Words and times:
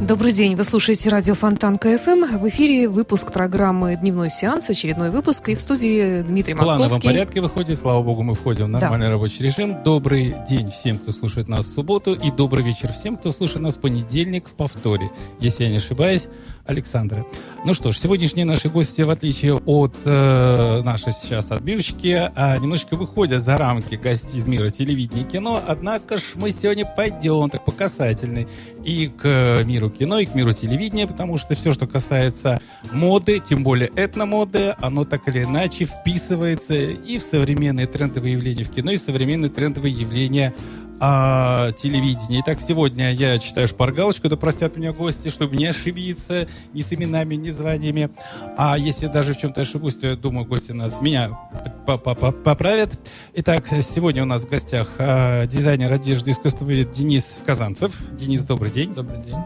Добрый 0.00 0.30
день, 0.30 0.54
вы 0.54 0.62
слушаете 0.62 1.08
радио 1.08 1.34
Фонтанка 1.34 1.98
КФМ. 1.98 2.38
В 2.38 2.48
эфире 2.48 2.88
выпуск 2.88 3.32
программы 3.32 3.96
«Дневной 3.96 4.30
сеанс», 4.30 4.70
очередной 4.70 5.10
выпуск. 5.10 5.48
И 5.48 5.56
в 5.56 5.60
студии 5.60 6.22
Дмитрий 6.22 6.54
В 6.54 6.58
плановом 6.58 6.82
Московский. 6.82 7.08
порядке 7.08 7.40
выходит, 7.40 7.78
слава 7.78 8.00
богу, 8.00 8.22
мы 8.22 8.34
входим 8.34 8.66
в 8.66 8.68
нормальный 8.68 9.08
рабочий 9.08 9.42
режим. 9.42 9.82
Добрый 9.82 10.36
день 10.48 10.70
всем, 10.70 10.98
кто 10.98 11.10
слушает 11.10 11.48
нас 11.48 11.66
в 11.66 11.74
субботу, 11.74 12.14
и 12.14 12.30
добрый 12.30 12.64
вечер 12.64 12.92
всем, 12.92 13.16
кто 13.16 13.32
слушает 13.32 13.62
нас 13.62 13.74
в 13.74 13.80
понедельник 13.80 14.48
в 14.48 14.52
повторе, 14.52 15.10
если 15.40 15.64
я 15.64 15.70
не 15.70 15.78
ошибаюсь, 15.78 16.28
Александра. 16.68 17.26
Ну 17.64 17.72
что 17.72 17.92
ж, 17.92 17.98
сегодняшние 17.98 18.44
наши 18.44 18.68
гости, 18.68 19.00
в 19.02 19.10
отличие 19.10 19.54
от 19.54 19.96
э, 20.04 20.82
нашей 20.84 21.12
сейчас 21.12 21.50
отбивочки, 21.50 22.30
а, 22.36 22.58
немножечко 22.58 22.94
выходят 22.94 23.42
за 23.42 23.56
рамки 23.56 23.94
гостей 23.94 24.38
из 24.38 24.46
мира 24.46 24.68
телевидения 24.68 25.22
и 25.22 25.24
кино, 25.24 25.60
однако 25.66 26.18
ж 26.18 26.34
мы 26.34 26.50
сегодня 26.50 26.84
пойдем 26.84 27.48
так 27.48 27.64
по 27.64 27.72
касательной 27.72 28.46
и 28.84 29.08
к 29.08 29.62
миру 29.64 29.88
кино, 29.88 30.18
и 30.18 30.26
к 30.26 30.34
миру 30.34 30.52
телевидения, 30.52 31.06
потому 31.06 31.38
что 31.38 31.54
все, 31.54 31.72
что 31.72 31.86
касается 31.86 32.60
моды, 32.92 33.38
тем 33.38 33.62
более 33.62 33.90
этномоды, 33.96 34.74
оно 34.80 35.04
так 35.04 35.26
или 35.26 35.44
иначе 35.44 35.86
вписывается 35.86 36.74
и 36.74 37.16
в 37.16 37.22
современные 37.22 37.86
трендовые 37.86 38.34
явления 38.34 38.64
в 38.64 38.70
кино, 38.70 38.90
и 38.90 38.98
в 38.98 39.00
современные 39.00 39.48
трендовые 39.48 39.94
явления 39.94 40.54
а, 41.00 41.72
телевидения. 41.72 42.40
Итак, 42.44 42.60
сегодня 42.60 43.12
я 43.12 43.38
читаю 43.38 43.68
шпаргалочку, 43.68 44.28
да 44.28 44.36
простят 44.36 44.76
меня 44.76 44.92
гости, 44.92 45.28
чтобы 45.28 45.56
не 45.56 45.66
ошибиться 45.66 46.48
ни 46.72 46.82
с 46.82 46.92
именами, 46.92 47.34
ни 47.36 47.50
званиями. 47.50 48.10
А 48.56 48.76
если 48.76 49.06
даже 49.06 49.34
в 49.34 49.38
чем-то 49.38 49.60
ошибусь, 49.60 49.96
то 49.96 50.06
я 50.06 50.16
думаю, 50.16 50.46
гости 50.46 50.72
нас 50.72 51.00
меня 51.00 51.38
по- 51.86 51.98
по- 51.98 52.14
по- 52.14 52.32
поправят. 52.32 52.98
Итак, 53.34 53.66
сегодня 53.82 54.22
у 54.22 54.26
нас 54.26 54.42
в 54.42 54.48
гостях 54.48 54.88
а, 54.98 55.46
дизайнер 55.46 55.92
одежды 55.92 56.32
искусствовед 56.32 56.92
Денис 56.92 57.34
Казанцев. 57.46 57.92
Денис, 58.12 58.42
добрый 58.42 58.70
день. 58.70 58.94
Добрый 58.94 59.22
день. 59.22 59.36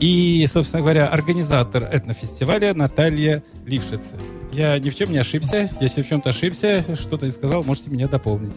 И, 0.00 0.44
собственно 0.48 0.82
говоря, 0.82 1.06
организатор 1.08 1.84
этнофестиваля 1.84 2.74
Наталья 2.74 3.42
Лившица. 3.66 4.16
Я 4.52 4.78
ни 4.78 4.90
в 4.90 4.94
чем 4.94 5.10
не 5.10 5.18
ошибся. 5.18 5.70
Если 5.80 6.02
в 6.02 6.08
чем-то 6.08 6.30
ошибся, 6.30 6.84
что-то 6.94 7.24
не 7.24 7.32
сказал, 7.32 7.62
можете 7.62 7.90
меня 7.90 8.06
дополнить. 8.06 8.54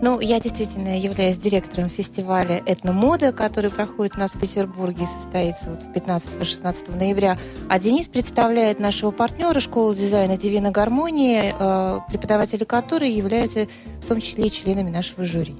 Ну, 0.00 0.18
я 0.20 0.40
действительно 0.40 0.98
являюсь 0.98 1.36
директором 1.36 1.88
фестиваля 1.88 2.60
«Этномода», 2.66 3.32
который 3.32 3.70
проходит 3.70 4.16
у 4.16 4.20
нас 4.20 4.34
в 4.34 4.40
Петербурге 4.40 5.04
и 5.04 5.22
состоится 5.22 5.70
вот 5.70 5.80
15-16 5.94 6.96
ноября. 6.96 7.38
А 7.68 7.78
Денис 7.78 8.08
представляет 8.08 8.80
нашего 8.80 9.12
партнера 9.12 9.60
школы 9.60 9.94
дизайна 9.94 10.36
«Дивина 10.36 10.70
Гармонии», 10.70 11.54
э, 11.56 12.00
преподаватели 12.08 12.64
которой 12.64 13.12
являются 13.12 13.68
в 14.00 14.06
том 14.06 14.20
числе 14.20 14.46
и 14.46 14.50
членами 14.50 14.90
нашего 14.90 15.24
жюри. 15.24 15.56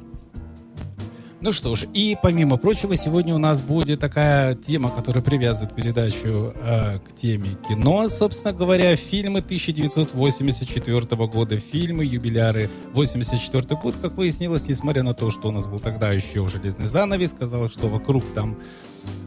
Ну 1.43 1.51
что 1.51 1.75
ж, 1.75 1.89
и 1.93 2.17
помимо 2.23 2.57
прочего, 2.57 2.95
сегодня 2.95 3.35
у 3.35 3.39
нас 3.39 3.61
будет 3.61 3.99
такая 3.99 4.55
тема, 4.55 4.91
которая 4.91 5.25
привязывает 5.25 5.75
передачу 5.75 6.55
э, 6.55 7.01
к 7.01 7.17
теме 7.17 7.57
кино, 7.69 8.09
собственно 8.09 8.55
говоря, 8.55 8.95
фильмы 8.95 9.41
1984 9.41 11.27
года, 11.27 11.59
фильмы, 11.59 12.05
юбиляры 12.05 12.71
84 12.93 13.77
год, 13.81 13.97
как 14.01 14.13
выяснилось, 14.13 14.69
несмотря 14.69 15.03
на 15.03 15.15
то, 15.15 15.31
что 15.31 15.49
у 15.49 15.51
нас 15.51 15.67
был 15.67 15.81
тогда 15.81 16.13
еще 16.13 16.47
железный 16.47 16.87
занавес, 16.87 17.35
казалось, 17.37 17.73
что 17.73 17.89
вокруг 17.89 18.25
там 18.35 18.57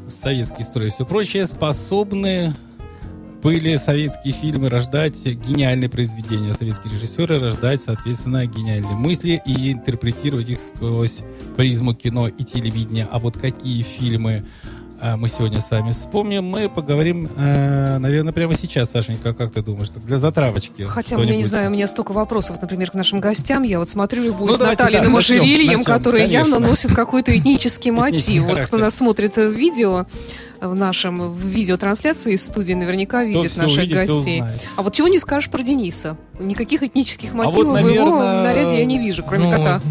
советский 0.07 0.63
строй 0.63 0.87
и 0.87 0.91
все 0.91 1.05
прочее, 1.05 1.45
способны 1.45 2.53
были 3.45 3.75
советские 3.75 4.33
фильмы 4.33 4.69
рождать 4.69 5.23
гениальные 5.23 5.87
произведения, 5.87 6.51
советские 6.51 6.91
режиссеры 6.91 7.37
рождать, 7.37 7.79
соответственно, 7.79 8.43
гениальные 8.47 8.95
мысли 8.95 9.39
и 9.45 9.73
интерпретировать 9.73 10.49
их 10.49 10.59
сквозь 10.59 11.19
призму 11.55 11.93
кино 11.93 12.27
и 12.27 12.43
телевидения. 12.43 13.07
А 13.11 13.19
вот 13.19 13.37
какие 13.37 13.83
фильмы 13.83 14.45
а, 14.99 15.15
мы 15.15 15.27
сегодня 15.27 15.59
с 15.59 15.69
вами 15.69 15.91
вспомним, 15.91 16.45
мы 16.45 16.69
поговорим, 16.69 17.29
э, 17.37 17.99
наверное, 17.99 18.33
прямо 18.33 18.55
сейчас, 18.55 18.89
Сашенька, 18.89 19.35
как 19.35 19.51
ты 19.51 19.61
думаешь, 19.61 19.89
так, 19.89 20.03
для 20.03 20.17
затравочки. 20.17 20.87
Хотя, 20.87 21.15
я 21.15 21.35
не 21.35 21.43
знаю, 21.43 21.69
у 21.69 21.73
меня 21.73 21.85
столько 21.85 22.13
вопросов, 22.13 22.59
например, 22.59 22.89
к 22.89 22.95
нашим 22.95 23.19
гостям. 23.19 23.61
Я 23.61 23.77
вот 23.77 23.87
смотрю 23.87 24.23
любую 24.23 24.53
Ну, 24.53 24.57
с 24.57 24.59
Натальиным 24.59 25.13
да, 25.13 25.19
ожерельем, 25.19 25.83
конечно. 25.83 26.17
явно 26.17 26.57
носят 26.67 26.95
какой-то 26.95 27.37
этнический 27.37 27.91
мотив. 27.91 28.45
Вот 28.45 28.61
кто 28.61 28.79
нас 28.79 28.95
смотрит 28.95 29.35
в 29.35 29.51
видео, 29.51 30.07
в 30.67 30.75
нашем 30.75 31.31
в 31.31 31.39
видеотрансляции 31.45 32.33
из 32.33 32.45
студии 32.45 32.73
наверняка 32.73 33.23
видит 33.23 33.51
всё 33.51 33.63
наших 33.63 33.77
увидит, 33.79 33.97
гостей. 33.97 34.43
А 34.75 34.81
вот 34.81 34.93
чего 34.93 35.07
не 35.07 35.19
скажешь 35.19 35.49
про 35.49 35.61
Дениса? 35.63 36.17
Никаких 36.39 36.83
этнических 36.83 37.31
вот, 37.31 37.45
мотивов 37.45 37.81
в 37.81 37.87
его 37.87 38.15
наверное, 38.19 38.43
наряде 38.43 38.79
я 38.79 38.85
не 38.85 38.99
вижу, 38.99 39.23
кроме 39.23 39.45
Ну, 39.45 39.51
кота. 39.51 39.81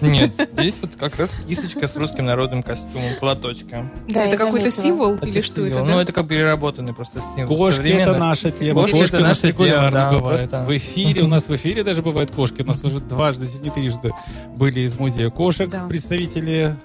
Нет, 0.00 0.30
здесь 0.52 0.76
вот 0.80 0.90
как 0.98 1.18
раз 1.18 1.30
кисочка 1.48 1.88
с 1.88 1.96
русским 1.96 2.24
народным 2.24 2.62
костюмом, 2.62 3.14
платочка. 3.18 3.90
Да, 4.08 4.24
это 4.24 4.36
какой-то 4.36 4.70
символ 4.70 5.14
Это 5.14 5.26
или 5.26 5.40
что 5.40 5.66
это? 5.66 5.80
да? 5.80 5.84
Ну, 5.84 5.98
это 5.98 6.12
как 6.12 6.28
переработанный 6.28 6.94
просто 6.94 7.20
символ. 7.34 7.56
Кошки 7.56 7.88
это 7.88 8.16
наша 8.16 8.52
тема. 8.52 8.82
Кошки 8.82 8.96
Кошки, 8.96 9.14
это 9.14 9.20
наша 9.24 9.40
тема, 9.40 9.52
регулярно 9.52 9.90
да, 9.90 10.12
бывают. 10.12 10.50
просто. 10.50 10.66
В 10.66 10.76
эфире, 10.76 11.22
у 11.22 11.26
нас 11.26 11.48
в 11.48 11.56
эфире 11.56 11.82
даже 11.82 12.02
бывают 12.02 12.30
кошки. 12.30 12.62
У 12.62 12.66
нас 12.66 12.84
уже 12.84 13.00
дважды, 13.00 13.46
не 13.62 13.70
трижды, 13.70 14.12
были 14.54 14.80
из 14.80 14.96
музея 15.00 15.30
кошек 15.30 15.68
Да. 15.68 15.86
представители 15.88 16.76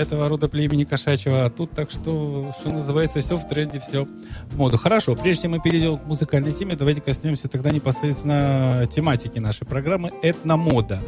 этого 0.00 0.28
рода 0.28 0.48
племени 0.48 0.84
кошачьего. 0.84 1.44
А 1.44 1.50
тут 1.50 1.70
так 1.72 1.90
что, 1.90 2.52
что 2.58 2.70
называется, 2.70 3.20
все 3.20 3.36
в 3.36 3.46
тренде, 3.48 3.80
все 3.80 4.06
в 4.50 4.56
моду. 4.56 4.78
Хорошо, 4.78 5.14
прежде 5.14 5.42
чем 5.42 5.52
мы 5.52 5.60
перейдем 5.60 5.98
к 5.98 6.06
музыкальной 6.06 6.52
теме, 6.52 6.74
давайте 6.74 7.00
коснемся 7.00 7.48
тогда 7.48 7.70
непосредственно 7.70 8.86
тематики 8.90 9.38
нашей 9.38 9.66
программы 9.66 10.12
«Этномода». 10.22 11.00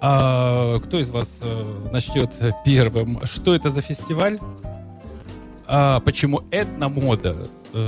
А, 0.00 0.78
кто 0.80 0.98
из 0.98 1.10
вас 1.10 1.28
э, 1.42 1.88
начнет 1.92 2.30
первым? 2.64 3.20
Что 3.24 3.54
это 3.54 3.70
за 3.70 3.80
фестиваль? 3.80 4.38
А, 5.66 6.00
почему 6.00 6.42
этномода? 6.50 7.46
Э, 7.72 7.86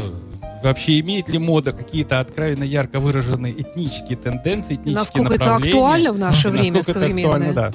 Вообще 0.62 1.00
имеет 1.00 1.29
ли 1.29 1.39
мода 1.39 1.73
какие-то 1.73 2.21
откровенно 2.21 2.62
ярко 2.62 3.00
выраженные 3.00 3.53
этнические 3.61 4.17
тенденции, 4.17 4.75
этнические 4.75 4.94
Насколько 4.94 5.34
это 5.34 5.44
направления? 5.44 5.77
актуально 5.77 6.12
в 6.12 6.19
наше 6.21 6.50
время 6.50 6.77
Насколько 6.79 6.91
это 6.91 7.00
современное? 7.00 7.53
да. 7.53 7.71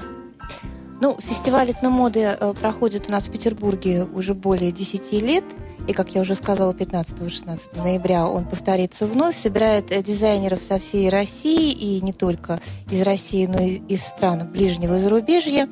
Ну, 1.00 1.18
фестиваль 1.20 1.72
этномоды 1.72 2.22
э, 2.22 2.54
проходит 2.60 3.08
у 3.08 3.12
нас 3.12 3.28
в 3.28 3.32
Петербурге 3.32 4.06
уже 4.06 4.34
более 4.34 4.72
10 4.72 5.12
лет. 5.22 5.44
И, 5.88 5.94
как 5.94 6.16
я 6.16 6.22
уже 6.22 6.34
сказала, 6.34 6.74
15-16 6.74 7.78
ноября 7.78 8.28
он 8.28 8.46
повторится 8.46 9.06
вновь. 9.06 9.38
Собирает 9.38 9.92
э, 9.92 10.02
дизайнеров 10.02 10.62
со 10.62 10.80
всей 10.80 11.10
России, 11.10 11.72
и 11.72 12.02
не 12.02 12.14
только 12.14 12.60
из 12.90 13.04
России, 13.04 13.46
но 13.46 13.60
и 13.60 13.76
из 13.88 14.04
стран 14.04 14.48
ближнего 14.52 14.98
зарубежья. 14.98 15.70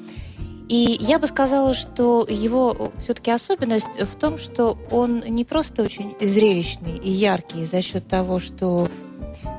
И 0.70 0.98
я 1.00 1.18
бы 1.18 1.28
сказала, 1.28 1.74
что 1.74 2.26
его 2.28 2.92
все-таки 3.04 3.32
особенность 3.32 4.00
в 4.00 4.16
том, 4.16 4.38
что 4.38 4.78
он 4.92 5.22
не 5.22 5.44
просто 5.44 5.84
очень 5.84 6.16
зрелищный 6.20 6.98
и 6.98 7.10
яркий 7.10 7.66
за 7.66 7.82
счет 7.82 8.08
того, 8.08 8.40
что 8.40 8.88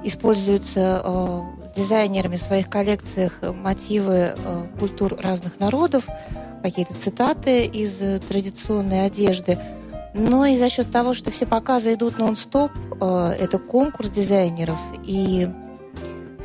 используются 0.04 1.02
э, 1.04 1.42
дизайнерами 1.76 2.36
в 2.36 2.42
своих 2.42 2.68
коллекциях 2.68 3.40
мотивы 3.42 4.34
э, 4.34 4.66
культур 4.78 5.16
разных 5.20 5.60
народов, 5.60 6.06
какие-то 6.62 6.94
цитаты 6.94 7.64
из 7.64 8.00
э, 8.00 8.18
традиционной 8.18 9.06
одежды, 9.06 9.58
но 10.14 10.46
и 10.46 10.56
за 10.56 10.70
счет 10.70 10.90
того, 10.90 11.12
что 11.12 11.30
все 11.30 11.46
показы 11.46 11.92
идут 11.92 12.18
нон-стоп, 12.18 12.70
э, 13.00 13.36
это 13.38 13.58
конкурс 13.58 14.10
дизайнеров, 14.10 14.78
и 15.04 15.48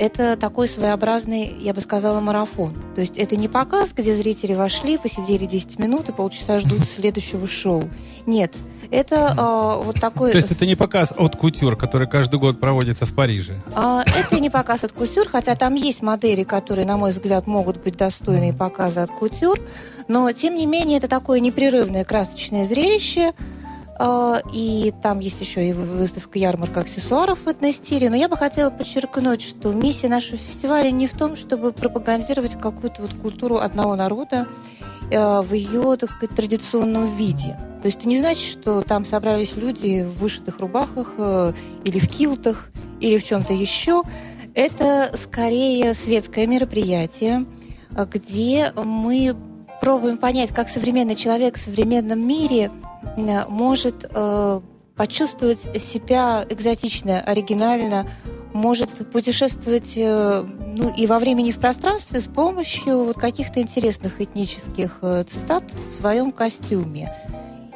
это 0.02 0.36
такой 0.36 0.68
своеобразный, 0.68 1.56
я 1.60 1.76
бы 1.76 1.80
сказала, 1.80 2.20
марафон. 2.22 2.74
То 2.96 3.02
есть 3.02 3.20
это 3.20 3.36
не 3.36 3.48
показ, 3.48 3.94
где 3.96 4.16
зрители 4.16 4.56
вошли, 4.56 4.98
посидели 4.98 5.46
10 5.46 5.78
минут 5.78 6.10
и 6.10 6.12
полчаса 6.12 6.58
ждут 6.58 6.86
следующего 6.88 7.46
шоу. 7.46 7.88
Нет, 8.26 8.56
это 8.90 9.36
э, 9.38 9.86
вот 9.86 10.02
такой... 10.02 10.32
То 10.32 10.38
есть 10.38 10.52
это 10.52 10.66
не 10.66 10.76
показ 10.76 11.14
от 11.16 11.36
кутюр, 11.36 11.76
который 11.76 12.08
каждый 12.08 12.40
год 12.40 12.60
проводится 12.60 13.06
в 13.06 13.14
Париже. 13.14 13.62
А, 13.76 14.04
Это 14.04 14.40
не 14.40 14.50
показ 14.50 14.84
от 14.84 14.92
кутюр, 14.92 15.28
хотя 15.30 15.54
там 15.54 15.76
есть 15.76 16.02
модели, 16.02 16.44
которые, 16.44 16.88
на 16.88 16.98
мой 16.98 17.12
взгляд, 17.12 17.46
могут 17.46 17.78
быть 17.78 17.96
достойны 17.96 18.56
показа 18.56 19.04
от 19.04 19.12
кутюр, 19.12 19.60
но, 20.08 20.32
тем 20.32 20.56
не 20.56 20.66
менее, 20.66 20.98
это 20.98 21.10
такое 21.10 21.40
непрерывное 21.40 22.06
красочное 22.06 22.66
зрелище, 22.66 23.34
и 24.52 24.94
там 25.02 25.20
есть 25.20 25.40
еще 25.42 25.70
и 25.70 25.74
выставка 25.74 26.40
ярмарка 26.40 26.80
аксессуаров 26.80 27.40
в 27.44 27.48
этом 27.48 27.72
стиле. 27.72 28.10
Но 28.10 28.16
я 28.16 28.28
бы 28.28 28.38
хотела 28.38 28.70
подчеркнуть, 28.70 29.42
что 29.42 29.72
миссия 29.74 30.08
нашего 30.08 30.38
фестиваля 30.38 30.90
не 30.92 31.08
в 31.08 31.14
том, 31.18 31.36
чтобы 31.36 31.72
пропагандировать 31.72 32.60
какую-то 32.60 33.04
вот 33.04 33.14
культуру 33.14 33.58
одного 33.58 33.96
народа 33.96 34.48
э, 35.12 35.42
в 35.42 35.54
ее, 35.54 35.98
так 35.98 36.10
сказать, 36.10 36.36
традиционном 36.36 37.16
виде. 37.16 37.58
То 37.82 37.88
есть 37.88 38.00
это 38.00 38.08
не 38.08 38.20
значит, 38.20 38.50
что 38.50 38.82
там 38.82 39.06
собрались 39.06 39.56
люди 39.56 40.04
в 40.04 40.20
вышитых 40.20 40.60
рубахах 40.60 41.14
э, 41.18 41.54
или 41.84 42.00
в 42.00 42.08
килтах, 42.08 42.70
или 43.00 43.18
в 43.18 43.24
чем-то 43.24 43.54
еще. 43.54 44.04
Это 44.54 45.12
скорее 45.16 45.94
светское 45.94 46.46
мероприятие, 46.48 47.46
э, 47.96 48.06
где 48.12 48.72
мы 48.76 49.36
пробуем 49.82 50.18
понять, 50.18 50.52
как 50.52 50.70
современный 50.70 51.16
человек 51.16 51.58
в 51.58 51.62
современном 51.62 52.26
мире 52.26 52.72
может 53.48 54.06
э, 54.10 54.62
почувствовать 54.96 55.68
себя 55.82 56.46
экзотично, 56.50 57.22
оригинально, 57.22 58.06
может 58.54 58.90
путешествовать 59.12 59.94
ну, 59.96 60.94
и 60.96 61.08
во 61.08 61.20
времени, 61.20 61.50
и 61.50 61.52
в 61.54 61.60
пространстве 61.60 62.20
с 62.20 62.28
помощью 62.28 63.06
вот 63.06 63.16
каких-то 63.16 63.62
интересных 63.62 64.20
этнических 64.20 65.00
цитат 65.26 65.64
в 65.90 65.94
своем 65.94 66.34
костюме. 66.34 67.16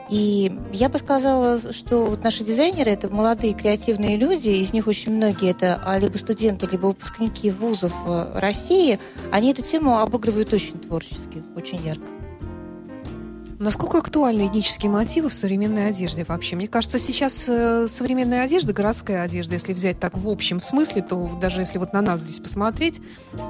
И 0.10 0.56
я 0.72 0.90
бы 0.90 1.00
сказала, 1.00 1.60
что 1.74 2.06
вот 2.06 2.24
наши 2.24 2.44
дизайнеры— 2.44 2.92
это 2.92 3.10
молодые 3.10 3.54
креативные 3.54 4.18
люди, 4.18 4.50
из 4.50 4.72
них 4.72 4.86
очень 4.88 5.14
многие 5.14 5.50
это 5.50 5.82
а, 5.84 5.98
либо 5.98 6.18
студенты, 6.18 6.68
либо 6.72 6.88
выпускники 6.88 7.50
вузов 7.50 7.94
э, 8.06 8.32
России, 8.36 9.00
они 9.32 9.52
эту 9.52 9.64
тему 9.64 9.98
обыгрывают 9.98 10.54
очень 10.54 10.78
творчески, 10.80 11.44
очень 11.56 11.84
ярко. 11.84 12.06
Насколько 13.58 14.00
актуальны 14.00 14.48
этнические 14.48 14.92
мотивы 14.92 15.30
в 15.30 15.34
современной 15.34 15.88
одежде 15.88 16.26
вообще? 16.28 16.56
Мне 16.58 16.68
кажется, 16.68 17.00
сейчас 17.00 17.48
э, 17.48 17.88
современная 17.88 18.44
одежда, 18.44 18.74
городская 18.74 19.22
одежда, 19.22 19.54
если 19.54 19.72
взять 19.72 19.98
так 20.00 20.18
в 20.18 20.28
общем 20.28 20.62
смысле, 20.62 21.02
то 21.02 21.30
даже 21.42 21.62
если 21.62 21.78
вот 21.78 21.94
на 21.94 22.02
нас 22.02 22.22
здесь 22.22 22.40
посмотреть, 22.40 23.00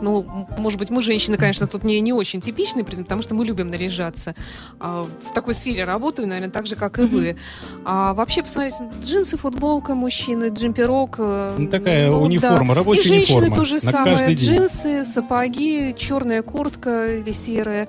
ну, 0.02 0.48
может 0.57 0.78
быть, 0.78 0.92
мы, 0.92 1.02
женщины, 1.02 1.38
конечно, 1.38 1.66
тут 1.66 1.84
не, 1.84 2.00
не 2.02 2.13
очень 2.13 2.40
типичные, 2.40 2.86
потому 2.86 3.24
что 3.24 3.34
мы 3.34 3.46
любим 3.46 3.69
наряжаться. 3.69 4.36
А, 4.80 5.04
в 5.04 5.34
такой 5.34 5.56
сфере 5.56 5.86
работаю, 5.86 6.28
наверное, 6.28 6.51
так 6.51 6.68
же, 6.68 6.75
как 6.75 7.00
и 7.00 7.04
вы. 7.04 7.36
А 7.84 8.13
вообще, 8.13 8.44
посмотреть, 8.44 8.75
джинсы, 9.01 9.38
футболка 9.38 9.96
мужчины, 9.96 10.50
джемперок. 10.50 11.16
Э, 11.18 11.56
ну, 11.58 11.68
такая 11.68 12.12
ну, 12.12 12.22
униформа, 12.22 12.75
да. 12.75 12.80
рабочая 12.80 13.01
И 13.01 13.08
женщины 13.08 13.38
униформа. 13.38 13.56
то 13.56 13.66
же 13.66 13.80
самое. 13.80 14.34
Джинсы, 14.36 15.04
сапоги, 15.04 15.96
черная 15.98 16.44
куртка 16.44 17.18
или 17.18 17.31
серая. 17.31 17.88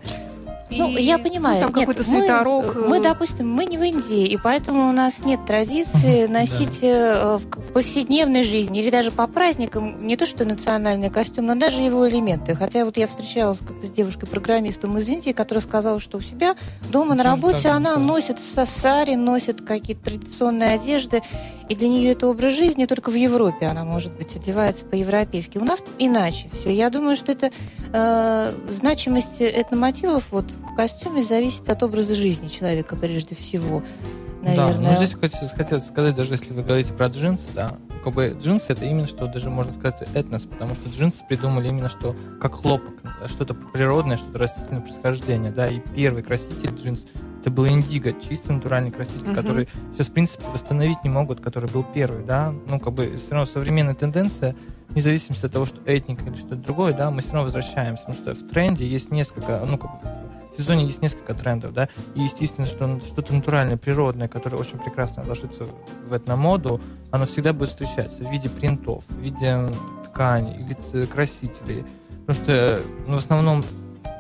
Ну, 0.71 0.97
и, 0.97 1.03
я 1.03 1.19
понимаю. 1.19 1.57
Ну, 1.57 1.63
там 1.63 1.73
какой-то 1.73 2.03
свитерок. 2.03 2.75
Мы, 2.75 2.89
мы, 2.89 3.01
допустим, 3.01 3.49
мы 3.49 3.65
не 3.67 3.79
в 3.79 3.83
Индии, 3.83 4.27
и 4.27 4.37
поэтому 4.37 4.89
у 4.89 4.93
нас 4.93 5.25
нет 5.25 5.41
традиции 5.47 6.27
носить 6.29 6.81
э, 6.83 7.39
в 7.39 7.73
повседневной 7.73 8.43
жизни 8.43 8.81
или 8.81 8.91
даже 8.91 9.11
по 9.11 9.27
праздникам 9.27 10.07
не 10.07 10.17
то 10.17 10.27
что 10.27 10.45
национальный 10.45 11.11
костюм, 11.11 11.47
но 11.47 11.55
даже 11.55 11.81
его 11.81 12.09
элементы. 12.09 12.55
Хотя 12.57 12.85
вот 12.85 12.97
я 12.97 13.07
встречалась 13.07 13.61
как-то 13.61 13.87
с 13.87 13.91
девушкой-программистом 13.91 14.97
из 14.99 15.09
Индии, 15.09 15.31
которая 15.31 15.63
сказала, 15.63 16.01
что 16.01 16.19
у 16.19 16.21
себя 16.21 16.57
дома 16.91 17.15
на 17.15 17.23
работе 17.23 17.69
она 17.69 17.97
носит 17.97 18.41
сари, 18.41 19.15
носит 19.15 19.61
какие-то 19.63 20.05
традиционные 20.07 20.75
одежды, 20.75 21.23
и 21.69 21.75
для 21.75 21.89
нее 21.89 22.13
это 22.13 22.29
образ 22.29 22.55
жизни, 22.55 22.87
только 22.87 23.11
в 23.11 23.15
Европе 23.15 23.67
она, 23.67 23.85
может 23.85 24.13
быть, 24.13 24.37
одевается 24.37 24.85
по-европейски. 24.85 25.59
У 25.59 25.65
нас 25.65 25.83
иначе 25.99 26.49
все. 26.53 26.73
Я 26.73 26.91
думаю, 26.91 27.17
что 27.17 27.33
это 27.33 27.51
э, 27.93 28.53
значимость 28.69 29.41
этномотивов 29.41 30.25
вот 30.31 30.56
в 30.73 30.77
костюме 30.77 31.23
зависит 31.23 31.69
от 31.69 31.83
образа 31.83 32.15
жизни 32.15 32.49
человека 32.49 32.97
прежде 32.97 33.35
всего. 33.35 33.83
Наверное. 34.43 34.93
Да, 34.93 35.01
ну 35.01 35.05
здесь 35.05 35.19
хотелось 35.53 35.87
сказать, 35.87 36.15
даже 36.15 36.35
если 36.35 36.53
вы 36.53 36.63
говорите 36.63 36.93
про 36.93 37.07
джинсы, 37.07 37.49
да, 37.55 37.77
как 38.05 38.15
бы 38.15 38.37
джинсы 38.41 38.73
это 38.73 38.85
именно 38.85 39.09
что 39.09 39.27
даже 39.27 39.51
можно 39.51 39.73
сказать 39.73 40.03
этнос, 40.15 40.43
потому 40.43 40.75
что 40.75 40.89
джинсы 40.89 41.19
придумали 41.29 41.69
именно 41.69 41.89
что 41.89 42.15
как 42.41 42.55
хлопок, 42.55 42.95
что-то 43.27 43.55
природное, 43.55 44.17
что-то 44.17 44.39
растительное 44.39 44.81
происхождение, 44.81 45.51
да, 45.51 45.67
и 45.67 45.81
первый 45.97 46.23
краситель 46.23 46.71
джинс 46.81 47.07
это 47.41 47.51
был 47.51 47.67
индиго, 47.69 48.13
чисто 48.13 48.53
натуральный 48.53 48.91
краситель, 48.91 49.27
uh-huh. 49.27 49.35
который 49.35 49.69
сейчас, 49.95 50.09
в 50.09 50.13
принципе, 50.13 50.45
восстановить 50.53 51.05
не 51.05 51.11
могут, 51.11 51.41
который 51.41 51.71
был 51.71 51.85
первый, 51.85 52.25
да, 52.25 52.53
ну, 52.67 52.81
как 52.81 52.93
бы 52.93 53.17
все 53.17 53.33
равно 53.33 53.47
современная 53.47 53.95
тенденция 53.95 54.57
вне 54.89 55.01
зависимости 55.01 55.47
от 55.47 55.53
того, 55.53 55.67
что 55.67 55.81
этника 55.85 56.25
или 56.25 56.37
что-то 56.37 56.57
другое, 56.57 56.93
да, 56.93 57.11
мы 57.11 57.21
все 57.21 57.33
равно 57.33 57.45
возвращаемся, 57.45 58.05
потому 58.07 58.35
что 58.35 58.35
в 58.35 58.49
тренде 58.49 58.87
есть 58.87 59.11
несколько, 59.11 59.65
ну, 59.65 59.79
как 59.79 59.91
бы, 59.93 60.09
сезоне 60.57 60.87
есть 60.87 61.03
несколько 61.03 61.35
трендов, 61.35 61.73
да, 61.73 61.89
и 62.15 62.23
естественно, 62.23 62.67
что 62.67 63.01
что-то 63.07 63.35
натуральное, 63.35 63.77
природное, 63.77 64.29
которое 64.29 64.57
очень 64.57 64.79
прекрасно 64.79 65.25
ложится 65.27 65.67
в 66.09 66.17
этномоду, 66.17 66.81
оно 67.11 67.27
всегда 67.27 67.53
будет 67.53 67.71
встречаться 67.71 68.25
в 68.25 68.31
виде 68.31 68.49
принтов, 68.49 69.05
в 69.09 69.19
виде 69.19 69.69
ткани 70.07 70.57
или 70.57 71.07
красителей, 71.07 71.85
потому 72.27 72.45
что, 72.45 72.81
ну, 73.07 73.15
в 73.15 73.19
основном 73.19 73.63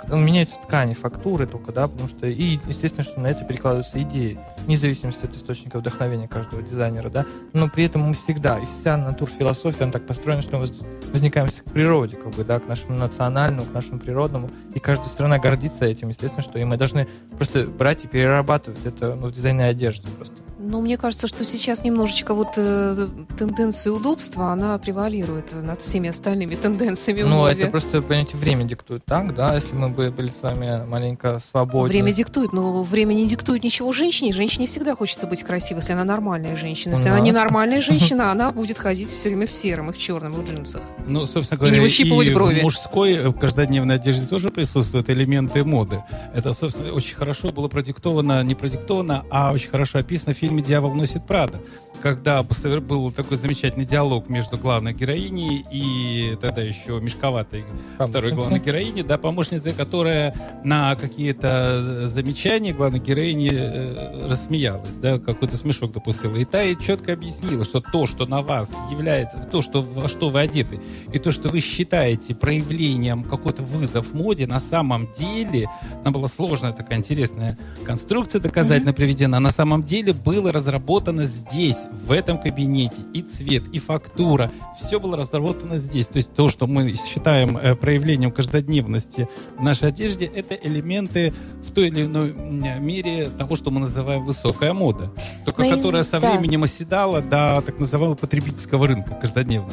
меняются 0.09 0.56
ткани, 0.65 0.94
фактуры 0.94 1.47
только, 1.47 1.73
да, 1.73 1.88
потому 1.88 2.09
что, 2.09 2.27
и, 2.27 2.59
естественно, 2.67 3.05
что 3.05 3.21
на 3.21 3.27
это 3.27 3.44
перекладываются 3.44 4.00
идеи, 4.03 4.38
вне 4.59 4.77
от 4.77 5.35
источника 5.35 5.79
вдохновения 5.79 6.29
каждого 6.29 6.62
дизайнера, 6.62 7.11
да, 7.11 7.25
но 7.53 7.69
при 7.69 7.85
этом 7.85 8.03
мы 8.03 8.15
всегда, 8.15 8.59
и 8.59 8.67
вся 8.67 8.97
натурфилософия, 8.97 9.85
она 9.85 9.93
так 9.93 10.06
построена, 10.06 10.43
что 10.43 10.59
мы 10.59 10.67
возникаем 11.16 11.48
к 11.48 11.72
природе, 11.72 12.16
как 12.16 12.34
бы, 12.34 12.44
да, 12.44 12.60
к 12.60 12.68
нашему 12.68 12.98
национальному, 12.98 13.66
к 13.66 13.72
нашему 13.72 13.98
природному, 13.98 14.50
и 14.74 14.78
каждая 14.78 15.08
страна 15.08 15.38
гордится 15.38 15.86
этим, 15.86 16.08
естественно, 16.08 16.42
что 16.42 16.58
и 16.58 16.64
мы 16.64 16.76
должны 16.76 17.08
просто 17.36 17.66
брать 17.66 18.04
и 18.04 18.06
перерабатывать 18.06 18.84
это 18.84 19.14
ну, 19.14 19.28
в 19.28 19.32
дизайне 19.32 19.64
одежды 19.64 20.10
просто. 20.10 20.34
Ну, 20.68 20.80
мне 20.80 20.96
кажется, 20.96 21.28
что 21.28 21.44
сейчас 21.44 21.84
немножечко 21.84 22.34
вот 22.34 22.48
э, 22.56 23.08
тенденция 23.38 23.92
удобства, 23.92 24.52
она 24.52 24.76
превалирует 24.78 25.52
над 25.62 25.80
всеми 25.80 26.08
остальными 26.08 26.54
тенденциями 26.56 27.22
Ну, 27.22 27.36
моде. 27.36 27.62
это 27.62 27.70
просто, 27.70 28.02
понимаете, 28.02 28.36
время 28.36 28.64
диктует 28.64 29.04
так, 29.04 29.34
да, 29.34 29.54
если 29.54 29.74
мы 29.74 29.88
бы 29.90 30.10
были 30.10 30.30
с 30.30 30.42
вами 30.42 30.84
маленько 30.86 31.40
свободны. 31.50 31.88
Время 31.88 32.12
диктует, 32.12 32.52
но 32.52 32.82
время 32.82 33.14
не 33.14 33.28
диктует 33.28 33.62
ничего 33.62 33.92
женщине. 33.92 34.32
Женщине 34.32 34.66
всегда 34.66 34.96
хочется 34.96 35.26
быть 35.28 35.44
красивой, 35.44 35.80
если 35.80 35.92
она 35.92 36.04
нормальная 36.04 36.56
женщина. 36.56 36.92
Если 36.92 37.06
да. 37.08 37.14
она 37.14 37.20
ненормальная 37.20 37.80
женщина, 37.90 38.32
она 38.32 38.50
будет 38.50 38.78
ходить 38.78 39.12
все 39.12 39.28
время 39.28 39.46
в 39.46 39.52
сером 39.52 39.90
и 39.90 39.92
в 39.92 39.98
черном, 39.98 40.32
и 40.32 40.44
в 40.44 40.50
джинсах. 40.50 40.82
Ну, 41.06 41.26
собственно 41.26 41.58
говоря, 41.58 41.76
и, 41.76 41.78
не 41.78 41.84
выщипывать 41.84 42.28
и 42.28 42.34
брови. 42.34 42.60
в 42.60 42.62
мужской 42.64 43.12
э, 43.12 43.28
в 43.28 43.38
каждодневной 43.38 43.94
одежде 43.94 44.26
тоже 44.26 44.48
присутствуют 44.48 45.10
элементы 45.10 45.64
моды. 45.64 46.02
Это, 46.34 46.52
собственно, 46.52 46.92
очень 46.92 47.16
хорошо 47.16 47.52
было 47.52 47.68
продиктовано, 47.68 48.42
не 48.42 48.56
продиктовано, 48.56 49.24
а 49.30 49.52
очень 49.52 49.70
хорошо 49.70 49.98
описано 50.00 50.34
в 50.34 50.36
фильме 50.36 50.56
фильме 50.56 50.62
«Дьявол 50.62 50.94
носит 50.94 51.26
Прада», 51.26 51.61
когда 52.03 52.43
был 52.43 53.11
такой 53.11 53.37
замечательный 53.37 53.85
диалог 53.85 54.29
между 54.29 54.56
главной 54.58 54.93
героиней 54.93 55.64
и 55.73 56.37
тогда 56.40 56.62
еще 56.62 57.00
мешковатой 57.00 57.64
второй 57.99 58.33
главной 58.33 58.61
героиней, 58.61 59.02
да, 59.02 59.19
помощницей, 59.19 59.73
которая 59.73 60.35
на 60.62 60.95
какие-то 60.95 62.07
замечания 62.07 62.73
главной 62.73 63.00
героини 63.00 63.50
э, 63.52 64.28
рассмеялась, 64.28 64.95
да, 64.95 65.19
какой-то 65.19 65.57
смешок 65.57 65.92
допустила. 65.92 66.37
И 66.37 66.45
та 66.45 66.62
ей 66.62 66.76
четко 66.76 67.12
объяснила, 67.12 67.64
что 67.64 67.80
то, 67.80 68.07
что 68.07 68.26
на 68.26 68.42
вас 68.42 68.71
является, 68.90 69.38
то, 69.38 69.62
что, 69.62 69.83
во 69.83 70.09
что 70.09 70.30
вы 70.30 70.40
одеты, 70.40 70.80
и 71.12 71.19
то, 71.19 71.33
что 71.33 71.49
вы 71.49 71.61
считаете 71.61 72.35
проявлением 72.35 73.25
какой-то 73.25 73.62
вызов 73.62 74.12
моде, 74.12 74.47
на 74.47 74.61
самом 74.61 75.09
деле, 75.12 75.69
там 76.04 76.12
была 76.12 76.28
сложная 76.28 76.73
такая 76.73 76.99
интересная 76.99 77.59
конструкция 77.85 78.40
доказательно 78.40 78.90
mm-hmm. 78.90 78.95
приведена, 78.95 79.40
на 79.40 79.50
самом 79.50 79.83
деле 79.83 80.12
было 80.12 80.46
было 80.47 80.53
разработано 80.53 81.25
здесь, 81.25 81.79
в 82.07 82.12
этом 82.12 82.38
кабинете. 82.38 82.99
И 83.12 83.23
цвет, 83.23 83.65
и 83.73 83.81
фактура. 83.81 84.53
Все 84.76 85.00
было 85.00 85.17
разработано 85.17 85.76
здесь. 85.76 86.07
То 86.07 86.19
есть 86.19 86.33
то, 86.35 86.49
что 86.49 86.69
мы 86.69 86.95
считаем 86.95 87.59
э, 87.59 87.75
проявлением 87.75 88.31
каждодневности 88.31 89.29
в 89.59 89.62
нашей 89.62 89.88
одежде, 89.88 90.26
это 90.26 90.55
элементы 90.55 91.35
в 91.65 91.73
той 91.73 91.88
или 91.88 92.05
иной 92.05 92.33
мере 92.33 93.29
того, 93.31 93.57
что 93.57 93.73
мы 93.73 93.81
называем 93.81 94.25
высокая 94.25 94.73
мода. 94.73 95.11
Только 95.45 95.65
Но 95.65 95.76
которая 95.76 96.05
со 96.05 96.21
да. 96.21 96.31
временем 96.31 96.62
оседала 96.62 97.21
до 97.21 97.61
так 97.67 97.81
называемого 97.81 98.17
потребительского 98.17 98.87
рынка 98.87 99.15
каждодневного. 99.15 99.73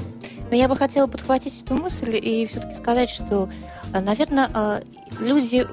Но 0.50 0.58
я 0.58 0.68
бы 0.68 0.75
хотела 0.75 1.06
подхватить 1.06 1.62
эту 1.62 1.75
мысль 1.75 2.15
и 2.15 2.48
все-таки 2.48 2.75
сказать, 2.75 3.10
что, 3.10 3.48
наверное, 3.92 4.50
э, 4.51 4.82
люди 5.20 5.68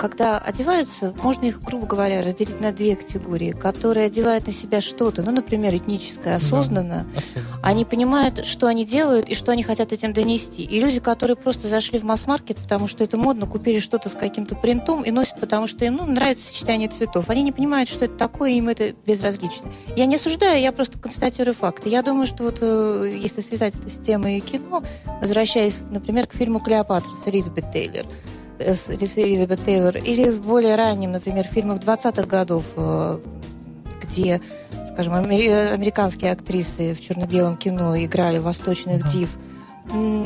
когда 0.00 0.38
одеваются, 0.38 1.14
можно 1.22 1.44
их, 1.44 1.62
грубо 1.62 1.86
говоря, 1.86 2.22
разделить 2.22 2.58
на 2.58 2.72
две 2.72 2.96
категории, 2.96 3.50
которые 3.50 4.06
одевают 4.06 4.46
на 4.46 4.52
себя 4.52 4.80
что-то, 4.80 5.22
ну, 5.22 5.30
например, 5.30 5.76
этническое, 5.76 6.36
осознанно. 6.36 7.06
Да. 7.34 7.40
Они 7.62 7.84
понимают, 7.84 8.46
что 8.46 8.66
они 8.66 8.86
делают 8.86 9.28
и 9.28 9.34
что 9.34 9.52
они 9.52 9.62
хотят 9.62 9.92
этим 9.92 10.14
донести. 10.14 10.62
И 10.62 10.80
люди, 10.80 11.00
которые 11.00 11.36
просто 11.36 11.68
зашли 11.68 11.98
в 11.98 12.04
масс-маркет, 12.04 12.56
потому 12.56 12.86
что 12.86 13.04
это 13.04 13.18
модно, 13.18 13.46
купили 13.46 13.78
что-то 13.78 14.08
с 14.08 14.14
каким-то 14.14 14.56
принтом 14.56 15.02
и 15.02 15.10
носят, 15.10 15.38
потому 15.38 15.66
что 15.66 15.84
им 15.84 15.96
ну, 15.96 16.06
нравится 16.06 16.46
сочетание 16.46 16.88
цветов. 16.88 17.28
Они 17.28 17.42
не 17.42 17.52
понимают, 17.52 17.90
что 17.90 18.06
это 18.06 18.14
такое, 18.14 18.52
им 18.52 18.70
это 18.70 18.94
безразлично. 19.04 19.70
Я 19.96 20.06
не 20.06 20.16
осуждаю, 20.16 20.62
я 20.62 20.72
просто 20.72 20.98
констатирую 20.98 21.54
факты. 21.54 21.90
Я 21.90 22.00
думаю, 22.00 22.26
что 22.26 22.44
вот 22.44 22.60
э, 22.62 23.18
если 23.22 23.42
связать 23.42 23.74
это 23.74 23.90
с 23.90 23.98
темой 23.98 24.40
кино, 24.40 24.82
возвращаясь, 25.20 25.80
например, 25.90 26.26
к 26.26 26.32
фильму 26.32 26.58
«Клеопатра» 26.58 27.14
с 27.16 27.28
Элизабет 27.28 27.70
Тейлор, 27.70 28.06
с 28.60 29.16
Элизабет 29.16 29.64
Тейлор, 29.64 29.96
или 29.96 30.28
с 30.28 30.38
более 30.38 30.76
ранним, 30.76 31.12
например, 31.12 31.44
фильмов 31.44 31.80
20-х 31.80 32.26
годов, 32.26 32.64
э, 32.76 33.20
где, 34.02 34.40
скажем, 34.92 35.14
американские 35.14 36.32
актрисы 36.32 36.94
в 36.94 37.00
черно-белом 37.00 37.56
кино 37.56 37.96
играли 37.96 38.38
восточных 38.38 39.10
див. 39.10 39.30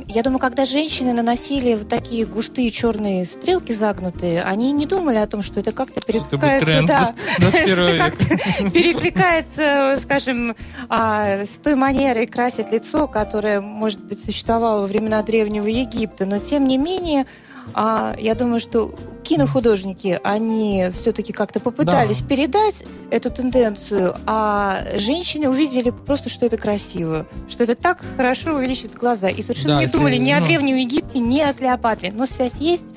Я 0.09 0.23
думаю, 0.23 0.41
когда 0.41 0.67
женщины 0.67 1.15
наносили 1.15 1.75
вот 1.75 1.89
такие 1.89 2.27
густые 2.27 2.71
черные 2.71 3.25
стрелки 3.25 3.73
загнутые, 3.73 4.43
они 4.43 4.73
не 4.73 4.85
думали 4.85 5.17
о 5.17 5.27
том, 5.27 5.43
что 5.43 5.61
это 5.61 5.73
как-то 5.73 6.03
перекликается, 6.03 6.83
да, 6.87 7.15
что 7.67 7.97
как-то 7.97 8.27
перекликается, 8.71 9.99
скажем, 10.03 10.55
а, 10.91 11.45
с 11.45 11.57
той 11.63 11.77
манерой 11.77 12.27
красить 12.27 12.71
лицо, 12.73 13.09
которая, 13.09 13.63
может 13.63 14.05
быть, 14.05 14.23
существовала 14.23 14.83
во 14.83 14.87
времена 14.87 15.23
Древнего 15.23 15.67
Египта. 15.67 16.27
Но, 16.27 16.39
тем 16.39 16.67
не 16.67 16.77
менее, 16.77 17.25
а, 17.73 18.15
я 18.19 18.35
думаю, 18.35 18.61
что 18.61 18.95
кинохудожники, 19.25 20.21
они 20.23 20.91
все-таки 20.95 21.33
как-то 21.33 21.59
попытались 21.59 22.21
да. 22.21 22.29
передать 22.29 22.85
эту 23.11 23.31
тенденцию, 23.31 24.15
а 24.27 24.85
женщины 24.97 25.49
увидели 25.49 25.91
просто, 25.91 26.29
что 26.29 26.47
это 26.47 26.57
красиво, 26.57 27.27
что 27.49 27.65
это 27.65 27.75
так 27.75 28.03
хорошо 28.17 28.55
увеличит 28.55 28.95
глаза. 28.95 29.29
И 29.29 29.43
совершенно 29.43 29.77
да, 29.77 29.81
не 29.81 29.87
думали 29.89 30.17
ни 30.17 30.33
ну... 30.33 30.39
о 30.39 30.41
Древнем 30.43 30.77
Египте, 30.77 31.19
ни 31.19 31.41
о 31.41 31.53
Клеопатре. 31.53 32.13
Но 32.13 32.27
связь 32.27 32.57
есть. 32.57 32.95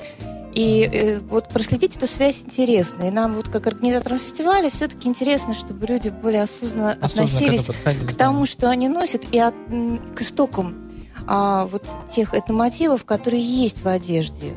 И 0.54 0.90
э, 0.92 1.20
вот 1.20 1.50
проследить 1.50 1.98
эту 1.98 2.08
связь 2.08 2.42
интересно. 2.44 3.04
И 3.04 3.12
нам 3.12 3.36
вот 3.36 3.48
как 3.48 3.68
организаторам 3.68 4.18
фестиваля 4.18 4.72
все-таки 4.72 5.08
интересно, 5.08 5.54
чтобы 5.54 5.86
люди 5.86 6.10
более 6.10 6.42
осознанно, 6.42 6.94
осознанно 6.94 7.26
относились 7.26 7.68
к, 7.68 8.08
к 8.08 8.18
тому, 8.18 8.48
что 8.48 8.70
они 8.70 8.90
носят, 8.90 9.26
и 9.32 9.38
от, 9.38 9.54
к 10.16 10.22
истокам 10.22 10.87
а, 11.28 11.66
вот 11.66 11.86
тех 12.10 12.34
этномотивов, 12.34 13.06
которые 13.06 13.42
есть 13.42 13.84
в 13.84 13.88
одежде. 13.88 14.54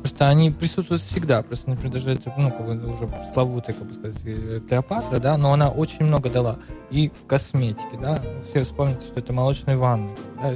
Просто 0.00 0.28
они 0.28 0.50
присутствуют 0.50 1.02
всегда. 1.02 1.42
Просто, 1.42 1.70
например, 1.70 1.92
даже 1.94 2.20
ну, 2.36 2.50
как 2.50 2.66
бы 2.66 2.92
уже 2.92 3.06
пресловутая, 3.06 3.74
как 3.74 3.86
бы 3.86 3.94
сказать, 3.94 4.16
э, 4.24 4.60
Клеопатра, 4.68 5.18
да, 5.18 5.36
но 5.36 5.52
она 5.52 5.68
очень 5.70 6.04
много 6.04 6.28
дала 6.28 6.58
и 6.90 7.10
в 7.10 7.26
косметике, 7.26 7.98
да. 8.00 8.20
Все 8.44 8.62
вспомните, 8.62 9.02
что 9.06 9.20
это 9.20 9.32
молочные 9.32 9.76
ванны. 9.76 10.10
Да? 10.42 10.52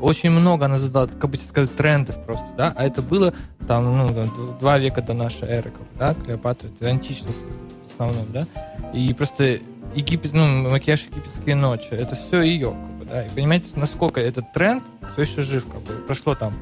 Очень 0.00 0.30
много 0.30 0.66
она 0.66 0.78
задала, 0.78 1.06
как 1.06 1.30
бы 1.30 1.36
сказать, 1.36 1.74
трендов 1.74 2.22
просто, 2.24 2.46
да. 2.56 2.72
А 2.76 2.84
это 2.84 3.02
было 3.02 3.32
там, 3.66 3.96
ну, 3.96 4.56
два 4.60 4.78
века 4.78 5.02
до 5.02 5.14
нашей 5.14 5.48
эры, 5.48 5.70
как 5.70 5.80
бы, 5.80 5.98
да, 5.98 6.14
Клеопатра, 6.14 6.68
это 6.68 6.90
античность 6.90 7.38
в 7.86 7.92
основном, 7.92 8.26
да. 8.32 8.46
И 8.92 9.12
просто 9.14 9.60
Египет, 9.94 10.32
ну, 10.32 10.68
макияж 10.68 11.04
египетские 11.04 11.54
ночи, 11.54 11.88
это 11.90 12.16
все 12.16 12.40
ее, 12.40 12.74
бы, 13.04 13.10
да. 13.10 13.24
И 13.24 13.28
понимаете, 13.30 13.68
насколько 13.76 14.20
этот 14.20 14.52
тренд 14.52 14.84
все 15.12 15.22
еще 15.22 15.42
жив, 15.42 15.66
как 15.66 15.82
бы, 15.82 15.94
прошло 16.06 16.34
там 16.34 16.52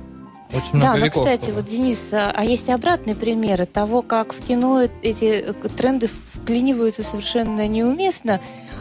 очень 0.54 0.76
много 0.76 0.94
да, 0.94 1.00
но, 1.06 1.10
кстати, 1.10 1.50
вот, 1.50 1.64
Денис, 1.64 2.12
а, 2.12 2.30
а 2.34 2.44
есть 2.44 2.68
и 2.68 2.72
обратные 2.72 3.16
примеры 3.16 3.64
того, 3.64 4.02
как 4.02 4.34
в 4.34 4.46
кино 4.46 4.82
эти 5.02 5.24
э, 5.24 5.52
тренды 5.76 6.08
вклиниваются 6.08 7.02
совершенно 7.02 7.66
неуместно. 7.66 8.40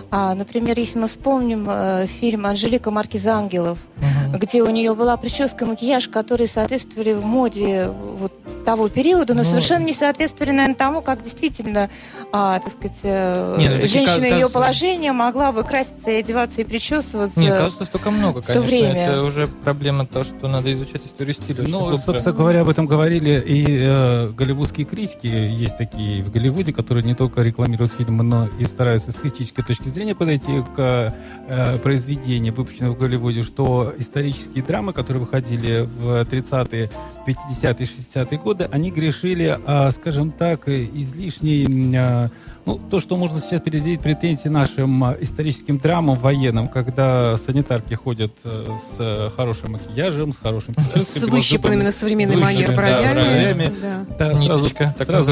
А, 0.09 0.35
например, 0.35 0.77
если 0.77 0.99
мы 0.99 1.07
вспомним 1.07 1.67
э, 1.69 2.07
фильм 2.07 2.45
«Анжелика 2.45 2.91
Маркиз 2.91 3.25
Ангелов», 3.27 3.79
угу. 3.95 4.37
где 4.37 4.61
у 4.61 4.69
нее 4.69 4.93
была 4.93 5.15
прическа, 5.15 5.65
макияж, 5.65 6.09
которые 6.09 6.47
соответствовали 6.47 7.13
моде 7.13 7.87
вот 7.87 8.33
того 8.61 8.89
периода, 8.89 9.33
но 9.33 9.43
ну, 9.43 9.49
совершенно 9.49 9.85
не 9.85 9.93
соответствовали, 9.93 10.51
наверное, 10.51 10.75
тому, 10.75 11.01
как 11.01 11.21
действительно, 11.23 11.89
а, 12.31 12.59
так 12.59 12.73
сказать, 12.73 12.97
э, 13.03 13.55
Нет, 13.57 13.71
ну, 13.71 13.87
женщина 13.87 14.05
кажется, 14.05 14.35
ее 14.35 14.49
положения 14.49 15.11
могла 15.11 15.51
бы 15.51 15.63
краситься 15.63 16.11
и 16.11 16.15
одеваться 16.15 16.61
и 16.61 16.63
причесываться. 16.63 17.39
Нет, 17.39 17.57
кажется, 17.57 17.85
столько 17.85 18.11
много, 18.11 18.41
конечно. 18.41 18.61
время. 18.61 19.01
Это 19.01 19.25
уже 19.25 19.47
проблема 19.47 20.05
того, 20.05 20.23
что 20.23 20.47
надо 20.47 20.71
изучать 20.73 21.05
историю 21.05 21.33
стиля. 21.33 21.67
Ну, 21.67 21.97
собственно 21.97 22.35
говоря, 22.35 22.61
об 22.61 22.69
этом 22.69 22.85
говорили 22.85 23.41
и 23.45 23.65
э, 23.81 24.29
голливудские 24.29 24.85
критики, 24.85 25.27
есть 25.27 25.77
такие 25.77 26.23
в 26.23 26.31
Голливуде, 26.31 26.73
которые 26.73 27.03
не 27.03 27.15
только 27.15 27.41
рекламируют 27.41 27.93
фильмы, 27.93 28.23
но 28.23 28.49
и 28.59 28.65
стараются 28.65 29.11
с 29.11 29.15
критической 29.15 29.63
точки 29.63 29.89
зрения 29.89 30.15
подойти 30.15 30.63
к 30.75 31.13
э, 31.47 31.77
произведениям, 31.79 32.55
выпущенным 32.55 32.93
в 32.93 32.99
Голливуде, 32.99 33.43
что 33.43 33.93
исторические 33.97 34.63
драмы, 34.63 34.93
которые 34.93 35.23
выходили 35.23 35.81
в 35.81 36.21
30-е, 36.21 36.89
50-е, 37.25 37.85
60-е 37.85 38.37
годы, 38.39 38.50
годы 38.51 38.67
они 38.69 38.91
грешили, 38.91 39.57
а, 39.65 39.89
скажем 39.91 40.31
так, 40.31 40.67
излишней, 40.67 41.65
а, 41.97 42.29
ну, 42.65 42.79
то, 42.89 42.99
что 42.99 43.17
можно 43.17 43.39
сейчас 43.39 43.61
предъявить 43.61 44.01
претензии 44.01 44.47
нашим 44.49 45.03
а, 45.03 45.15
историческим 45.19 45.77
драмам 45.77 46.15
военным, 46.15 46.67
когда 46.67 47.37
санитарки 47.37 47.93
ходят 47.93 48.33
э, 48.43 48.67
с 48.97 49.31
хорошим 49.35 49.71
макияжем, 49.71 50.33
с 50.33 50.37
хорошим 50.37 50.75
С 50.95 51.23
выщипанными 51.23 51.83
на 51.83 51.91
современной 51.91 52.37
манере 52.37 52.75
бровями. 52.75 53.73
Да, 53.81 54.05
да. 54.17 54.35
сразу, 54.35 54.69
сразу, 54.97 55.31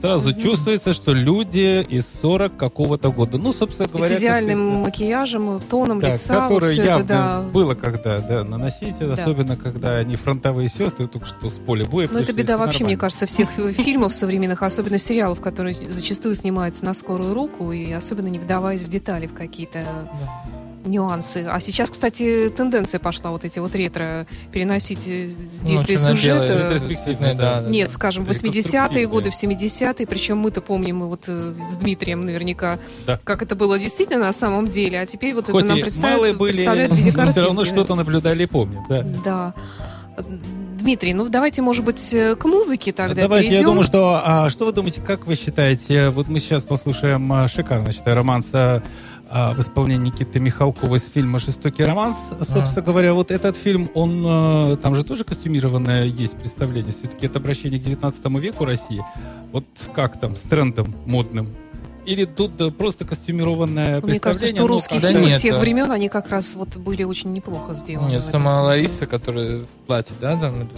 сразу 0.00 0.32
чувствуется, 0.32 0.92
что 0.92 1.12
люди 1.12 1.82
из 1.82 2.06
40 2.22 2.56
какого-то 2.56 3.12
года. 3.12 3.38
Ну, 3.38 3.52
собственно 3.52 3.88
говоря... 3.88 4.14
С 4.14 4.18
идеальным 4.18 4.82
макияжем, 4.82 5.60
тоном 5.60 6.00
лица. 6.00 6.40
Которое 6.40 6.74
вот 6.76 6.84
явно 6.84 7.02
это, 7.02 7.08
да. 7.08 7.40
было 7.52 7.74
когда 7.74 8.18
да, 8.18 8.44
наносить, 8.44 8.98
да. 8.98 9.12
особенно 9.12 9.56
когда 9.56 9.96
они 9.96 10.16
фронтовые 10.16 10.68
сестры, 10.68 11.06
только 11.06 11.26
что 11.26 11.48
с 11.50 11.54
поля 11.54 11.84
боя 11.84 12.08
Ну, 12.10 12.18
это 12.18 12.32
беда 12.32 12.56
вообще, 12.56 12.84
мне 12.84 12.96
кажется, 12.96 13.26
всех 13.26 13.50
фильмов 13.50 14.14
современных, 14.14 14.62
особенно 14.62 14.98
сериалов, 14.98 15.40
которые 15.40 15.76
зачастую 15.88 16.34
снимаются 16.74 16.84
на 16.84 16.94
скорую 16.94 17.34
руку 17.34 17.72
и 17.72 17.90
особенно 17.92 18.28
не 18.28 18.38
вдаваясь 18.38 18.82
в 18.82 18.88
детали, 18.88 19.26
в 19.26 19.34
какие-то 19.34 19.80
нюансы. 20.84 21.46
А 21.50 21.60
сейчас, 21.60 21.90
кстати, 21.90 22.50
тенденция 22.56 22.98
пошла 22.98 23.30
вот 23.30 23.44
эти 23.44 23.58
вот 23.58 23.74
ретро 23.74 24.26
переносить 24.50 25.04
действия 25.04 25.98
ну, 25.98 26.16
сюжета. 26.16 26.70
Ретроспективные, 26.72 27.34
да. 27.34 27.62
Нет, 27.68 27.88
да, 27.88 27.94
скажем, 27.94 28.24
80-е 28.24 29.06
годы, 29.06 29.30
в 29.30 29.34
70-е, 29.34 30.06
причем 30.06 30.38
мы-то 30.38 30.62
помним, 30.62 30.98
мы 30.98 31.08
вот 31.08 31.24
э, 31.28 31.54
с 31.70 31.76
Дмитрием 31.76 32.22
наверняка, 32.22 32.78
да. 33.06 33.20
как 33.24 33.42
это 33.42 33.54
было 33.56 33.78
действительно 33.78 34.24
на 34.24 34.32
самом 34.32 34.68
деле, 34.68 35.00
а 35.00 35.06
теперь 35.06 35.34
вот 35.34 35.50
Хоть 35.50 35.64
это 35.64 35.72
нам 35.72 35.80
представляют, 35.80 36.38
были, 36.38 36.52
представляют 36.52 36.92
в 36.94 36.96
виде 36.96 37.12
картинки. 37.12 37.38
Все 37.38 37.46
равно 37.46 37.64
что-то 37.64 37.94
наблюдали 37.94 38.44
и 38.44 38.46
помним, 38.46 38.86
да. 38.88 39.02
Да. 39.24 39.54
Дмитрий, 40.80 41.14
ну 41.14 41.28
давайте, 41.28 41.62
может 41.62 41.84
быть, 41.84 42.12
э, 42.12 42.34
к 42.34 42.44
музыке 42.44 42.92
тогда 42.92 43.22
Давайте, 43.22 43.48
перейдем. 43.48 43.66
я 43.66 43.70
думаю, 43.70 43.84
что... 43.84 44.20
А, 44.24 44.50
что 44.50 44.66
вы 44.66 44.72
думаете, 44.72 45.00
как 45.00 45.26
вы 45.26 45.34
считаете, 45.34 46.10
вот 46.10 46.28
мы 46.28 46.38
сейчас 46.38 46.64
послушаем 46.64 47.32
а, 47.32 47.48
шикарно, 47.48 47.92
считаю, 47.92 48.16
романс 48.16 48.50
а, 48.52 48.82
а, 49.32 49.52
в 49.52 49.60
исполнении 49.60 50.06
Никиты 50.06 50.40
Михалкова 50.40 50.96
из 50.96 51.08
фильма 51.08 51.38
«Жестокий 51.38 51.84
романс». 51.84 52.16
Собственно 52.40 52.72
а. 52.76 52.80
говоря, 52.82 53.14
вот 53.14 53.30
этот 53.30 53.56
фильм, 53.56 53.88
он... 53.94 54.24
А, 54.26 54.76
там 54.76 54.96
же 54.96 55.04
тоже 55.04 55.22
костюмированное 55.22 56.04
есть 56.04 56.36
представление. 56.36 56.92
Все-таки 56.92 57.26
это 57.26 57.38
обращение 57.38 57.78
к 57.78 57.84
19 57.84 58.24
веку 58.40 58.64
России. 58.64 59.04
Вот 59.52 59.64
как 59.94 60.18
там 60.18 60.34
с 60.34 60.40
трендом 60.40 60.96
модным? 61.06 61.54
Или 62.06 62.24
тут 62.24 62.76
просто 62.76 63.04
костюмированное 63.04 64.00
Мне 64.00 64.18
кажется, 64.18 64.48
что 64.48 64.66
русские 64.66 65.00
фильмы 65.00 65.26
нет, 65.26 65.38
тех 65.38 65.58
времен, 65.60 65.90
они 65.90 66.08
как 66.08 66.30
раз 66.30 66.54
вот 66.54 66.76
были 66.76 67.04
очень 67.04 67.32
неплохо 67.32 67.74
сделаны. 67.74 68.10
Нет, 68.10 68.24
сама 68.24 68.62
Лариса, 68.62 69.06
которая 69.06 69.60
в 69.60 69.86
платье, 69.86 70.14
да, 70.20 70.36
там, 70.38 70.68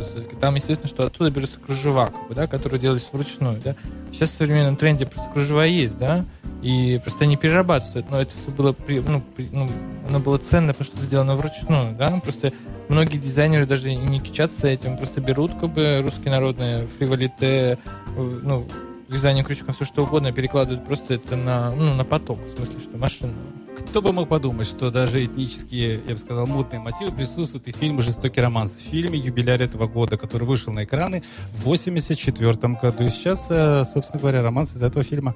там, 0.41 0.55
естественно, 0.57 0.89
что 0.89 1.07
оттуда 1.07 1.31
берется 1.31 1.61
кружева, 1.61 2.07
как 2.07 2.29
бы, 2.29 2.35
да, 2.35 2.47
которые 2.47 2.81
делались 2.81 3.09
вручную, 3.13 3.61
да. 3.65 3.77
Сейчас 4.13 4.31
в 4.31 4.37
современном 4.37 4.77
тренде 4.77 5.07
просто 5.07 5.31
кружева 5.33 5.63
есть, 5.63 5.97
да, 5.97 6.25
и 6.61 7.01
просто 7.03 7.25
они 7.25 7.37
перерабатывают, 7.37 8.11
но 8.11 8.21
это 8.21 8.33
все 8.33 8.51
было, 8.51 8.73
при, 8.73 9.01
ну, 9.01 9.23
при, 9.37 9.49
ну, 9.53 9.69
оно 10.09 10.19
было 10.19 10.39
ценно, 10.39 10.73
потому 10.73 10.87
что 10.87 11.03
сделано 11.03 11.37
вручную, 11.37 11.95
да, 11.97 12.21
просто 12.23 12.53
многие 12.89 13.17
дизайнеры 13.17 13.65
даже 13.65 13.95
не 13.95 14.21
кичатся 14.21 14.67
этим, 14.67 14.97
просто 14.97 15.21
берут, 15.21 15.53
как 15.59 15.73
бы, 15.73 16.01
русские 16.03 16.31
народные 16.33 16.87
фривалите, 16.87 17.79
ну, 18.17 18.67
вязание 19.13 19.45
крючком, 19.45 19.75
все 19.75 19.85
что 19.85 20.03
угодно, 20.05 20.33
перекладывают 20.33 20.85
просто 20.85 21.15
это 21.15 21.37
на, 21.37 21.71
ну, 21.73 21.95
на 21.95 22.05
поток, 22.05 22.39
в 22.41 22.57
смысле, 22.57 22.81
что 22.81 22.97
машина. 22.97 23.33
Кто 23.79 24.03
бы 24.03 24.13
мог 24.13 24.29
подумать, 24.29 24.67
что 24.67 24.91
даже 24.91 25.25
этнические, 25.25 26.03
я 26.07 26.15
бы 26.15 26.19
сказал, 26.19 26.47
модные 26.47 26.81
мотивы 26.81 27.13
присутствуют 27.13 27.69
и 27.69 27.73
в 27.73 27.77
фильме 27.77 28.03
«Жестокий 28.03 28.41
романс», 28.41 28.73
в 28.73 28.91
фильме 28.91 29.19
«Юбиляр 29.19 29.63
этого 29.63 29.87
года», 29.87 30.19
который 30.19 30.45
вышел 30.45 30.73
на 30.73 30.85
экраны 30.85 31.23
в 31.53 31.65
84 31.65 32.75
году. 32.81 33.05
И 33.05 33.09
сейчас, 33.09 33.47
э, 33.51 33.85
собственно 33.85 34.21
говоря, 34.21 34.43
романс 34.43 34.75
из 34.75 34.83
этого 34.83 35.05
фильма. 35.05 35.35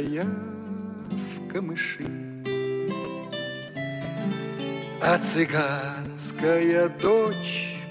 в 1.11 1.47
камыши. 1.51 2.07
А 4.99 5.17
цыганская 5.19 6.89
дочь 6.89 7.83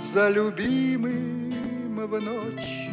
за 0.00 0.30
любимым 0.30 2.06
в 2.06 2.18
ночь 2.18 2.90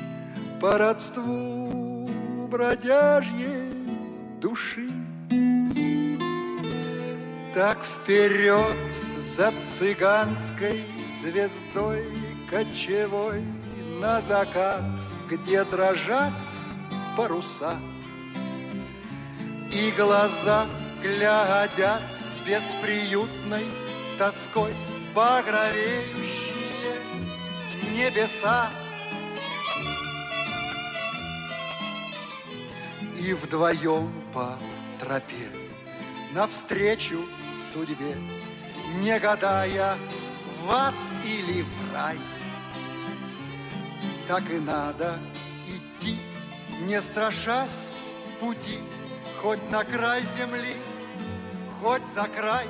по 0.60 0.78
родству 0.78 2.10
бродяжьей 2.52 3.72
души. 4.42 4.90
Так 7.54 7.86
вперед 7.86 8.76
за 9.24 9.54
цыганской 9.78 10.84
звездой 11.22 12.04
кочевой 12.50 13.46
на 14.02 14.22
закат, 14.22 14.84
где 15.30 15.64
дрожат 15.64 16.34
паруса. 17.16 17.80
И 19.72 19.92
глаза 19.92 20.66
глядят 21.02 22.04
с 22.14 22.38
бесприютной 22.46 23.66
тоской 24.18 24.74
багровеющие 25.14 27.02
небеса. 27.92 28.70
И 33.20 33.34
вдвоем 33.34 34.12
по 34.34 34.58
тропе 35.00 35.50
навстречу 36.34 37.26
судьбе, 37.72 38.18
не 39.00 39.18
гадая, 39.20 39.98
в 40.62 40.72
ад 40.72 40.94
или 41.24 41.64
в 41.64 41.94
рай. 41.94 42.18
Так 44.28 44.50
и 44.52 44.60
надо 44.60 45.20
не 46.82 47.02
страшась 47.02 47.96
пути, 48.40 48.80
хоть 49.42 49.72
на 49.72 49.84
край 49.84 50.24
земли, 50.26 50.76
хоть 51.82 52.06
за 52.08 52.24
край. 52.24 52.68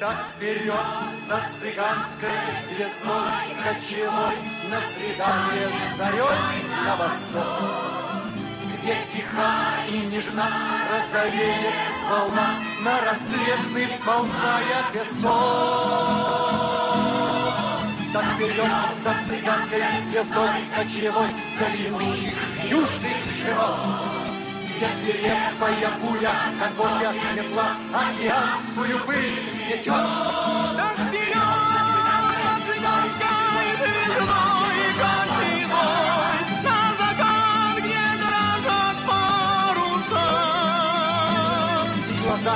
Так 0.00 0.16
вперед 0.34 0.74
за 1.28 1.40
цыганской 1.60 2.30
звездой 2.66 3.30
Кочевой 3.62 4.36
на 4.68 4.80
свидание 4.90 5.68
с 5.68 5.70
зарей 5.96 6.60
на 6.84 6.92
восток 6.96 7.58
Где 8.82 8.96
тиха 9.12 9.52
и 9.88 9.96
нежна 10.06 10.48
розовеет 10.90 11.76
волна 12.10 12.48
На 12.80 12.94
рассветный 13.00 13.86
вползая 14.00 14.80
песок 14.92 16.91
Так 18.12 18.24
вперед 18.34 18.66
за 19.02 19.14
цыганской 19.26 19.82
звездой 20.10 20.50
Кочевой 20.76 21.28
Длиннущих 21.58 22.34
южных 22.68 23.16
широт 23.40 24.22
где 24.82 25.12
свирепая 25.12 25.90
пуля, 26.00 26.32
как 26.58 26.72
божья 26.72 27.12
метла, 27.36 27.76
океанскую 27.92 28.98
пыль 29.06 29.32
метет. 29.68 29.86
Да 29.86 30.92
вперед, 30.96 31.51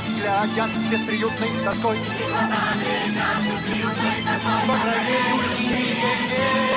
Глаза 0.06 0.46
глядят 0.46 0.70
бесприютной 0.90 1.48
тоской, 1.64 1.96
Глаза 1.96 2.62
глядят 2.80 3.38
бесприютной 3.42 4.18
тоской, 4.24 4.60
Багровеющие 4.68 5.94
века. 5.94 6.76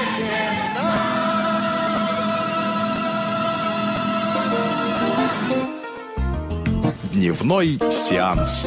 Дневной 7.12 7.79
сеанс. 7.91 8.65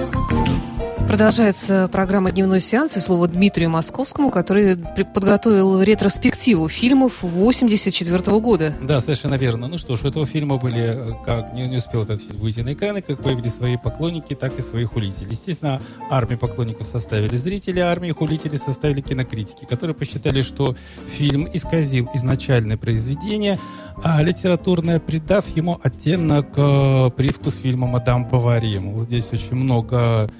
Продолжается 1.06 1.88
программа 1.92 2.32
«Дневной 2.32 2.60
сеанс» 2.60 2.96
и 2.96 3.00
слово 3.00 3.28
Дмитрию 3.28 3.68
Московскому, 3.68 4.30
который 4.30 4.76
подготовил 4.76 5.82
ретроспективу 5.82 6.68
фильмов 6.68 7.22
84 7.22 8.40
года. 8.40 8.74
Да, 8.80 8.98
совершенно 9.00 9.34
верно. 9.34 9.68
Ну 9.68 9.76
что 9.76 9.96
ж, 9.96 10.04
у 10.04 10.08
этого 10.08 10.24
фильма 10.26 10.56
были, 10.56 11.16
как 11.26 11.52
не, 11.52 11.66
не 11.66 11.76
успел 11.76 12.04
этот 12.04 12.22
фильм 12.22 12.38
выйти 12.38 12.60
на 12.60 12.72
экраны, 12.72 13.02
как 13.02 13.20
появились 13.20 13.54
свои 13.54 13.76
поклонники, 13.76 14.34
так 14.34 14.58
и 14.58 14.62
свои 14.62 14.84
хулители. 14.84 15.30
Естественно, 15.30 15.80
армию 16.10 16.38
поклонников 16.38 16.86
составили 16.86 17.36
зрители, 17.36 17.80
а 17.80 17.90
армию 17.90 18.14
хулителей 18.14 18.56
составили 18.56 19.00
кинокритики, 19.00 19.66
которые 19.66 19.94
посчитали, 19.94 20.40
что 20.40 20.76
фильм 21.08 21.48
исказил 21.52 22.08
изначальное 22.14 22.76
произведение, 22.76 23.58
а 24.02 24.22
литературное, 24.22 24.98
придав 24.98 25.46
ему 25.56 25.78
оттенок, 25.82 26.46
э, 26.56 27.10
привкус 27.16 27.56
фильма 27.56 27.86
«Мадам 27.86 28.28
Бавари». 28.28 28.78
Мол, 28.78 29.00
здесь 29.00 29.32
очень 29.32 29.56
много 29.56 30.30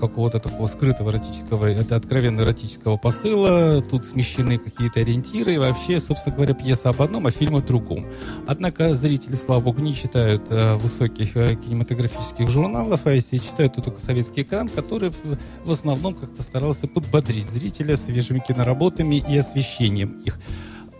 какого-то 0.00 0.40
такого 0.40 0.66
скрытого 0.66 1.10
эротического, 1.10 1.68
откровенно 1.68 2.40
эротического 2.40 2.96
посыла, 2.96 3.82
тут 3.82 4.04
смещены 4.04 4.58
какие-то 4.58 5.00
ориентиры, 5.00 5.54
и 5.54 5.58
вообще, 5.58 6.00
собственно 6.00 6.34
говоря, 6.34 6.54
пьеса 6.54 6.88
об 6.88 7.02
одном, 7.02 7.26
а 7.26 7.30
фильм 7.30 7.56
о 7.56 7.60
другом. 7.60 8.06
Однако 8.48 8.94
зрители, 8.94 9.34
слава 9.34 9.60
богу, 9.60 9.80
не 9.80 9.94
читают 9.94 10.42
э, 10.48 10.76
высоких 10.76 11.36
э, 11.36 11.54
кинематографических 11.54 12.48
журналов, 12.48 13.00
а 13.04 13.12
если 13.12 13.38
читают, 13.38 13.74
то 13.74 13.82
только 13.82 14.00
советский 14.00 14.42
экран, 14.42 14.68
который 14.68 15.12
в 15.64 15.70
основном 15.70 16.14
как-то 16.14 16.42
старался 16.42 16.88
подбодрить 16.88 17.46
зрителя 17.46 17.96
свежими 17.96 18.42
киноработами 18.46 19.16
и 19.16 19.36
освещением 19.36 20.22
их. 20.24 20.38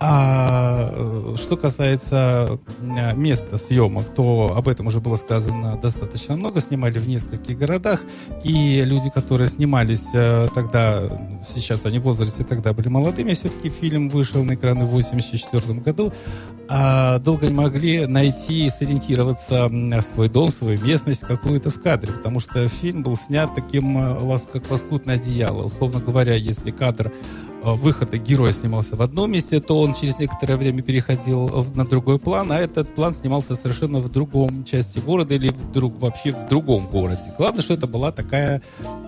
А 0.02 0.90
э, 0.94 1.36
что 1.36 1.58
касается 1.58 2.58
э, 2.80 3.14
места 3.14 3.58
съемок, 3.58 4.06
то 4.14 4.54
об 4.56 4.66
этом 4.66 4.86
уже 4.86 4.98
было 4.98 5.16
сказано 5.16 5.76
достаточно 5.76 6.36
много. 6.36 6.60
Снимали 6.60 6.98
в 6.98 7.06
нескольких 7.06 7.58
городах. 7.58 8.00
И 8.42 8.80
люди, 8.80 9.10
которые 9.10 9.48
снимались 9.48 10.06
э, 10.14 10.46
тогда, 10.54 11.02
сейчас 11.46 11.84
они 11.84 11.98
в 11.98 12.04
возрасте 12.04 12.44
тогда 12.44 12.72
были 12.72 12.88
молодыми, 12.88 13.34
все-таки 13.34 13.68
фильм 13.68 14.08
вышел 14.08 14.42
на 14.42 14.54
экраны 14.54 14.86
в 14.86 14.88
1984 14.88 15.80
году, 15.80 16.14
а 16.66 17.18
долго 17.18 17.48
не 17.48 17.54
могли 17.54 18.06
найти 18.06 18.66
и 18.66 18.70
сориентироваться 18.70 19.68
свой 20.00 20.30
дом, 20.30 20.50
свою 20.50 20.80
местность 20.80 21.20
какую-то 21.20 21.68
в 21.68 21.82
кадре, 21.82 22.12
потому 22.12 22.40
что 22.40 22.66
фильм 22.68 23.02
был 23.02 23.16
снят 23.16 23.54
таким, 23.54 23.98
как 24.50 24.70
лоскутное 24.70 25.16
одеяло. 25.16 25.64
Условно 25.64 26.00
говоря, 26.00 26.36
если 26.36 26.70
кадр 26.70 27.12
выхода 27.62 28.18
героя 28.18 28.52
снимался 28.52 28.96
в 28.96 29.02
одном 29.02 29.32
месте, 29.32 29.60
то 29.60 29.80
он 29.80 29.94
через 29.94 30.18
некоторое 30.18 30.56
время 30.56 30.82
переходил 30.82 31.66
на 31.74 31.86
другой 31.86 32.18
план, 32.18 32.52
а 32.52 32.58
этот 32.58 32.94
план 32.94 33.14
снимался 33.14 33.54
совершенно 33.54 34.00
в 34.00 34.08
другом 34.08 34.64
части 34.64 34.98
города 34.98 35.34
или 35.34 35.48
вдруг 35.48 36.00
вообще 36.00 36.32
в 36.32 36.48
другом 36.48 36.86
городе. 36.86 37.34
Главное, 37.36 37.62
что 37.62 37.74
это 37.74 37.86
была 37.86 38.12
такая, 38.12 38.62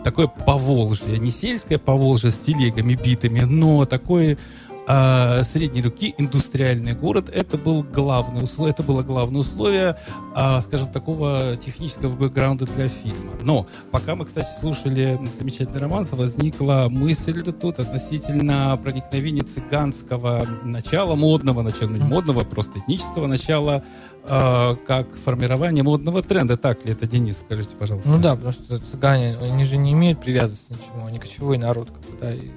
такое 0.05 0.27
Поволжье, 0.27 1.19
не 1.19 1.31
сельское 1.31 1.79
Поволжье 1.79 2.31
с 2.31 2.39
телегами 2.39 2.95
битыми, 2.95 3.41
но 3.41 3.85
такое 3.85 4.39
а, 4.87 5.43
средней 5.45 5.83
руки 5.83 6.15
индустриальный 6.19 6.93
город. 6.93 7.31
Это, 7.33 7.57
был 7.57 7.83
главный, 7.83 8.45
это 8.69 8.83
было 8.83 9.03
главное 9.03 9.41
условие, 9.41 9.97
а, 10.35 10.61
скажем, 10.61 10.89
такого 10.89 11.57
технического 11.57 12.15
бэкграунда 12.15 12.67
для 12.67 12.89
фильма. 12.89 13.33
Но 13.43 13.67
пока 13.91 14.17
мы, 14.17 14.25
кстати, 14.25 14.49
слушали 14.61 15.19
замечательный 15.39 15.81
роман, 15.81 16.07
возникла 16.13 16.87
мысль 16.91 17.43
тут 17.43 17.79
относительно 17.79 18.79
проникновения 18.83 19.43
цыганского 19.43 20.47
начала, 20.65 21.15
модного 21.15 21.63
начала, 21.63 21.91
ну, 21.91 21.97
не 21.97 22.05
модного, 22.05 22.41
просто 22.45 22.79
этнического 22.81 23.27
начала, 23.27 23.85
а, 24.25 24.77
как 24.87 25.15
формирование 25.17 25.83
модного 25.83 26.23
тренда. 26.23 26.57
Так 26.57 26.85
ли 26.85 26.93
это, 26.93 27.07
Денис, 27.07 27.41
скажите, 27.41 27.77
пожалуйста? 27.77 28.11
Ну 28.11 28.19
да, 28.19 28.35
потому 28.35 28.53
что 28.53 28.79
цыгане, 28.79 29.37
они 29.41 29.65
же 29.65 29.77
не 29.77 29.93
имеют 29.93 30.21
привязанности 30.21 30.73
ни 30.73 30.77
к 30.77 30.81
чему, 30.87 31.07
они 31.07 31.19
кочевой 31.19 31.59
народ, 31.59 31.89
да, 32.21 32.33
и 32.33 32.51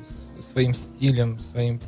своим 0.55 0.73
стилем, 0.73 1.37
своим 1.51 1.81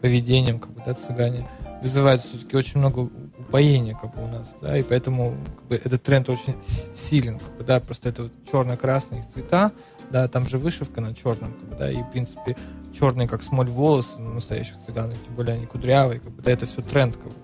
поведением, 0.00 0.58
как 0.58 0.72
бы, 0.72 0.82
да, 0.84 0.92
цыгане. 0.94 1.48
Вызывают 1.80 2.20
все-таки 2.20 2.56
очень 2.56 2.80
много 2.80 3.08
упоения, 3.38 3.94
как 3.94 4.12
бы, 4.16 4.24
у 4.24 4.26
нас, 4.26 4.52
да, 4.60 4.76
и 4.76 4.82
поэтому, 4.82 5.36
как 5.56 5.68
бы, 5.68 5.76
этот 5.76 6.02
тренд 6.02 6.28
очень 6.28 6.56
силен, 6.96 7.38
как 7.38 7.56
бы, 7.56 7.62
да, 7.62 7.78
просто 7.78 8.08
это 8.08 8.24
вот 8.24 8.32
черно-красные 8.50 9.22
цвета, 9.32 9.70
да, 10.10 10.26
там 10.26 10.48
же 10.48 10.58
вышивка 10.58 11.00
на 11.00 11.14
черном, 11.14 11.52
как 11.52 11.68
бы, 11.68 11.76
да, 11.76 11.92
и, 11.92 12.02
в 12.02 12.10
принципе, 12.10 12.56
черные, 12.92 13.28
как 13.28 13.44
смоль, 13.44 13.68
волосы 13.68 14.18
настоящих 14.18 14.74
цыган, 14.84 15.12
тем 15.12 15.36
более 15.36 15.54
они 15.54 15.66
кудрявые, 15.66 16.18
как 16.18 16.32
бы, 16.32 16.42
да, 16.42 16.50
это 16.50 16.66
все 16.66 16.82
тренд, 16.82 17.16
как 17.16 17.28
бы, 17.28 17.34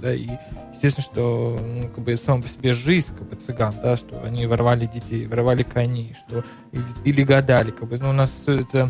да, 0.00 0.14
и 0.14 0.28
естественно, 0.72 1.04
что, 1.04 1.58
ну, 1.60 1.88
как 1.88 2.04
бы, 2.04 2.16
сам 2.16 2.40
по 2.40 2.48
себе 2.48 2.72
жизнь, 2.72 3.08
как 3.18 3.28
бы, 3.28 3.34
цыган, 3.34 3.74
да, 3.82 3.96
что 3.96 4.22
они 4.22 4.46
воровали 4.46 4.86
детей, 4.86 5.26
воровали 5.26 5.64
коней, 5.64 6.14
что, 6.28 6.44
или, 6.70 6.84
или 7.04 7.24
гадали, 7.24 7.72
как 7.72 7.88
бы, 7.88 7.98
ну, 7.98 8.10
у 8.10 8.12
нас 8.12 8.44
это 8.46 8.88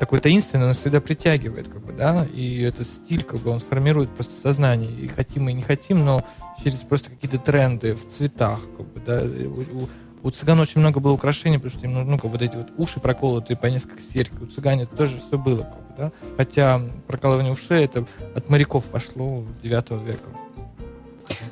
такой 0.00 0.18
таинственный, 0.18 0.66
нас 0.66 0.78
всегда 0.78 1.00
притягивает, 1.00 1.68
как 1.68 1.84
бы, 1.84 1.92
да, 1.92 2.26
и 2.32 2.62
этот 2.62 2.86
стиль, 2.86 3.22
как 3.22 3.38
бы, 3.40 3.50
он 3.50 3.60
формирует 3.60 4.08
просто 4.08 4.34
сознание, 4.34 4.90
и 4.90 5.06
хотим 5.06 5.48
и 5.50 5.52
не 5.52 5.60
хотим, 5.60 6.04
но 6.06 6.24
через 6.64 6.78
просто 6.78 7.10
какие-то 7.10 7.38
тренды 7.38 7.94
в 7.94 8.08
цветах, 8.08 8.60
как 8.78 8.86
бы, 8.86 9.00
да, 9.06 9.22
у, 9.22 10.26
у 10.26 10.30
цыган 10.30 10.58
очень 10.58 10.80
много 10.80 11.00
было 11.00 11.12
украшений, 11.12 11.58
потому 11.58 11.78
что 11.78 11.86
им, 11.86 11.92
ну, 11.92 12.04
ну 12.04 12.18
как 12.18 12.30
вот 12.30 12.40
эти 12.40 12.56
вот 12.56 12.68
уши 12.78 12.98
проколотые 12.98 13.58
по 13.58 13.66
несколько 13.66 14.00
серьг, 14.00 14.32
у 14.40 14.46
цыгане 14.46 14.86
тоже 14.86 15.18
все 15.18 15.36
было, 15.36 15.64
как 15.64 15.76
бы, 15.76 15.94
да? 15.98 16.12
Хотя 16.38 16.80
прокалывание 17.06 17.52
ушей 17.52 17.84
это 17.84 18.06
от 18.34 18.48
моряков 18.48 18.86
пошло 18.86 19.44
9 19.62 19.90
века. 20.06 20.30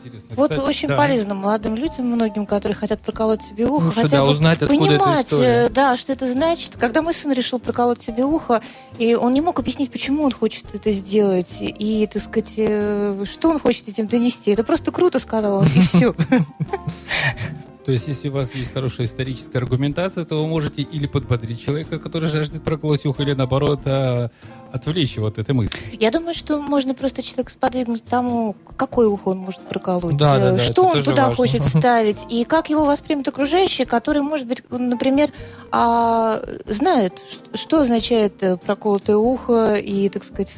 Интересно. 0.08 0.36
Вот 0.36 0.50
Кстати, 0.50 0.66
очень 0.66 0.88
да. 0.88 0.96
полезно 0.96 1.34
молодым 1.34 1.76
людям, 1.76 2.06
многим, 2.06 2.46
которые 2.46 2.76
хотят 2.76 3.00
проколоть 3.00 3.42
себе 3.42 3.66
ухо, 3.66 3.84
ну, 3.84 3.90
хотя 3.90 4.08
да, 4.08 4.24
бы 4.24 4.30
узнать, 4.30 4.58
понимать, 4.60 5.32
э, 5.32 5.68
да, 5.68 5.96
что 5.96 6.12
это 6.12 6.26
значит. 6.26 6.76
Когда 6.76 7.02
мой 7.02 7.14
сын 7.14 7.32
решил 7.32 7.58
проколоть 7.58 8.02
себе 8.02 8.24
ухо, 8.24 8.62
и 8.98 9.14
он 9.14 9.32
не 9.32 9.40
мог 9.40 9.58
объяснить, 9.58 9.90
почему 9.90 10.24
он 10.24 10.32
хочет 10.32 10.74
это 10.74 10.90
сделать, 10.92 11.58
и, 11.60 12.08
так 12.12 12.22
сказать, 12.22 12.54
э, 12.56 13.24
что 13.30 13.50
он 13.50 13.58
хочет 13.58 13.88
этим 13.88 14.06
донести. 14.06 14.50
Это 14.50 14.64
просто 14.64 14.90
круто, 14.90 15.18
сказал 15.18 15.58
он, 15.58 15.66
и 15.66 15.80
все. 15.82 16.14
То 17.88 17.92
есть, 17.92 18.06
если 18.06 18.28
у 18.28 18.32
вас 18.32 18.54
есть 18.54 18.74
хорошая 18.74 19.06
историческая 19.06 19.56
аргументация, 19.56 20.26
то 20.26 20.42
вы 20.42 20.46
можете 20.46 20.82
или 20.82 21.06
подбодрить 21.06 21.58
человека, 21.58 21.98
который 21.98 22.28
жаждет 22.28 22.62
проколоть 22.62 23.06
ухо, 23.06 23.22
или 23.22 23.32
наоборот 23.32 23.80
а, 23.86 24.28
отвлечь 24.70 25.16
его 25.16 25.28
от 25.28 25.38
этой 25.38 25.54
мысли. 25.54 25.78
Я 25.98 26.10
думаю, 26.10 26.34
что 26.34 26.60
можно 26.60 26.92
просто 26.92 27.22
человека 27.22 27.50
сподвигнуть 27.50 28.04
тому, 28.04 28.54
какое 28.76 29.08
ухо 29.08 29.28
он 29.28 29.38
может 29.38 29.62
проколоть, 29.62 30.18
да, 30.18 30.38
да, 30.38 30.52
да, 30.52 30.58
что 30.58 30.84
он 30.84 31.02
туда 31.02 31.28
важно. 31.28 31.36
хочет 31.36 31.62
ставить, 31.64 32.18
и 32.28 32.44
как 32.44 32.68
его 32.68 32.84
воспримут 32.84 33.26
окружающие, 33.26 33.86
которые, 33.86 34.22
может 34.22 34.46
быть, 34.46 34.62
например, 34.68 35.30
а, 35.72 36.42
знают, 36.66 37.24
что 37.54 37.80
означает 37.80 38.42
э, 38.42 38.58
проколотое 38.58 39.16
ухо, 39.16 39.76
и, 39.76 40.10
так 40.10 40.24
сказать, 40.24 40.52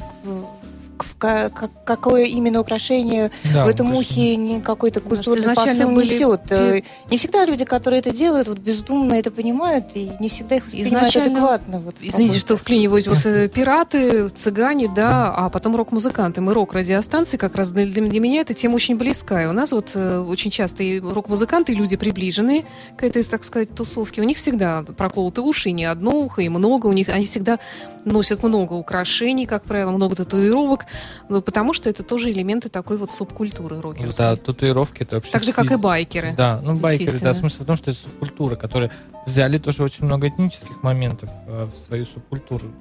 какое 1.21 2.25
именно 2.25 2.59
украшение 2.59 3.31
да, 3.53 3.65
в 3.65 3.67
этом 3.67 3.93
ухе 3.93 4.35
не 4.35 4.59
какой-то 4.59 4.99
культурный 4.99 5.47
Может, 5.47 5.63
посыл 5.63 5.91
были... 5.91 6.05
несет. 6.05 6.41
Э, 6.51 6.81
не 7.09 7.17
всегда 7.17 7.45
люди, 7.45 7.63
которые 7.63 7.99
это 7.99 8.11
делают, 8.11 8.47
вот 8.47 8.57
бездумно 8.57 9.13
это 9.13 9.29
понимают, 9.29 9.91
и 9.93 10.11
не 10.19 10.29
всегда 10.29 10.55
их 10.55 10.65
воспринимают 10.65 11.07
изначально... 11.07 11.31
адекватно. 11.31 11.79
Вот, 11.79 11.95
Извините, 12.01 12.39
что 12.39 12.57
вклиниваюсь. 12.57 13.07
Вот 13.07 13.25
э, 13.25 13.47
пираты, 13.47 14.29
цыгане, 14.29 14.89
да, 14.93 15.33
а 15.33 15.49
потом 15.49 15.75
рок-музыканты. 15.75 16.41
Мы 16.41 16.53
рок-радиостанции, 16.53 17.37
как 17.37 17.55
раз 17.55 17.71
для, 17.71 17.85
для 17.85 18.19
меня 18.19 18.41
эта 18.41 18.53
тема 18.53 18.75
очень 18.75 18.97
близкая. 18.97 19.49
У 19.49 19.53
нас 19.53 19.71
вот 19.71 19.91
э, 19.93 20.19
очень 20.19 20.51
часто 20.51 20.83
и 20.83 20.99
рок-музыканты, 20.99 21.73
люди 21.73 21.95
приближенные 21.95 22.65
к 22.97 23.03
этой, 23.03 23.23
так 23.23 23.43
сказать, 23.43 23.73
тусовке, 23.75 24.21
у 24.21 24.23
них 24.25 24.37
всегда 24.37 24.83
проколоты 24.97 25.41
уши, 25.41 25.69
и 25.69 25.71
не 25.71 25.85
одно 25.85 26.11
ухо, 26.11 26.41
и 26.41 26.49
много 26.49 26.87
у 26.87 26.93
них, 26.93 27.09
они 27.09 27.25
всегда 27.25 27.59
носят 28.05 28.43
много 28.43 28.73
украшений, 28.73 29.45
как 29.45 29.63
правило, 29.63 29.91
много 29.91 30.15
татуировок, 30.15 30.85
ну, 31.29 31.41
потому 31.41 31.73
что 31.73 31.89
это 31.89 32.03
тоже 32.03 32.31
элементы 32.31 32.69
такой 32.69 32.97
вот 32.97 33.13
субкультуры 33.13 33.81
рокерской. 33.81 34.13
Да, 34.17 34.35
татуировки 34.35 35.03
это 35.03 35.15
вообще... 35.15 35.31
Так 35.31 35.43
же, 35.43 35.53
как 35.53 35.71
и 35.71 35.75
байкеры. 35.75 36.33
Да, 36.35 36.59
ну 36.63 36.75
байкеры, 36.75 37.19
да, 37.19 37.33
смысл 37.33 37.63
в 37.63 37.65
том, 37.65 37.75
что 37.75 37.91
это 37.91 37.99
субкультура, 37.99 38.55
которая 38.55 38.91
взяли 39.25 39.57
тоже 39.57 39.83
очень 39.83 40.05
много 40.05 40.27
этнических 40.27 40.83
моментов 40.83 41.29
э, 41.47 41.65
в 41.65 41.77
свою 41.77 42.05
субкультуру. 42.05 42.71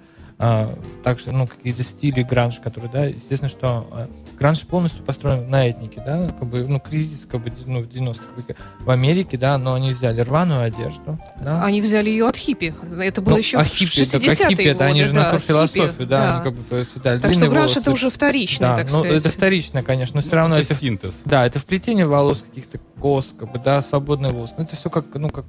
А, 0.42 0.74
также, 1.04 1.32
ну, 1.32 1.46
какие-то 1.46 1.82
стили 1.82 2.22
гранж, 2.22 2.60
которые, 2.60 2.90
да, 2.90 3.04
естественно, 3.04 3.50
что 3.50 3.86
а, 3.92 4.08
гранж 4.38 4.62
полностью 4.62 5.04
построен 5.04 5.50
на 5.50 5.68
этнике, 5.68 6.02
да, 6.04 6.28
как 6.28 6.48
бы, 6.48 6.66
ну, 6.66 6.80
кризис, 6.80 7.26
как 7.30 7.42
бы, 7.42 7.52
ну, 7.66 7.82
в 7.82 7.88
90-х 7.88 8.54
в 8.78 8.88
Америке, 8.88 9.36
да, 9.36 9.58
но 9.58 9.74
они 9.74 9.90
взяли 9.90 10.22
рваную 10.22 10.62
одежду, 10.62 11.20
да. 11.42 11.62
Они 11.62 11.82
взяли 11.82 12.08
ее 12.08 12.26
от 12.26 12.36
хиппи, 12.36 12.74
это 13.02 13.20
было 13.20 13.34
ну, 13.34 13.38
еще 13.38 13.58
а 13.58 13.64
хиппи, 13.64 13.90
в 13.90 14.14
60-е 14.14 14.48
хиппи. 14.48 14.62
Это, 14.62 14.86
они 14.86 15.02
же 15.02 15.12
да, 15.12 15.24
на 15.24 15.38
ту 15.38 15.38
философию, 15.40 16.06
да, 16.06 16.06
да. 16.06 16.34
Они 16.36 16.44
как 16.44 16.54
бы 16.54 16.84
всегда 16.84 17.18
Так 17.18 17.34
что 17.34 17.48
гранж 17.48 17.76
это 17.76 17.90
уже 17.92 18.08
вторичный, 18.08 18.66
да, 18.66 18.76
так 18.78 18.90
ну, 18.90 19.00
сказать. 19.00 19.20
это 19.20 19.28
вторично, 19.28 19.82
конечно, 19.82 20.16
но 20.16 20.26
все 20.26 20.36
равно 20.36 20.58
это... 20.58 20.74
синтез. 20.74 21.20
Да, 21.26 21.44
это 21.44 21.58
вплетение 21.58 22.06
волос 22.06 22.42
каких-то 22.48 22.78
кос, 22.98 23.34
как 23.38 23.52
бы, 23.52 23.58
да, 23.58 23.82
свободный 23.82 24.30
волос. 24.30 24.54
Ну, 24.56 24.64
это 24.64 24.74
все 24.74 24.88
как, 24.88 25.04
ну, 25.12 25.28
как 25.28 25.44